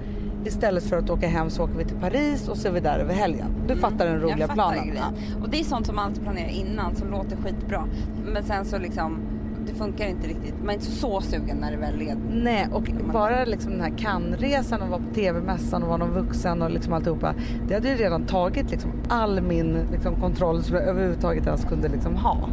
istället 0.44 0.85
för 0.85 0.96
att 0.98 1.11
åka 1.11 1.29
hem 1.29 1.50
så 1.50 1.64
åker 1.64 1.74
vi 1.74 1.85
till 1.85 1.96
Paris 1.96 2.48
och 2.48 2.57
så 2.57 2.68
är 2.68 2.72
vi 2.72 2.81
där 2.81 2.98
över 2.98 3.14
helgen. 3.14 3.46
Du 3.68 3.77
fattar 3.77 4.07
den 4.07 4.14
roliga 4.14 4.27
Mm. 4.35 4.40
jag 4.40 4.48
fattar 4.48 4.72
planen. 4.72 4.88
grejen. 4.88 5.42
Och 5.42 5.48
det 5.50 5.61
är 5.61 5.64
sånt 5.64 5.87
som 5.87 5.96
man 5.96 6.05
alltid 6.05 6.22
planerar 6.22 6.48
innan 6.48 6.96
som 6.96 7.11
låter 7.11 7.37
skitbra. 7.37 7.85
Men 8.24 8.42
sen 8.44 8.64
så 8.64 8.79
liksom, 8.79 9.18
det 9.66 9.74
funkar 9.74 10.07
inte 10.07 10.29
riktigt. 10.29 10.55
Man 10.61 10.68
är 10.68 10.74
inte 10.74 10.87
så 10.87 11.20
sugen 11.20 11.57
när 11.57 11.70
det 11.70 11.77
väl 11.77 11.96
leder. 11.96 12.22
Nej, 12.33 12.68
och 12.72 12.83
bara 13.12 13.44
liksom 13.44 13.72
den 13.72 13.81
här 13.81 13.98
Cannes-resan 13.98 14.83
och 14.83 14.88
vara 14.88 15.00
på 15.00 15.14
TV-mässan 15.14 15.83
och 15.83 15.88
vara 15.88 15.98
någon 15.98 16.12
vuxen 16.12 16.62
och 16.62 16.70
liksom 16.70 16.92
alltihopa. 16.92 17.35
Det 17.68 17.74
hade 17.74 17.88
ju 17.88 17.94
redan 17.94 18.27
tagit 18.27 18.70
liksom 18.70 18.90
all 19.09 19.40
min 19.40 19.79
liksom 19.92 20.14
kontroll 20.14 20.62
som 20.62 20.77
jag 20.77 20.85
överhuvudtaget 20.85 21.46
ens 21.46 21.64
kunde 21.64 21.88
liksom 21.88 22.16
ha. 22.16 22.48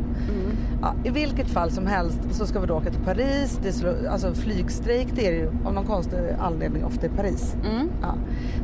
Ja, 0.81 0.93
I 1.03 1.09
vilket 1.09 1.49
fall 1.49 1.71
som 1.71 1.87
helst 1.87 2.19
så 2.31 2.45
ska 2.45 2.59
vi 2.59 2.67
då 2.67 2.73
åka 2.73 2.89
till 2.89 3.01
Paris. 3.01 3.59
Det 3.63 3.67
är 3.67 3.71
så, 3.71 3.93
alltså 4.09 4.33
flygstrejk 4.33 5.07
det 5.15 5.27
är 5.27 5.31
ju 5.31 5.49
av 5.65 5.73
någon 5.73 5.85
konstig 5.85 6.17
anledning 6.39 6.85
ofta 6.85 7.05
i 7.05 7.09
Paris. 7.09 7.55
Mm. 7.71 7.89
Ja. 8.01 8.15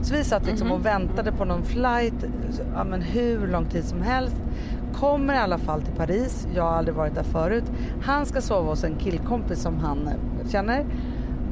Så 0.01 0.13
vi 0.13 0.23
satt 0.23 0.45
liksom 0.45 0.71
och 0.71 0.85
väntade 0.85 1.31
på 1.31 1.45
någon 1.45 1.63
flight 1.63 2.25
ja, 2.75 2.83
men 2.83 3.01
hur 3.01 3.47
lång 3.47 3.65
tid 3.65 3.83
som 3.83 4.01
helst. 4.01 4.35
Kommer 4.99 5.33
i 5.33 5.37
alla 5.37 5.57
fall 5.57 5.81
till 5.81 5.93
Paris. 5.93 6.47
Jag 6.55 6.63
har 6.63 6.71
aldrig 6.71 6.95
varit 6.95 7.15
där 7.15 7.23
förut. 7.23 7.63
Han 8.01 8.25
ska 8.25 8.41
sova 8.41 8.69
hos 8.69 8.83
en 8.83 8.95
killkompis 8.95 9.61
som 9.61 9.77
han 9.77 10.07
eh, 10.07 10.49
känner. 10.49 10.85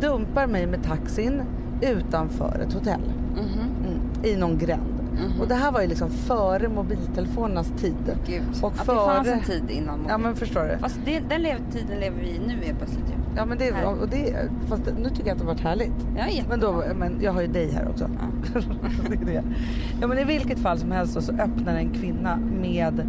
Dumpar 0.01 0.47
mig 0.47 0.67
med 0.67 0.83
taxin 0.83 1.41
utanför 1.81 2.65
ett 2.67 2.73
hotell. 2.73 3.01
Mm, 3.37 4.23
I 4.23 4.35
någon 4.35 4.57
gränd. 4.57 4.95
Och 5.41 5.47
det 5.47 5.55
här 5.55 5.71
var 5.71 5.81
ju 5.81 5.87
liksom 5.87 6.09
före 6.09 6.69
mobiltelefonernas 6.69 7.71
tid. 7.77 8.17
Gud. 8.27 8.43
Och 8.61 8.71
att 8.71 8.79
det 8.79 8.95
fanns 8.95 9.27
en 9.27 9.41
tid 9.41 9.63
innan 9.69 10.05
Ja 10.09 10.17
men 10.17 10.35
förstår 10.35 10.63
du. 10.63 10.77
Fast 10.77 10.99
det, 11.05 11.19
den 11.29 11.41
lev, 11.41 11.71
tiden 11.71 11.99
lever 11.99 12.19
vi 12.21 12.29
i 12.29 12.39
nu 12.47 12.65
helt 12.65 12.77
plötsligt 12.77 13.09
ju. 13.09 13.13
Ja 13.37 13.45
men 13.45 13.57
det, 13.57 13.73
Här. 13.73 14.01
och 14.01 14.09
det, 14.09 14.49
fast 14.69 14.83
nu 14.97 15.09
tycker 15.09 15.27
jag 15.27 15.31
att 15.31 15.37
det 15.37 15.45
har 15.45 15.53
varit 15.53 15.63
härligt. 15.63 16.07
Ja, 16.17 16.27
jättebra. 16.27 16.49
Men, 16.49 16.59
då, 16.59 16.83
men 16.95 17.21
jag 17.21 17.33
har 17.33 17.41
ju 17.41 17.47
dig 17.47 17.71
här 17.71 17.89
också. 17.89 18.09
det 19.09 19.15
är 19.15 19.25
det. 19.25 19.43
Ja 20.01 20.07
men 20.07 20.17
i 20.17 20.23
vilket 20.23 20.59
fall 20.59 20.77
som 20.79 20.91
helst 20.91 21.23
så 21.23 21.31
öppnar 21.31 21.75
en 21.75 21.93
kvinna 21.93 22.39
med 22.61 23.01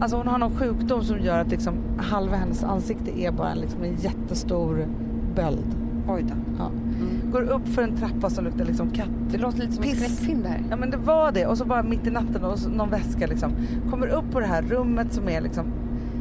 Alltså 0.00 0.16
hon 0.16 0.26
har 0.26 0.38
någon 0.38 0.56
sjukdom 0.56 1.04
som 1.04 1.20
gör 1.20 1.38
att 1.38 1.50
liksom 1.50 1.74
halva 1.98 2.36
hennes 2.36 2.64
ansikte 2.64 3.20
är 3.20 3.32
bara 3.32 3.50
en, 3.50 3.58
liksom 3.58 3.82
en 3.82 3.96
jättestor 3.96 4.86
böld. 5.36 5.76
Oj 6.08 6.22
då. 6.28 6.34
Ja. 6.58 6.70
Går 7.32 7.42
upp 7.42 7.68
för 7.68 7.82
en 7.82 7.96
trappa 7.96 8.30
som 8.30 8.44
luktar 8.44 8.64
liksom 8.64 8.90
katt. 8.90 9.08
Det 9.30 9.38
låter 9.38 9.58
lite 9.58 9.72
som 9.72 9.84
en 9.84 9.90
Piss. 9.90 9.98
skräckfilm 9.98 10.42
det 10.42 10.48
här. 10.48 10.64
Ja 10.70 10.76
men 10.76 10.90
det 10.90 10.96
var 10.96 11.32
det 11.32 11.46
och 11.46 11.58
så 11.58 11.64
bara 11.64 11.82
mitt 11.82 12.06
i 12.06 12.10
natten 12.10 12.44
och 12.44 12.58
så 12.58 12.70
någon 12.70 12.90
väska 12.90 13.26
liksom. 13.26 13.52
Kommer 13.90 14.06
upp 14.06 14.30
på 14.32 14.40
det 14.40 14.46
här 14.46 14.62
rummet 14.62 15.12
som 15.12 15.28
är 15.28 15.40
liksom 15.40 15.64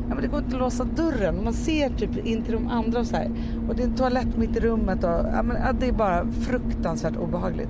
Ja 0.10 0.16
men 0.16 0.22
det 0.22 0.28
går 0.28 0.40
inte 0.40 0.56
att 0.56 0.62
låsa 0.62 0.84
dörren. 0.84 1.44
Man 1.44 1.54
ser 1.54 1.90
typ 1.90 2.18
in 2.26 2.44
till 2.44 2.54
de 2.54 2.68
andra 2.68 3.00
och 3.00 3.08
så 3.08 3.16
här. 3.16 3.32
Och 3.70 3.76
det 3.76 3.84
är 3.84 3.88
en 3.88 3.96
toalett 3.96 4.38
mitt 4.38 4.58
i 4.58 4.60
rummet 4.60 5.04
och 5.04 5.10
ja, 5.10 5.44
men, 5.44 5.58
det 5.80 5.88
är 5.88 5.92
bara 5.92 6.28
fruktansvärt 6.32 7.18
obehagligt. 7.18 7.70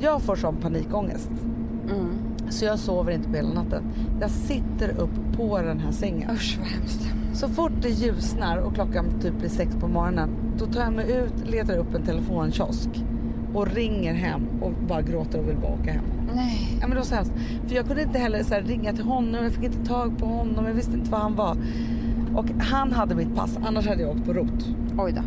Jag 0.00 0.22
får 0.22 0.36
sån 0.36 0.56
panikångest. 0.56 1.30
Mm. 1.90 2.27
Så 2.58 2.64
jag 2.64 2.78
sover 2.78 3.12
inte 3.12 3.28
på 3.28 3.36
hela 3.36 3.48
natten. 3.48 3.82
Jag 4.20 4.30
sitter 4.30 4.88
upp 4.98 5.36
på 5.36 5.58
den 5.58 5.80
här 5.80 5.92
sängen. 5.92 6.30
Usch 6.30 6.58
vad 6.58 6.68
hemskt. 6.68 7.00
Så 7.32 7.48
fort 7.48 7.72
det 7.82 7.88
ljusnar 7.88 8.56
och 8.56 8.74
klockan 8.74 9.20
typ 9.20 9.38
blir 9.38 9.48
sex 9.48 9.76
på 9.80 9.88
morgonen. 9.88 10.30
Då 10.58 10.66
tar 10.66 10.80
jag 10.80 10.92
mig 10.92 11.12
ut, 11.12 11.50
letar 11.50 11.76
upp 11.76 11.94
en 11.94 12.02
telefonkiosk. 12.02 12.88
Och 13.54 13.66
ringer 13.66 14.14
hem 14.14 14.42
och 14.60 14.72
bara 14.88 15.02
gråter 15.02 15.38
och 15.38 15.48
vill 15.48 15.56
bara 15.56 15.72
åka 15.72 15.92
hem. 15.92 16.04
Nej. 16.34 16.78
Ja 16.80 16.86
men 16.86 16.90
det 16.90 16.96
var 16.96 17.02
så 17.02 17.14
hemskt. 17.14 17.32
För 17.66 17.76
jag 17.76 17.86
kunde 17.86 18.02
inte 18.02 18.18
heller 18.18 18.42
så 18.42 18.54
här, 18.54 18.62
ringa 18.62 18.92
till 18.92 19.04
honom, 19.04 19.44
jag 19.44 19.52
fick 19.52 19.64
inte 19.64 19.86
tag 19.88 20.18
på 20.18 20.26
honom, 20.26 20.66
jag 20.66 20.74
visste 20.74 20.92
inte 20.92 21.10
var 21.10 21.18
han 21.18 21.34
var. 21.34 21.56
Och 22.34 22.46
han 22.58 22.92
hade 22.92 23.14
mitt 23.14 23.34
pass, 23.34 23.58
annars 23.64 23.86
hade 23.86 24.02
jag 24.02 24.10
åkt 24.10 24.24
på 24.24 24.32
rot. 24.32 24.68
Oj 24.98 25.12
då. 25.12 25.22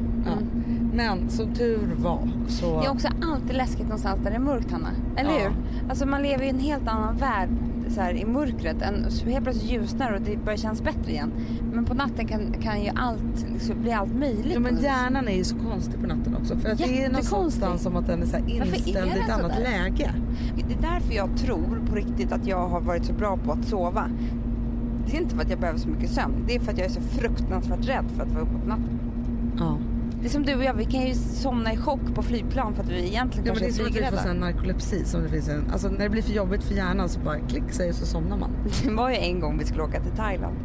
Men 0.94 1.30
som 1.30 1.54
tur 1.54 1.90
var 1.98 2.28
så... 2.48 2.80
Det 2.80 2.86
är 2.86 2.92
också 2.92 3.08
alltid 3.22 3.56
läskigt 3.56 3.84
någonstans 3.84 4.20
där 4.24 4.30
det 4.30 4.36
är 4.36 4.40
mörkt 4.40 4.72
Hanna. 4.72 4.90
Eller 5.18 5.32
Ja. 5.32 5.38
hur? 5.40 5.52
Alltså 5.90 6.06
man 6.06 6.22
lever 6.22 6.44
i 6.44 6.50
en 6.50 6.60
helt 6.60 6.88
annan 6.88 7.18
värld 7.18 7.50
så 7.90 8.02
här, 8.02 8.14
i 8.14 8.26
mörkret. 8.26 8.82
En, 8.82 9.12
så 9.12 9.26
helt 9.26 9.44
plötsligt 9.44 9.72
ljusnar 9.72 10.14
och 10.14 10.22
det 10.22 10.38
börjar 10.38 10.58
kännas 10.58 10.82
bättre 10.82 11.12
igen. 11.12 11.32
Men 11.74 11.86
på 11.86 11.94
natten 11.94 12.28
kan, 12.28 12.52
kan 12.62 12.82
ju 12.84 12.92
allt 12.96 13.46
liksom, 13.54 13.82
bli 13.82 13.92
allt 13.92 14.16
möjligt. 14.16 14.54
Ja 14.54 14.60
men 14.60 14.78
hjärnan 14.82 15.28
är 15.28 15.36
ju 15.36 15.44
så 15.44 15.56
konstig 15.56 16.02
på 16.02 16.08
natten 16.08 16.36
också. 16.42 16.58
För 16.58 16.70
att 16.70 16.78
det 16.78 17.04
är 17.04 17.10
någonstans 17.10 17.82
som 17.82 17.96
att 17.96 18.08
den 18.08 18.22
är 18.22 18.26
så 18.26 18.36
är 18.38 18.50
inställd 18.50 19.08
i 19.16 19.20
ett 19.20 19.30
annat 19.30 19.52
där? 19.52 19.64
läge. 19.64 20.12
Det 20.56 20.74
är 20.74 20.94
därför 20.94 21.14
jag 21.14 21.38
tror 21.38 21.82
på 21.90 21.96
riktigt 21.96 22.32
att 22.32 22.48
jag 22.48 22.68
har 22.68 22.82
varit 22.82 23.06
så 23.06 23.14
bra 23.14 23.38
på 23.38 23.52
att 23.52 23.66
sova. 23.66 24.10
Det 25.06 25.18
är 25.18 25.22
inte 25.22 25.36
för 25.36 25.44
att 25.44 25.50
jag 25.50 25.60
behöver 25.60 25.80
så 25.80 25.90
mycket 25.90 26.10
sömn. 26.10 26.44
Det 26.48 26.56
är 26.56 26.60
för 26.60 26.72
att 26.72 26.78
jag 26.78 26.88
är 26.88 26.92
så 26.92 27.02
fruktansvärt 27.02 27.88
rädd 27.90 28.06
för 28.16 28.24
att 28.24 28.32
vara 28.32 28.44
uppe 28.44 28.54
på 28.64 28.68
natten. 28.68 29.00
Ja. 29.58 29.78
Det 30.22 30.28
är 30.28 30.30
som 30.30 30.46
du 30.46 30.56
och 30.56 30.64
jag, 30.64 30.74
vi 30.74 30.86
kan 30.86 31.08
ju 31.08 31.14
somna 31.16 31.74
i 31.74 31.78
chock 31.78 32.00
på 32.16 32.22
flygplan 32.24 32.74
för 32.74 32.84
att 32.84 32.90
vi 32.90 33.08
egentligen 33.08 33.46
Ja, 33.48 33.54
kanske 33.54 33.66
det 33.66 33.70
är 33.70 33.70
är 33.70 33.74
som 33.74 33.86
att 33.86 33.92
vi 33.92 34.00
får 34.00 34.08
flygrädda. 34.18 34.34
narkolepsi. 34.34 35.06
Som 35.06 35.24
det 35.24 35.30
finns 35.30 35.50
en, 35.50 35.70
alltså 35.72 35.90
när 35.90 36.00
det 36.04 36.10
blir 36.10 36.22
för 36.22 36.34
jobbigt 36.34 36.64
för 36.64 36.76
hjärnan 36.76 37.10
så 37.10 37.20
bara 37.20 37.40
klick 37.40 37.64
säger 37.72 37.94
så 37.94 38.06
somnar 38.06 38.38
man. 38.38 38.52
Det 38.84 38.92
var 38.92 39.10
ju 39.10 39.16
en 39.16 39.40
gång 39.40 39.58
vi 39.58 39.66
skulle 39.66 39.84
åka 39.84 40.00
till 40.00 40.12
Thailand. 40.12 40.56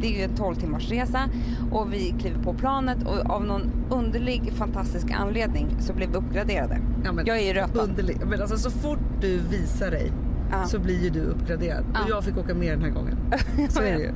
Det 0.00 0.06
är 0.06 0.18
ju 0.18 0.22
en 0.24 0.36
12 0.36 0.54
timmars 0.54 0.90
resa 0.90 1.28
och 1.72 1.92
vi 1.92 2.14
kliver 2.20 2.42
på 2.42 2.54
planet 2.54 2.98
och 3.06 3.30
av 3.30 3.44
någon 3.44 3.70
underlig 3.90 4.52
fantastisk 4.52 5.10
anledning 5.10 5.76
så 5.80 5.92
blev 5.92 6.10
vi 6.10 6.16
uppgraderade. 6.16 6.78
Ja, 7.04 7.12
men 7.12 7.26
jag 7.26 7.38
är 7.38 7.46
ju 7.46 7.52
rötad. 7.52 7.80
Underlig. 7.88 8.16
Men 8.26 8.40
alltså 8.40 8.56
så 8.56 8.70
fort 8.70 8.98
du 9.20 9.38
visar 9.50 9.90
dig 9.90 10.12
Ja. 10.52 10.64
så 10.64 10.78
blir 10.78 11.02
ju 11.04 11.10
du 11.10 11.20
uppgraderad. 11.20 11.84
Ja. 11.94 12.04
Och 12.04 12.10
jag 12.10 12.24
fick 12.24 12.36
åka 12.36 12.54
med 12.54 12.72
den 12.72 12.82
här 12.82 12.90
gången. 12.90 13.16
Så 13.68 13.82
är 13.82 13.92
det 13.92 14.02
ju. 14.02 14.12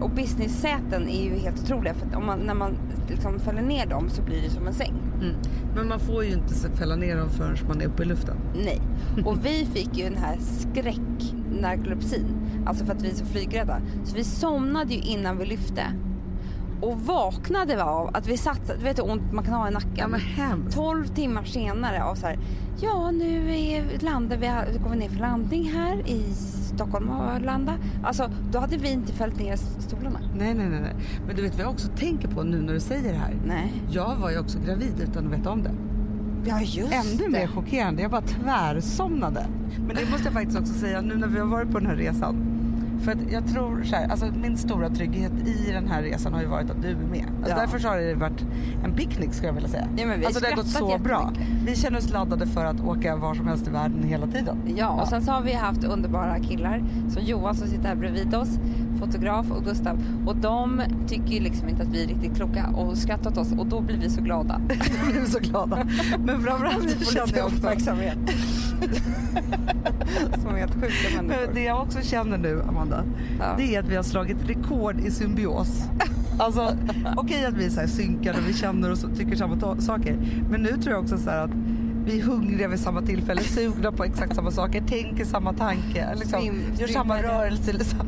Och 0.00 0.10
business-säten 0.10 1.08
är 1.08 1.24
ju 1.24 1.38
helt 1.38 1.62
otroliga 1.62 1.94
för 1.94 2.16
om 2.16 2.26
man, 2.26 2.38
när 2.38 2.54
man 2.54 2.76
liksom 3.08 3.38
fäller 3.38 3.62
ner 3.62 3.86
dem 3.86 4.10
så 4.10 4.22
blir 4.22 4.42
det 4.42 4.50
som 4.50 4.66
en 4.66 4.74
säng. 4.74 4.94
Mm. 5.22 5.34
Men 5.76 5.88
man 5.88 6.00
får 6.00 6.24
ju 6.24 6.32
inte 6.32 6.54
fälla 6.54 6.96
ner 6.96 7.16
dem 7.16 7.30
förrän 7.30 7.56
man 7.68 7.80
är 7.80 7.86
uppe 7.86 8.02
i 8.02 8.06
luften. 8.06 8.36
Nej. 8.54 8.80
Och 9.24 9.46
vi 9.46 9.68
fick 9.72 9.96
ju 9.96 10.04
den 10.04 10.16
här 10.16 10.38
skräcknarkolepsin. 10.40 12.26
Alltså 12.66 12.84
för 12.84 12.92
att 12.92 13.02
vi 13.02 13.10
är 13.10 13.14
så 13.14 13.24
flygrädda. 13.24 13.80
Så 14.04 14.16
vi 14.16 14.24
somnade 14.24 14.94
ju 14.94 15.00
innan 15.00 15.38
vi 15.38 15.46
lyfte. 15.46 15.82
Och 16.84 17.00
vaknade 17.00 17.84
av 17.84 18.10
att 18.16 18.28
vi 18.28 18.36
satt, 18.36 18.78
du 18.78 18.84
vet 18.84 18.98
hur 18.98 19.10
ont 19.10 19.32
man 19.32 19.44
kan 19.44 19.54
ha 19.54 19.68
i 19.68 19.70
nacken. 19.70 19.94
Ja 19.96 20.08
men 20.08 20.20
hemskt. 20.20 20.76
12 20.76 21.06
timmar 21.06 21.44
senare 21.44 22.04
av 22.04 22.14
så 22.14 22.26
här, 22.26 22.38
ja 22.80 23.10
nu 23.10 23.56
är, 23.56 24.00
landar 24.00 24.36
vi, 24.36 24.78
går 24.78 24.90
vi 24.90 24.96
ner 24.96 25.08
för 25.08 25.18
landning 25.18 25.70
här 25.70 26.08
i 26.08 26.22
Stockholm 26.74 27.08
och 27.08 27.24
Arlanda. 27.24 27.74
Alltså 28.04 28.30
då 28.52 28.58
hade 28.58 28.76
vi 28.76 28.90
inte 28.92 29.12
fällt 29.12 29.38
ner 29.38 29.56
stolarna. 29.56 30.20
Nej, 30.38 30.54
nej, 30.54 30.68
nej, 30.68 30.80
nej. 30.80 30.94
Men 31.26 31.36
du 31.36 31.42
vet 31.42 31.54
vad 31.54 31.64
jag 31.64 31.70
också 31.70 31.88
tänker 31.88 32.28
på 32.28 32.42
nu 32.42 32.62
när 32.62 32.72
du 32.72 32.80
säger 32.80 33.12
det 33.12 33.18
här? 33.18 33.36
Nej. 33.46 33.72
Jag 33.90 34.16
var 34.16 34.30
ju 34.30 34.38
också 34.38 34.58
gravid 34.58 35.00
utan 35.00 35.26
att 35.26 35.38
veta 35.38 35.50
om 35.50 35.62
det. 35.62 35.70
Ja 36.46 36.60
just 36.60 36.92
Ännu 36.92 37.28
mer 37.28 37.46
chockerande. 37.46 38.02
Jag 38.02 38.10
bara 38.10 38.22
tvärsomnade. 38.22 39.46
Men 39.86 39.96
det 39.96 40.10
måste 40.10 40.24
jag 40.24 40.32
faktiskt 40.32 40.58
också 40.58 40.72
säga 40.72 41.00
nu 41.00 41.16
när 41.16 41.28
vi 41.28 41.38
har 41.38 41.46
varit 41.46 41.70
på 41.70 41.78
den 41.78 41.88
här 41.88 41.96
resan. 41.96 42.53
För 43.00 43.12
att 43.12 43.18
jag 43.32 43.46
tror 43.48 43.82
så 43.84 43.96
här, 43.96 44.08
alltså 44.08 44.26
min 44.42 44.56
stora 44.56 44.88
trygghet 44.90 45.32
i 45.46 45.70
den 45.72 45.88
här 45.88 46.02
resan 46.02 46.32
har 46.32 46.40
ju 46.40 46.46
varit 46.46 46.70
att 46.70 46.82
du 46.82 46.88
är 46.88 46.94
med. 46.94 47.26
Alltså 47.38 47.50
Ja. 47.54 47.60
Därför 47.60 47.78
så 47.78 47.88
har 47.88 47.96
det 47.96 48.14
varit 48.14 48.44
en 48.84 48.92
picknick 48.92 49.32
skulle 49.34 49.48
jag 49.48 49.54
vilja 49.54 49.68
säga. 49.68 49.88
Ja, 49.96 50.06
men 50.06 50.20
vi 50.20 50.26
alltså 50.26 50.40
det 50.40 50.48
har 50.48 50.56
gått 50.56 50.68
så 50.68 50.98
bra. 50.98 51.32
Vi 51.66 51.76
känner 51.76 51.98
oss 51.98 52.10
laddade 52.10 52.46
för 52.46 52.64
att 52.64 52.80
åka 52.80 53.16
var 53.16 53.34
som 53.34 53.46
helst 53.46 53.66
i 53.66 53.70
världen 53.70 54.02
hela 54.02 54.26
tiden. 54.26 54.56
Ja, 54.76 54.88
och 55.02 55.08
sen 55.08 55.22
så 55.22 55.32
har 55.32 55.42
vi 55.42 55.52
haft 55.52 55.84
underbara 55.84 56.38
killar 56.38 56.84
som 57.08 57.22
Johan 57.22 57.54
som 57.54 57.68
sitter 57.68 57.88
här 57.88 57.94
bredvid 57.94 58.34
oss, 58.34 58.58
fotograf 59.00 59.50
och 59.50 59.64
Gustav. 59.64 59.98
Och 60.26 60.36
de 60.36 60.82
tycker 61.06 61.32
ju 61.32 61.40
liksom 61.40 61.68
inte 61.68 61.82
att 61.82 61.88
vi 61.88 62.04
är 62.04 62.08
riktigt 62.08 62.36
kloka 62.36 62.66
och 62.66 62.98
skrattar 62.98 63.30
åt 63.30 63.38
oss 63.38 63.52
och 63.52 63.66
då 63.66 63.80
blir 63.80 63.96
vi 63.98 64.10
så 64.10 64.20
glada. 64.20 64.60
Vi 65.06 65.12
blev 65.12 65.24
så 65.26 65.38
glada. 65.38 65.76
Men 66.24 66.42
framförallt 66.42 66.96
Vi 67.00 67.04
känner 67.04 67.36
jag 67.36 67.46
också 67.46 67.66
Som 70.42 70.54
helt 70.54 70.74
sjuka 70.74 71.16
människor. 71.22 71.54
Det 71.54 71.62
jag 71.64 71.82
också 71.82 71.98
känner 72.02 72.38
nu, 72.38 72.62
Amanda, 72.68 73.04
Ja. 73.38 73.44
det 73.58 73.74
är 73.74 73.80
att 73.80 73.88
vi 73.88 73.96
har 73.96 74.02
slagit 74.02 74.36
rekord 74.48 75.00
i 75.00 75.10
symbios. 75.10 75.82
Alltså, 76.38 76.76
okej 77.16 77.44
att 77.46 77.54
vi 77.54 77.64
är 77.66 77.70
så 77.70 77.80
här 77.80 77.86
synkade 77.86 78.38
och 78.38 78.48
vi 78.48 78.54
känner 78.54 78.90
och 78.92 78.98
tycker 79.16 79.36
samma 79.36 79.80
saker. 79.80 80.16
Men 80.50 80.62
nu 80.62 80.68
tror 80.68 80.88
jag 80.94 81.02
också 81.02 81.18
så 81.18 81.30
att 81.30 81.50
vi 82.06 82.18
är 82.20 82.22
hungriga 82.24 82.68
vid 82.68 82.80
samma 82.80 83.02
tillfälle, 83.02 83.40
sugna 83.42 83.92
på 83.92 84.04
exakt 84.04 84.34
samma 84.36 84.50
saker, 84.50 84.80
tänker 84.86 85.24
samma 85.24 85.52
tanke, 85.52 86.14
liksom, 86.16 86.40
Svim- 86.40 86.80
gör 86.80 86.88
samma 86.88 87.22
rörelse. 87.22 87.72
Liksom. 87.72 87.98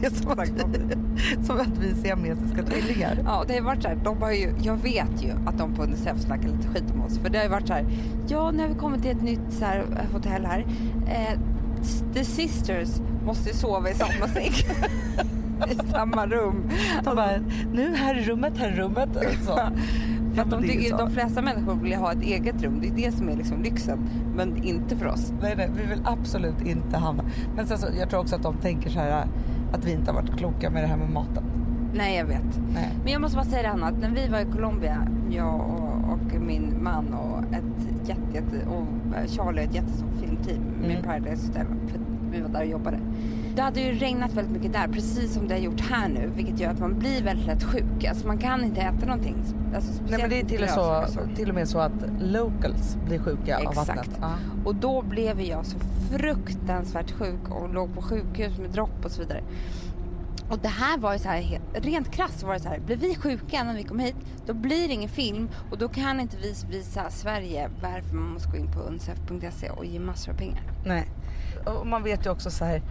Det 0.00 0.06
är 0.06 0.10
som 0.10 0.30
att, 0.30 1.46
som 1.46 1.60
att 1.60 1.78
vi 1.78 1.90
är 1.90 1.94
siamesiska 1.94 2.62
tvillingar. 2.62 3.18
Ja, 3.24 3.44
det 3.48 3.54
har 3.54 3.60
varit 3.60 3.82
så 3.82 3.88
här, 3.88 3.98
de 4.04 4.22
har 4.22 4.32
ju, 4.32 4.54
jag 4.62 4.76
vet 4.76 5.22
ju 5.22 5.30
att 5.46 5.58
de 5.58 5.74
på 5.74 5.82
Unicef 5.82 6.20
snackar 6.20 6.48
lite 6.48 6.68
skit 6.68 6.84
om 6.94 7.02
oss. 7.02 7.18
För 7.18 7.30
det 7.30 7.38
har 7.38 7.44
ju 7.44 7.50
varit 7.50 7.66
så 7.66 7.72
här, 7.72 7.86
ja 8.28 8.50
nu 8.50 8.62
har 8.62 8.68
vi 8.68 8.74
kommit 8.74 9.02
till 9.02 9.10
ett 9.10 9.22
nytt 9.22 9.52
så 9.58 9.64
här, 9.64 9.78
eh, 9.78 10.12
hotell 10.12 10.46
här. 10.46 10.66
Eh, 11.06 11.38
the 12.14 12.24
sisters 12.24 12.88
måste 13.24 13.48
ju 13.50 13.54
sova 13.54 13.90
i 13.90 13.94
samma 13.94 14.28
säng. 14.28 14.52
I 15.70 15.90
samma 15.90 16.26
rum. 16.26 16.70
De 17.04 17.16
bara, 17.16 17.30
nu 17.72 17.94
här 17.96 18.14
är 18.14 18.20
rummet, 18.20 18.58
här 18.58 18.68
är 18.68 18.76
rummet. 18.76 19.08
Så. 19.46 19.58
För 20.34 20.42
att 20.42 20.50
de, 20.50 20.62
tycker, 20.62 20.98
de 20.98 21.10
flesta 21.10 21.42
människor 21.42 21.74
vill 21.74 21.94
ha 21.94 22.12
ett 22.12 22.22
eget 22.22 22.62
rum. 22.62 22.78
Det 22.80 22.88
är 22.88 23.10
det 23.10 23.12
som 23.16 23.28
är 23.28 23.36
liksom 23.36 23.62
lyxen. 23.62 23.98
Men 24.36 24.64
inte 24.64 24.96
för 24.96 25.06
oss. 25.06 25.32
Nej, 25.42 25.54
nej, 25.56 25.70
vi 25.76 25.86
vill 25.86 26.02
absolut 26.04 26.62
inte 26.66 26.96
hamna. 26.98 27.24
Men 27.56 27.66
sen 27.66 27.78
så, 27.78 27.86
jag 27.98 28.10
tror 28.10 28.20
också 28.20 28.36
att 28.36 28.42
de 28.42 28.56
tänker 28.56 28.90
så 28.90 28.98
här 28.98 29.26
att 29.72 29.84
vi 29.84 29.92
inte 29.92 30.10
har 30.12 30.22
varit 30.22 30.38
kloka 30.38 30.70
med 30.70 30.82
det 30.82 30.86
här 30.86 30.96
med 30.96 31.10
maten. 31.10 31.44
Nej, 31.94 32.16
jag 32.16 32.24
vet. 32.26 32.60
Nej. 32.74 32.88
Men 33.04 33.12
jag 33.12 33.20
måste 33.20 33.36
bara 33.36 33.46
säga 33.46 33.62
det 33.62 33.68
Hanna, 33.68 33.86
att 33.86 33.98
när 33.98 34.10
vi 34.10 34.28
var 34.28 34.40
i 34.40 34.44
Colombia, 34.44 35.06
jag 35.30 35.54
och, 35.54 36.12
och 36.12 36.40
min 36.40 36.82
man 36.82 37.14
och 37.14 37.54
ett 37.54 38.08
jätte, 38.08 38.22
jätte 38.34 38.66
och 38.66 38.86
Charlie 39.28 39.60
och 39.60 39.64
ett 39.64 39.74
jättestort 39.74 40.10
filmteam 40.20 40.62
med 40.80 40.90
Mm. 40.90 41.02
Paradise 41.02 41.46
Hotel, 41.46 41.66
för 41.86 42.00
vi 42.32 42.40
var 42.40 42.48
där 42.48 42.60
och 42.60 42.66
jobbade. 42.66 42.98
Det 43.54 43.62
hade 43.62 43.80
ju 43.80 43.92
regnat 43.92 44.32
väldigt 44.32 44.52
mycket 44.52 44.72
där, 44.72 44.88
precis 44.88 45.34
som 45.34 45.48
det 45.48 45.54
har 45.54 45.60
gjort 45.60 45.80
här 45.80 46.08
nu, 46.08 46.30
vilket 46.34 46.60
gör 46.60 46.70
att 46.70 46.78
man 46.78 46.98
blir 46.98 47.22
väldigt 47.22 47.46
lätt 47.46 47.62
sjuk. 47.62 48.04
Alltså 48.08 48.26
man 48.26 48.38
kan 48.38 48.64
inte 48.64 48.80
äta 48.80 49.06
någonting. 49.06 49.36
Alltså, 49.74 50.02
Nej, 50.08 50.20
men 50.20 50.30
det 50.30 50.40
är 50.40 50.44
till 50.44 50.62
och, 50.62 50.68
så, 50.68 51.06
till 51.36 51.48
och 51.48 51.54
med 51.54 51.68
så 51.68 51.78
att 51.78 51.92
locals 52.20 52.96
blir 53.06 53.18
sjuka 53.18 53.56
av 53.56 53.62
Exakt. 53.62 53.88
vattnet. 53.88 54.18
Ja. 54.20 54.34
Och 54.64 54.74
då 54.74 55.02
blev 55.02 55.40
jag 55.40 55.66
så 55.66 55.78
fruktansvärt 56.10 57.10
sjuk 57.10 57.48
och 57.50 57.74
låg 57.74 57.94
på 57.94 58.02
sjukhus 58.02 58.58
med 58.58 58.70
dropp 58.70 59.04
och 59.04 59.10
så 59.10 59.20
vidare. 59.22 59.42
Och 60.50 60.58
det 60.58 60.68
här 60.68 60.98
var 60.98 61.12
ju 61.12 61.18
så 61.18 61.28
här, 61.28 61.60
rent 61.74 62.10
krasst 62.10 62.42
var 62.42 62.54
det 62.54 62.60
så 62.60 62.68
här, 62.68 62.78
blir 62.78 62.96
vi 62.96 63.14
sjuka 63.14 63.64
när 63.64 63.74
vi 63.74 63.82
kom 63.82 63.98
hit, 63.98 64.16
då 64.46 64.54
blir 64.54 64.88
det 64.88 64.94
ingen 64.94 65.08
film 65.08 65.48
och 65.70 65.78
då 65.78 65.88
kan 65.88 66.20
inte 66.20 66.36
vi 66.36 66.54
visa 66.70 67.10
Sverige 67.10 67.70
varför 67.82 68.14
man 68.14 68.32
måste 68.32 68.50
gå 68.50 68.56
in 68.56 68.72
på 68.72 68.80
unicef.se 68.80 69.70
och 69.70 69.84
ge 69.84 70.00
massor 70.00 70.32
av 70.32 70.36
pengar. 70.36 70.62
Nej. 70.86 71.08
Och 71.64 71.86
man 71.86 72.02
vet 72.02 72.26
ju 72.26 72.30
också 72.30 72.50
så 72.50 72.64
här 72.64 72.82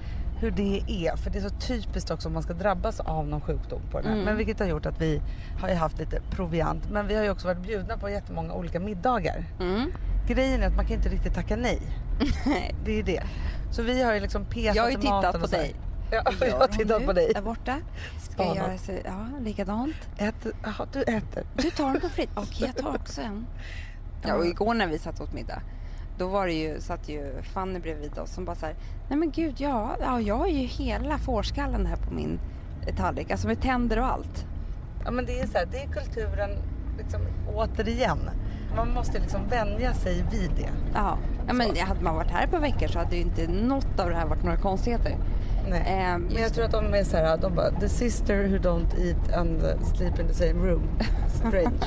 hur 0.42 0.52
det 0.52 0.84
är. 0.88 1.16
För 1.16 1.30
det 1.30 1.39
är 1.39 1.42
så 1.42 1.50
typiskt 1.50 2.12
också 2.12 2.28
om 2.28 2.34
man 2.34 2.44
ska 2.44 2.54
drabbas 2.54 3.00
av 3.00 3.28
någon 3.28 3.42
sjukdom 3.42 3.82
på 3.92 3.98
den 3.98 4.08
här. 4.08 4.14
Mm. 4.14 4.26
Men 4.26 4.38
vilket 4.38 4.60
har 4.60 4.68
gjort 4.68 4.86
att 4.86 5.02
vi 5.02 5.22
har 5.62 5.76
haft 5.76 6.00
lite 6.00 6.22
proviant. 6.32 6.89
Men 6.92 7.08
vi 7.08 7.16
har 7.16 7.24
ju 7.24 7.30
också 7.30 7.48
varit 7.48 7.62
bjudna 7.62 7.98
på 7.98 8.10
jättemånga 8.10 8.54
olika 8.54 8.80
middagar. 8.80 9.46
Mm. 9.60 9.92
Grejen 10.28 10.64
är 10.64 10.68
att 10.68 10.76
man 10.76 10.86
kan 10.86 10.96
inte 10.96 11.10
riktigt 11.10 11.34
tacka 11.34 11.56
nej. 11.56 11.80
Det 12.86 12.92
är 12.92 12.96
ju 12.96 13.04
det. 13.04 13.24
Så 13.72 13.82
vi 13.82 14.04
har 14.04 14.14
ju 14.14 14.20
liksom 14.20 14.46
petat 14.46 14.76
Jag 14.76 14.84
har 14.84 14.89
ju 14.89 14.96
tittat 14.96 15.42
på 15.42 15.48
dig. 15.48 15.76
Ja, 16.12 16.24
jag 16.48 16.60
har 16.60 16.68
tittat 16.68 17.06
på 17.06 17.14
dig. 17.14 17.32
Där 17.34 17.42
borta. 17.42 17.78
Ska 18.20 18.44
jag 18.44 18.56
göra 18.56 18.78
så, 18.78 18.92
ja, 19.06 19.28
likadant. 19.39 19.96
Äter, 20.18 20.54
aha, 20.66 20.88
du 20.94 21.02
äter. 21.02 21.44
Du 21.56 21.70
tar 21.70 21.89
en 21.89 22.00
pommes 22.00 22.14
frites. 22.14 22.34
Okej, 22.38 22.72
jag 22.76 22.86
tar 22.86 22.96
också 22.96 23.22
en. 23.22 23.48
Ja, 24.28 24.36
och 24.36 24.46
igår 24.46 24.74
när 24.74 24.88
vi 24.88 25.00
satt 25.00 25.22
åt 25.22 25.34
middag, 25.34 25.62
då 26.22 26.28
var 26.28 26.46
det 26.46 26.54
ju, 26.54 26.82
satt 26.82 27.10
ju 27.10 27.42
Fanny 27.42 27.80
bredvid 27.80 28.18
oss 28.18 28.34
som 28.34 28.46
bara 28.46 28.56
så 28.56 28.66
här, 28.66 28.76
nej 29.10 29.20
men 29.20 29.32
gud, 29.32 29.54
ja, 29.58 29.96
ja 30.02 30.22
jag 30.22 30.36
har 30.36 30.48
ju 30.48 30.66
hela 30.66 31.18
fårskallen 31.18 31.86
här 31.86 31.96
på 31.96 32.14
min 32.14 32.40
tallrik, 32.98 33.32
alltså 33.32 33.48
med 33.48 33.62
tänder 33.62 34.00
och 34.00 34.06
allt. 34.06 34.46
Ja 35.06 35.12
men 35.12 35.26
det 35.26 35.40
är 35.40 35.48
så 35.48 35.58
här, 35.58 35.68
det 35.72 35.78
är 35.78 35.88
kulturen 35.88 36.50
liksom 36.98 37.22
återigen. 37.56 38.30
Man 38.76 38.94
måste 38.94 39.20
liksom 39.20 39.42
vänja 39.50 39.94
sig 39.94 40.26
vid 40.32 40.52
det. 40.58 40.70
Ja, 40.94 41.18
ja 41.48 41.54
men 41.54 41.78
hade 41.78 42.02
man 42.02 42.16
varit 42.16 42.32
här 42.32 42.48
på 42.48 42.60
veckor 42.60 42.88
så 42.88 43.00
hade 43.00 43.16
ju 43.16 43.22
inte 43.22 43.48
något 43.48 44.00
av 44.00 44.10
det 44.10 44.16
här 44.16 44.28
varit 44.28 44.44
några 44.44 44.58
konstigheter. 44.58 45.16
Nej. 45.70 45.84
Ehm, 45.88 46.22
Men 46.22 46.42
jag 46.42 46.54
tror 46.54 46.66
att 46.66 46.72
de 46.72 46.94
är 46.94 47.04
så 47.04 47.18
här, 47.18 47.38
de 47.38 47.56
bara 47.56 47.72
the 47.72 47.90
sister 47.90 48.48
who 48.48 48.58
don't 48.58 49.00
eat 49.00 49.34
and 49.34 49.62
sleep 49.96 50.20
in 50.20 50.28
the 50.28 50.34
same 50.34 50.68
room. 50.68 50.84
Strange. 51.28 51.80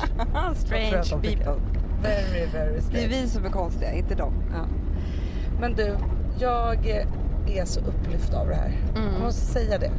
Strange 0.55 1.23
people. 1.23 1.84
Very, 2.05 2.47
very 2.53 2.81
Det 2.93 3.05
är 3.05 3.09
vi 3.09 3.29
som 3.29 3.45
är 3.45 3.51
konstiga, 3.51 3.93
inte 3.93 4.15
de. 4.15 4.33
Ja. 4.53 4.67
Men 5.61 5.75
du, 5.75 5.97
jag 6.39 6.87
är 7.47 7.65
så 7.65 7.81
upplyft 7.81 8.35
av 8.35 8.49
det 8.49 8.55
här. 8.55 8.73
Mm. 8.97 9.13
Jag 9.13 9.23
måste 9.23 9.41
säga 9.41 9.79
det. 9.79 9.91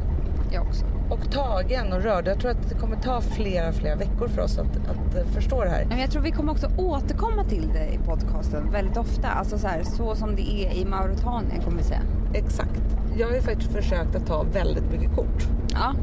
Jag 0.52 0.66
också. 0.66 0.84
Och 1.10 1.30
tagen 1.30 1.92
och 1.92 2.02
rörd. 2.02 2.26
Jag 2.26 2.40
tror 2.40 2.50
att 2.50 2.68
det 2.68 2.74
kommer 2.74 2.96
ta 2.96 3.20
flera, 3.20 3.72
flera 3.72 3.96
veckor 3.96 4.28
för 4.28 4.42
oss 4.42 4.58
att, 4.58 4.76
att 4.76 5.16
eh, 5.16 5.26
förstå 5.26 5.64
det 5.64 5.70
här. 5.70 5.84
Men 5.88 5.98
jag 5.98 6.10
tror 6.10 6.22
vi 6.22 6.30
kommer 6.30 6.52
också 6.52 6.70
återkomma 6.78 7.44
till 7.44 7.68
det 7.72 7.86
i 7.94 7.98
podcasten 7.98 8.72
väldigt 8.72 8.96
ofta. 8.96 9.28
Alltså 9.28 9.58
så, 9.58 9.66
här, 9.66 9.82
så 9.82 10.14
som 10.14 10.36
det 10.36 10.50
är 10.50 10.74
i 10.74 10.84
Mauretanien 10.84 11.62
kommer 11.64 11.78
vi 11.78 11.84
säga. 11.84 12.02
Exakt. 12.34 12.82
Jag 13.18 13.26
har 13.26 13.34
ju 13.34 13.40
faktiskt 13.40 13.72
försökt 13.72 14.16
att 14.16 14.26
ta 14.26 14.42
väldigt 14.42 14.90
mycket 14.92 15.14
kort. 15.14 15.46
Ja, 15.72 15.94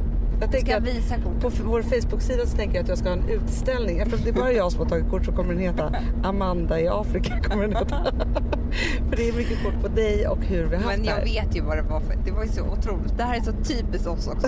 Jag 0.42 0.52
tänker 0.52 0.78
att 0.78 0.84
visa 0.84 1.16
kort. 1.16 1.40
på 1.42 1.50
vår 1.64 1.82
Facebook-sida 1.82 2.46
så 2.46 2.58
tänker 2.58 2.76
jag 2.76 2.84
att 2.84 2.90
jag 2.90 2.98
ska 2.98 3.10
ha 3.10 3.16
en 3.18 3.30
utställning. 3.30 4.00
Eftersom 4.00 4.24
det 4.24 4.30
är 4.30 4.34
bara 4.34 4.52
jag 4.52 4.72
som 4.72 4.82
har 4.82 4.90
tagit 4.90 5.10
kort 5.10 5.26
så 5.26 5.32
kommer 5.32 5.54
den 5.54 5.64
heta 5.64 5.96
Amanda 6.24 6.80
i 6.80 6.88
Afrika. 6.88 7.40
Kommer 7.44 7.64
den 7.68 7.76
heta. 7.76 8.04
för 9.10 9.18
det 9.18 9.30
är 9.30 9.34
mycket 9.34 9.64
kort 9.64 9.82
på 9.82 9.88
dig 9.88 10.28
och 10.28 10.38
hur 10.46 10.66
vi 10.66 10.76
har 10.76 10.84
haft 10.84 10.98
Men 10.98 11.06
jag 11.06 11.14
här. 11.16 11.24
vet 11.24 11.56
ju 11.56 11.62
vad 11.62 11.78
det 11.78 11.82
var 11.82 12.00
för. 12.00 12.16
Det 12.26 12.32
var 12.32 12.44
ju 12.44 12.50
så 12.50 12.62
otroligt. 12.64 13.18
Det 13.18 13.24
här 13.24 13.36
är 13.38 13.42
så 13.42 13.52
typiskt 13.52 14.08
oss 14.08 14.28
också. 14.28 14.48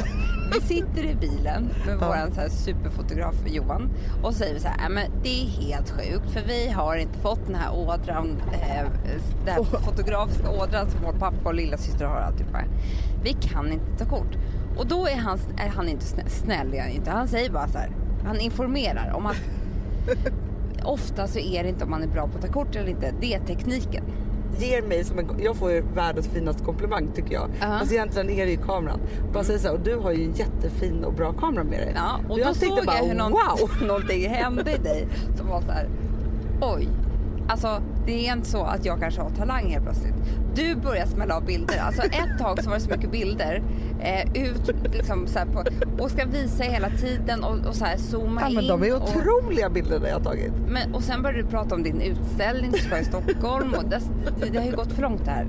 Vi 0.54 0.62
sitter 0.62 1.04
i 1.06 1.16
bilen 1.16 1.70
med 1.86 1.98
Ja. 2.02 2.08
våran 2.08 2.32
så 2.32 2.42
här 2.42 2.50
superfotograf 2.50 3.36
Johan 3.46 3.90
och 4.24 4.34
säger 4.34 4.60
så 4.60 4.68
här, 4.68 4.78
"Nej, 4.78 4.90
men 4.90 5.24
det 5.24 5.30
är 5.42 5.46
helt 5.46 5.90
sjukt 5.90 6.32
för 6.34 6.42
vi 6.48 6.70
har 6.72 6.96
inte 6.96 7.20
fått 7.20 7.46
den 7.46 7.56
här 7.56 7.74
ådran, 7.76 8.42
eh, 8.54 8.86
den 9.46 9.54
här 9.54 9.64
fotografiska 9.80 10.50
ådran 10.50 10.90
som 10.90 11.00
vår 11.04 11.14
pappa 11.20 11.50
och 11.50 11.56
lilla 11.56 11.78
syster 11.78 12.06
har 12.06 12.16
alltihopa. 12.16 12.60
Vi 13.24 13.34
kan 13.34 13.72
inte 13.72 13.98
ta 14.06 14.10
kort. 14.10 14.38
Och 14.78 14.88
då 14.88 15.08
är 15.08 15.16
han, 15.16 15.40
är 15.58 15.70
han 15.70 15.90
inte 15.90 16.06
snäll, 16.06 16.30
snäll 16.30 16.74
är 16.74 16.82
han 16.82 16.92
inte. 16.92 17.12
Han 17.12 17.28
säger 17.28 17.50
bara 17.50 17.68
så 17.68 17.78
här, 17.78 17.90
han 18.26 18.40
informerar 18.40 19.14
om 19.14 19.26
att 19.26 19.38
ofta 20.84 21.28
så 21.28 21.40
är 21.40 21.64
det 21.64 21.70
inte 21.70 21.84
om 21.84 21.90
man 21.90 22.04
är 22.04 22.08
bra 22.08 22.28
på 22.28 22.38
att 22.38 22.46
ta 22.46 22.52
kort 22.52 22.76
eller 22.76 22.90
inte, 22.90 23.14
det 23.22 23.34
är 23.34 23.40
tekniken. 23.40 24.04
ger 24.60 24.82
mig 24.82 25.04
som 25.04 25.20
en, 25.20 25.30
jag 25.44 25.56
får 25.56 25.72
ju 25.72 25.82
världens 25.82 26.28
finaste 26.28 26.64
komplimang 26.64 27.08
tycker 27.16 27.34
jag. 27.34 27.50
Ja. 27.60 27.66
Alltså 27.66 27.94
egentligen 27.94 28.30
är 28.30 28.46
det 28.46 28.52
ju 28.52 28.58
kameran. 28.58 29.00
Bara 29.34 29.44
säger 29.44 29.60
så 29.60 29.68
här, 29.68 29.74
och 29.74 29.82
du 29.82 29.96
har 29.96 30.12
ju 30.12 30.26
en 30.26 30.34
jättefin 30.34 31.04
och 31.04 31.14
bra 31.14 31.34
kamera 31.34 31.64
med 31.64 31.80
dig. 31.80 31.94
Ja, 31.96 32.20
och 32.30 32.40
jag 32.40 32.48
då 32.48 32.54
såg 32.54 32.86
bara, 32.86 32.98
jag 32.98 33.06
hur 33.06 33.16
någon, 33.16 33.32
wow! 33.32 33.70
någonting 33.88 34.30
hände 34.30 34.72
i 34.72 34.78
dig 34.78 35.08
som 35.38 35.48
var 35.48 35.62
så 35.62 35.72
här, 35.72 35.90
oj. 36.62 36.88
Alltså 37.48 37.82
det 38.06 38.28
är 38.28 38.34
inte 38.34 38.50
så 38.50 38.64
att 38.64 38.86
jag 38.86 39.00
kanske 39.00 39.22
har 39.22 39.30
talang 39.30 39.70
helt 39.72 39.84
plötsligt. 39.84 40.14
Du 40.56 40.76
börjar 40.76 41.06
smälla 41.06 41.36
av 41.36 41.46
bilder. 41.46 41.80
Alltså 41.80 42.02
ett 42.02 42.40
tag 42.40 42.64
så 42.64 42.70
var 42.70 42.78
det 42.78 42.84
så 42.84 42.90
mycket 42.90 43.12
bilder 43.12 43.64
eh, 44.02 44.44
ut 44.44 44.72
liksom 44.94 45.28
så 45.28 45.40
på, 45.40 45.64
och 46.04 46.12
ska 46.12 46.26
visa 46.26 46.64
hela 46.64 46.90
tiden 46.90 47.44
och, 47.44 47.68
och 47.68 47.76
så 47.76 47.86
här 47.86 47.98
zooma 47.98 48.42
Ja, 48.42 48.50
in. 48.50 48.56
men 48.56 48.68
de 48.68 48.84
är 48.84 48.96
och, 48.96 49.02
otroliga 49.02 49.70
bilderna 49.70 50.08
jag 50.08 50.16
har 50.16 50.24
tagit. 50.24 50.54
men, 50.68 50.96
och 50.96 51.04
sen 51.04 51.22
började 51.22 51.42
du 51.44 51.48
prata 51.50 51.76
om 51.76 51.84
din 51.84 52.02
utställning 52.02 52.72
du 52.72 52.78
ska 52.78 53.00
i 53.00 53.06
Stockholm 53.06 53.74
och 53.74 53.84
det, 53.90 54.02
det, 54.52 54.58
har 54.58 54.66
ju 54.66 54.76
gått 54.76 54.92
för 54.92 55.02
långt 55.02 55.28
här. 55.28 55.48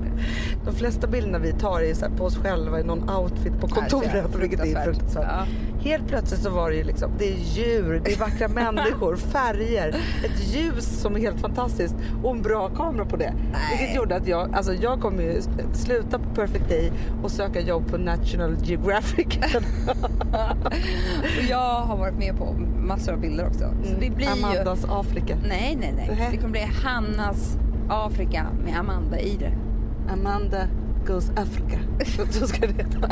De 0.65 0.75
flesta 0.75 1.07
bilderna 1.07 1.39
vi 1.39 1.51
tar 1.53 1.81
är 1.81 1.93
så 1.93 2.05
på 2.17 2.23
oss 2.25 2.37
själva 2.37 2.79
i 2.79 2.83
någon 2.83 3.09
outfit 3.09 3.59
på 3.61 3.67
kontoret. 3.67 4.35
vilket 4.39 4.59
är 4.59 4.83
fruktansvärt. 4.83 5.23
Ja. 5.23 5.45
Helt 5.81 6.07
plötsligt 6.07 6.41
så 6.41 6.49
var 6.49 6.69
det 6.69 6.75
ju 6.75 6.83
liksom, 6.83 7.11
det 7.17 7.33
är 7.33 7.37
djur, 7.37 8.01
det 8.05 8.13
är 8.13 8.19
vackra 8.19 8.47
människor, 8.47 9.15
färger, 9.15 9.87
ett 10.23 10.53
ljus 10.55 11.01
som 11.01 11.15
är 11.15 11.19
helt 11.19 11.41
fantastiskt 11.41 11.95
och 12.23 12.29
bra 12.47 12.69
kamera 12.69 13.05
på 13.05 13.17
det. 13.17 13.33
Nej. 13.51 13.77
Vilket 13.77 13.95
gjorde 13.95 14.15
att 14.15 14.27
jag, 14.27 14.55
alltså 14.55 14.73
jag 14.73 15.01
kommer 15.01 15.23
ju 15.23 15.41
sluta 15.73 16.19
på 16.19 16.29
Perfect 16.35 16.69
Day 16.69 16.91
och 17.23 17.31
söka 17.31 17.61
jobb 17.61 17.91
på 17.91 17.97
National 17.97 18.55
Geographic. 18.63 19.27
Och 21.37 21.43
jag 21.49 21.81
har 21.81 21.97
varit 21.97 22.17
med 22.17 22.37
på 22.37 22.53
massor 22.87 23.13
av 23.13 23.19
bilder 23.19 23.47
också. 23.47 23.73
Så 23.83 23.93
det 23.99 24.09
blir 24.09 24.25
ju... 24.25 24.43
Amandas 24.43 24.85
Afrika. 24.89 25.37
Nej, 25.47 25.77
nej, 25.79 25.93
nej. 25.97 26.29
Det 26.31 26.37
kommer 26.37 26.51
bli 26.51 26.67
Hannas 26.83 27.57
Afrika 27.89 28.45
med 28.65 28.79
Amanda 28.79 29.19
i 29.19 29.37
det. 29.39 29.51
Amanda 30.13 30.67
goes 31.07 31.29
Africa. 31.29 31.79
Så 32.31 32.47
ska 32.47 32.67
det 32.67 32.73
heta. 32.73 33.09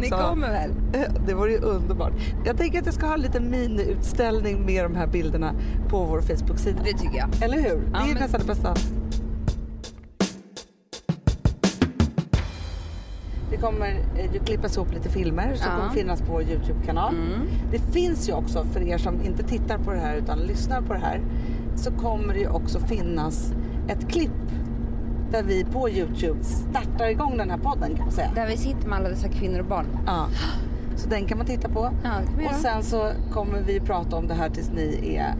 Ni 0.00 0.08
kommer 0.10 0.48
väl? 0.50 0.70
Det 1.26 1.34
vore 1.34 1.50
ju 1.52 1.58
underbart. 1.58 2.12
Jag 2.44 2.56
tänker 2.56 2.78
att 2.78 2.86
jag 2.86 2.94
ska 2.94 3.06
ha 3.06 3.14
en 3.14 3.20
liten 3.20 3.50
miniutställning 3.50 4.66
med 4.66 4.84
de 4.84 4.94
här 4.94 5.06
bilderna 5.06 5.54
på 5.88 6.04
vår 6.04 6.20
Facebook-sida. 6.20 6.78
Det 6.84 6.92
tycker 6.98 7.18
jag. 7.18 7.28
Eller 7.42 7.56
hur? 7.62 7.82
Ja, 7.92 7.98
det 7.98 8.10
är 8.10 8.14
men- 8.14 8.14
nästan 8.22 8.40
det 8.40 8.46
bästa. 8.46 8.74
Det 13.50 13.56
kommer 13.56 13.88
eh, 14.16 14.32
ju 14.34 14.38
klippas 14.40 14.76
ihop 14.76 14.92
lite 14.94 15.08
filmer 15.08 15.54
som 15.54 15.66
Ja. 15.72 15.78
kommer 15.78 15.94
finnas 15.94 16.20
på 16.20 16.32
vår 16.32 16.42
Youtube-kanal. 16.42 17.14
Mm. 17.14 17.40
Det 17.72 17.78
finns 17.78 18.28
ju 18.28 18.32
också, 18.32 18.64
för 18.64 18.80
er 18.80 18.98
som 18.98 19.22
inte 19.24 19.42
tittar 19.42 19.78
på 19.78 19.90
det 19.92 19.98
här 20.00 20.16
utan 20.16 20.38
lyssnar 20.38 20.80
på 20.82 20.92
det 20.92 20.98
här, 20.98 21.20
så 21.76 21.90
kommer 21.90 22.34
det 22.34 22.40
ju 22.40 22.48
också 22.48 22.80
finnas 22.80 23.52
ett 23.88 24.08
klipp 24.08 24.30
där 25.30 25.42
vi 25.42 25.64
på 25.64 25.90
Youtube 25.90 26.44
startar 26.44 27.08
igång 27.08 27.36
den 27.36 27.50
här 27.50 27.58
podden 27.58 27.94
kan 27.96 28.04
man 28.04 28.12
säga. 28.12 28.30
Där 28.34 28.46
vi 28.46 28.56
sitter 28.56 28.88
med 28.88 28.98
alla 28.98 29.08
dessa 29.08 29.28
kvinnor 29.28 29.58
och 29.60 29.66
barn. 29.66 29.86
Ja. 30.06 30.26
Så 30.96 31.08
den 31.08 31.26
kan 31.26 31.38
man 31.38 31.46
titta 31.46 31.68
på. 31.68 31.90
Ja, 32.04 32.10
Och 32.48 32.54
sen 32.54 32.82
så 32.82 33.12
kommer 33.32 33.60
vi 33.60 33.80
prata 33.80 34.16
om 34.16 34.26
det 34.26 34.34
här 34.34 34.48
tills 34.50 34.70
ni 34.70 35.14
är 35.16 35.34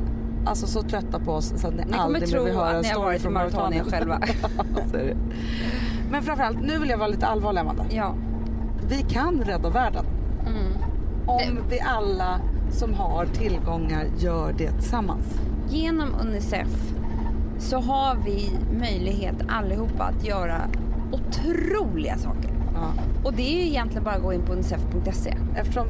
alltså 0.47 0.67
så 0.67 0.83
trötta 0.83 1.19
på 1.19 1.33
oss 1.33 1.53
så 1.57 1.69
att 1.69 1.75
ni, 1.75 1.85
Ni 1.85 1.99
aldrig 1.99 2.33
mer 2.33 2.41
vill 2.45 2.55
höra 2.55 2.71
en 2.71 2.77
att 2.77 2.83
ni 2.83 2.89
har 2.89 2.95
story 2.95 3.19
från 3.19 3.33
Mauretanien. 3.33 3.85
själva. 3.85 4.21
Men 6.11 6.23
framförallt, 6.23 6.61
nu 6.63 6.79
vill 6.79 6.89
jag 6.91 6.99
vara 6.99 7.09
lite 7.09 7.27
allvarlig 7.27 7.61
Amanda. 7.61 7.85
Ja. 7.91 8.15
Vi 8.89 9.03
kan 9.03 9.43
rädda 9.45 9.71
världen. 9.71 10.05
Mm. 10.47 10.73
Om 11.27 11.59
vi 11.71 11.81
alla 11.81 12.41
som 12.71 12.95
har 12.95 13.27
tillgångar 13.27 14.07
gör 14.19 14.55
det 14.59 14.71
tillsammans. 14.73 15.25
Genom 15.69 16.09
Unicef 16.23 16.93
så 17.59 17.79
har 17.79 18.17
vi 18.25 18.51
möjlighet 18.79 19.35
allihopa 19.49 20.05
att 20.05 20.25
göra 20.25 20.71
otroliga 21.13 22.19
saker. 22.19 22.51
Ja. 22.75 22.93
Och 23.25 23.33
det 23.33 23.43
är 23.43 23.57
ju 23.57 23.69
egentligen 23.69 24.05
bara 24.05 24.15
att 24.15 24.23
gå 24.23 24.33
in 24.33 24.43
på 24.47 24.53
unicef.se. 24.53 25.35
Eftersom 25.57 25.87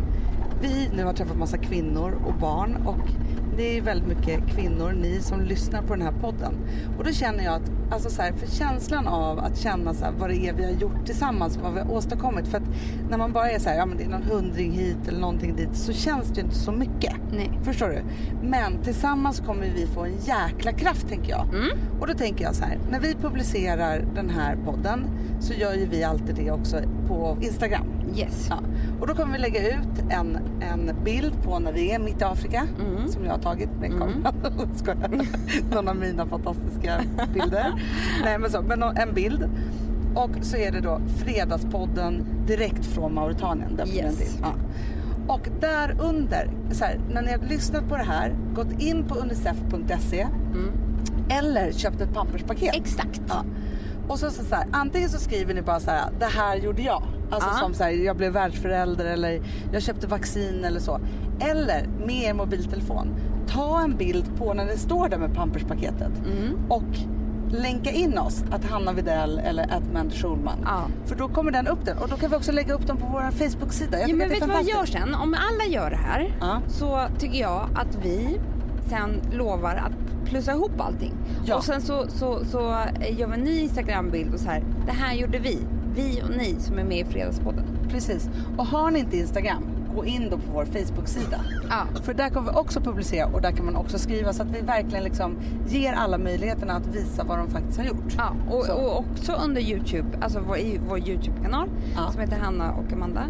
vi 0.61 0.91
nu 0.97 1.05
har 1.05 1.13
träffat 1.13 1.37
massa 1.37 1.59
kvinnor 1.59 2.19
och 2.27 2.35
barn 2.35 2.77
och 2.87 3.09
det 3.59 3.79
är 3.79 3.83
väldigt 3.83 4.09
mycket 4.09 4.47
kvinnor, 4.49 4.93
ni 4.93 5.21
som 5.21 5.41
lyssnar 5.41 5.83
på 5.83 5.95
den 5.95 6.03
här 6.03 6.13
podden. 6.21 6.55
Och 6.99 7.05
då 7.05 7.13
känner 7.13 7.45
jag 7.45 7.55
att, 7.55 7.71
alltså 7.91 8.11
så 8.11 8.23
här, 8.23 8.33
för 8.33 8.47
känslan 8.47 9.07
av 9.07 9.39
att 9.39 9.59
känna 9.59 9.95
så 9.95 10.05
här, 10.05 10.13
vad 10.19 10.31
det 10.31 10.37
är 10.37 10.53
vi 10.53 10.65
har 10.65 10.73
gjort 10.73 11.07
tillsammans, 11.07 11.57
vad 11.63 11.75
vi 11.75 11.81
har 11.81 11.93
åstadkommit. 11.93 12.49
För 12.49 12.59
att 12.59 12.69
när 13.11 13.19
man 13.19 13.33
bara 13.33 13.51
är 13.51 13.59
så 13.59 13.69
här, 13.69 13.77
ja 13.77 13.87
men 13.87 13.99
det 13.99 14.05
är 14.05 14.09
någon 14.09 14.23
hundring 14.23 14.73
hit 14.73 15.09
eller 15.09 15.21
någonting 15.21 15.57
dit, 15.57 15.77
så 15.77 15.93
känns 15.93 16.29
det 16.29 16.35
ju 16.35 16.43
inte 16.43 16.57
så 16.57 16.73
mycket. 16.73 17.17
Nej. 17.33 17.51
Förstår 17.65 17.89
du? 17.89 18.03
Men 18.49 18.83
tillsammans 18.83 19.41
kommer 19.41 19.73
vi 19.77 19.87
få 19.87 20.05
en 20.05 20.17
jäkla 20.17 20.73
kraft 20.73 21.09
tänker 21.09 21.31
jag. 21.31 21.49
Mm. 21.55 21.79
Och 22.01 22.07
då 22.07 22.15
tänker 22.15 22.45
jag 22.45 22.55
så 22.55 22.65
här, 22.65 22.79
när 22.91 23.01
vi 23.01 23.15
publicerar 23.15 24.05
den 24.15 24.31
här 24.31 24.57
podden 24.65 25.05
så 25.41 25.55
gör 25.55 25.75
ju 25.75 25.87
vi 25.87 26.05
alltid 26.05 26.35
det 26.35 26.51
också 26.51 26.77
på 27.09 27.39
Instagram. 27.41 27.98
Yes. 28.17 28.47
Ja. 28.51 28.59
Och 29.01 29.07
då 29.07 29.15
kommer 29.15 29.33
vi 29.33 29.39
lägga 29.39 29.69
ut 29.69 29.99
en, 30.11 30.39
en 30.61 31.05
bild 31.05 31.43
på 31.43 31.59
när 31.59 31.73
vi 31.73 31.91
är 31.93 31.99
mitt 31.99 32.21
i 32.21 32.25
Afrika 32.25 32.67
Mm. 32.81 33.09
som 33.09 33.25
jag 33.25 33.33
har 33.33 33.39
tagit 33.39 33.71
med 33.81 33.91
kameran. 33.91 34.35
Skojar. 34.75 35.11
Någon 35.75 35.89
av 35.89 35.97
mina 35.97 36.27
fantastiska 36.27 37.01
bilder. 37.35 37.73
Nej 38.25 38.39
men 38.39 38.51
så, 38.51 38.63
men 38.63 38.83
en 38.83 39.15
bild. 39.15 39.49
Och 40.15 40.31
så 40.41 40.57
är 40.57 40.73
det 40.73 40.81
då 40.81 41.01
Fredagspodden 41.17 42.25
direkt 42.47 42.87
från 42.87 43.15
Mauretanien. 43.15 43.77
Där 43.77 43.87
Yes. 43.89 44.39
Ja. 44.41 44.53
Och 45.35 45.49
där 45.61 45.97
under, 46.01 46.51
så 46.71 46.85
här, 46.85 47.01
när 47.11 47.23
ni 47.23 47.31
har 47.31 47.39
lyssnat 47.49 47.89
på 47.89 47.97
det 47.97 48.03
här, 48.05 48.37
gått 48.55 48.81
in 48.81 49.05
på 49.05 49.15
unicef.se 49.15 50.21
Mm. 50.53 50.71
eller 51.31 51.73
köpt 51.73 52.01
ett 52.01 52.15
pamperspaket. 52.15 52.75
Exakt. 52.77 53.21
Ja. 53.29 53.45
Och 54.09 54.19
så, 54.19 54.31
så, 54.31 54.45
så 54.45 54.55
här, 54.55 54.67
antingen 54.73 55.09
så 55.09 55.19
skriver 55.19 55.55
ni 55.55 55.63
bara 55.63 55.81
så 55.81 55.91
här, 55.91 56.11
det 56.19 56.25
här 56.27 56.57
gjorde 56.57 56.83
jag. 56.83 57.03
Alltså 57.31 57.49
Ja. 57.53 57.59
som 57.59 57.75
så 57.75 57.85
här, 57.85 57.91
jag 57.91 58.17
blev 58.17 58.33
världsförälder 58.33 59.05
eller 59.05 59.41
jag 59.73 59.83
köpte 59.83 60.07
vaccin 60.07 60.65
eller 60.65 60.81
så. 60.81 61.01
Eller 61.41 61.87
med 62.07 62.23
er 62.23 62.35
mobiltelefon, 62.35 63.09
ta 63.49 63.81
en 63.81 63.97
bild 63.97 64.37
på 64.39 64.55
när 64.55 64.65
ni 64.65 64.77
står 64.77 65.09
där 65.09 65.19
med 65.19 65.35
pamperspaketet 65.35 66.13
Mm. 66.19 66.55
och 66.69 66.85
länka 67.51 67.91
in 67.91 68.19
oss, 68.19 68.45
att 68.51 68.65
Hanna 68.65 68.93
Videll 68.93 69.39
eller 69.39 69.63
att 69.63 69.93
Mandy 69.93 70.15
Schulman. 70.17 70.59
Ja. 70.65 70.83
För 71.07 71.17
då 71.17 71.29
kommer 71.29 71.53
den 71.53 71.67
upp 71.67 71.85
den 71.85 71.99
och 71.99 72.09
då 72.09 72.17
kan 72.17 72.31
vi 72.31 72.37
också 72.37 72.53
lägga 72.53 72.75
upp 72.75 72.87
den 72.87 72.97
på 72.97 73.07
vår 73.13 73.31
Facebook-sida. 73.31 74.01
Jag 74.01 74.11
Ja, 74.11 74.15
men 74.17 74.29
vet 74.29 74.41
du 74.41 74.47
vad 74.49 74.65
vi 74.65 74.71
gör 74.71 74.85
sen? 74.87 75.15
Om 75.15 75.35
alla 75.35 75.75
gör 75.75 75.91
det 75.91 75.97
här 75.97 76.37
Ja. 76.41 76.61
så 76.69 77.01
tycker 77.19 77.41
jag 77.41 77.69
att 77.75 77.99
vi 78.05 78.41
sen 78.89 79.21
lovar 79.33 79.75
att 79.75 80.25
plussa 80.29 80.53
ihop 80.53 80.81
allting. 80.81 81.13
Ja. 81.45 81.57
Och 81.57 81.65
sen 81.65 81.83
så, 81.83 82.05
så, 82.09 82.45
så 82.45 82.59
gör 83.11 83.27
vi 83.29 83.35
en 83.35 83.41
ny 83.41 83.61
Instagram-bild 83.61 84.35
och 84.35 84.41
så 84.41 84.49
här. 84.49 84.63
Det 84.87 84.93
här 84.93 85.15
gjorde 85.15 85.39
vi. 85.39 85.59
Vi 85.95 86.23
och 86.23 86.31
ni 86.31 86.57
som 86.59 86.79
är 86.79 86.85
med 86.85 86.99
i 86.99 87.05
Fredagspodden. 87.05 87.65
Precis. 87.91 88.31
Och 88.57 88.67
har 88.67 88.91
ni 88.91 88.99
inte 88.99 89.17
Instagram, 89.17 89.63
gå 89.95 90.05
in 90.05 90.29
då 90.31 90.37
på 90.37 90.53
vår 90.53 90.65
Facebook-sida. 90.65 91.41
Ja. 91.71 92.01
För 92.03 92.15
där 92.15 92.29
kommer 92.29 92.53
vi 92.53 92.59
också 92.59 92.81
publicera 92.81 93.27
och 93.27 93.41
där 93.43 93.53
kan 93.53 93.65
man 93.65 93.77
också 93.77 93.99
skriva 93.99 94.33
så 94.33 94.43
att 94.43 94.49
vi 94.57 94.61
verkligen 94.61 95.05
liksom 95.05 95.37
ger 95.69 95.93
alla 95.93 96.19
möjligheterna 96.19 96.73
att 96.73 96.87
visa 96.87 97.25
vad 97.25 97.39
de 97.39 97.51
faktiskt 97.51 97.79
har 97.79 97.85
gjort. 97.85 98.15
Ja, 98.17 98.33
och, 98.51 98.69
och 98.69 98.99
också 98.99 99.33
under 99.33 99.61
Youtube, 99.61 100.09
alltså 100.21 100.41
vår, 100.49 100.59
vår 100.89 100.99
Youtube-kanal 100.99 101.69
Ja. 101.97 102.11
som 102.13 102.21
heter 102.21 102.37
Hanna 102.37 102.73
och 102.73 102.93
Amanda. 102.93 103.23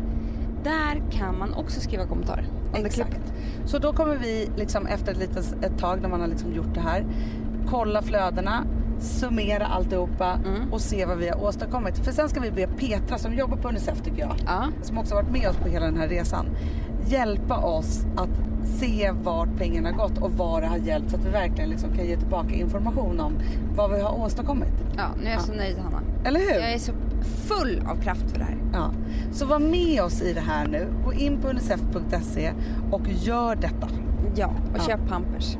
Där 0.65 1.03
kan 1.11 1.39
man 1.39 1.55
också 1.55 1.81
skriva 1.81 2.07
kommentarer 2.07 2.47
Exakt. 2.75 2.95
klippet. 2.95 3.33
Så 3.67 3.79
då 3.79 3.93
kommer 3.93 4.17
vi 4.17 4.51
liksom 4.57 4.87
efter 4.87 5.13
ett, 5.13 5.19
litet, 5.19 5.65
ett 5.65 5.79
tag 5.79 6.03
när 6.03 6.09
man 6.09 6.21
har 6.21 6.29
liksom 6.29 6.53
gjort 6.53 6.75
det 6.75 6.81
här 6.81 7.05
kolla 7.71 8.03
flödena, 8.03 8.65
summera 9.01 9.67
alltihopa 9.67 10.33
Mm. 10.33 10.73
och 10.73 10.81
se 10.81 11.07
vad 11.07 11.19
vi 11.19 11.29
har 11.29 11.43
åstadkommit. 11.45 11.99
För 11.99 12.13
sen 12.13 12.29
ska 12.29 12.41
vi 12.41 12.51
be 12.51 12.67
Petra 12.67 13.19
som 13.19 13.35
jobbar 13.35 13.57
på 13.57 13.69
Unicef 13.69 14.01
tycker 14.03 14.19
jag, 14.21 14.35
Ja. 14.47 14.65
som 14.83 14.99
också 14.99 15.15
varit 15.15 15.31
med 15.31 15.49
oss 15.49 15.57
på 15.57 15.69
hela 15.69 15.87
den 15.87 15.97
här 15.97 16.09
resan, 16.09 16.47
hjälpa 17.07 17.57
oss 17.57 18.05
att 18.17 18.29
se 18.79 19.11
vart 19.23 19.57
pengarna 19.59 19.91
gått 19.93 20.19
och 20.19 20.31
vad 20.33 20.63
det 20.63 20.67
har 20.67 20.77
hjälpt 20.77 21.11
så 21.11 21.17
att 21.17 21.25
vi 21.25 21.31
verkligen 21.31 21.71
liksom 21.71 21.91
kan 21.93 22.07
ge 22.07 22.17
tillbaka 22.17 22.55
information 22.55 23.21
om 23.21 23.33
vad 23.77 23.91
vi 23.91 24.01
har 24.01 24.21
åstadkommit. 24.21 24.73
Ja, 24.97 25.05
nu 25.21 25.27
är 25.27 25.31
jag 25.31 25.39
Ja. 25.39 25.43
så 25.43 25.53
nöjd 25.53 25.77
Hanna. 25.79 26.01
Eller 26.25 26.41
hur? 26.41 26.61
Full 27.23 27.83
av 27.87 27.97
kraft 27.97 28.31
för 28.31 28.39
det 28.39 28.45
här. 28.45 28.57
Ja. 28.73 28.91
Så 29.33 29.47
var 29.47 29.59
med 29.59 30.03
oss 30.03 30.23
i 30.23 30.33
det 30.33 30.41
här 30.41 30.67
nu. 30.69 30.87
Gå 31.05 31.13
in 31.13 31.39
på 31.41 31.49
unicef.se 31.49 32.53
och 32.91 33.09
gör 33.09 33.57
detta. 33.57 33.89
Ja, 34.35 34.47
och 34.47 34.79
Ja. 34.79 34.83
köp 34.87 35.09
Pampers. 35.09 35.57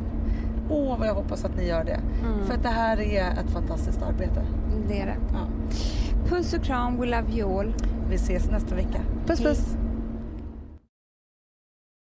Åh, 0.71 0.99
vad 0.99 1.09
jag 1.09 1.15
hoppas 1.15 1.45
att 1.45 1.57
ni 1.57 1.67
gör 1.69 1.85
det. 1.85 2.01
Mm. 2.27 2.47
För 2.47 2.55
att 2.55 2.63
det 2.63 2.69
här 2.69 3.01
är 3.01 3.31
ett 3.31 3.51
fantastiskt 3.53 4.03
arbete. 4.03 4.43
Det 4.89 5.01
är 5.01 5.07
det. 5.07 5.17
Ja. 5.33 5.39
Puss 6.29 6.53
och 6.55 6.63
kram, 6.63 7.01
we 7.01 7.07
love 7.07 7.33
you 7.33 7.59
all. 7.61 7.75
Vi 8.11 8.15
ses 8.15 8.51
nästa 8.51 8.75
vecka. 8.75 9.01
Puss 9.27 9.39
Hej. 9.39 9.49
puss! 9.49 9.77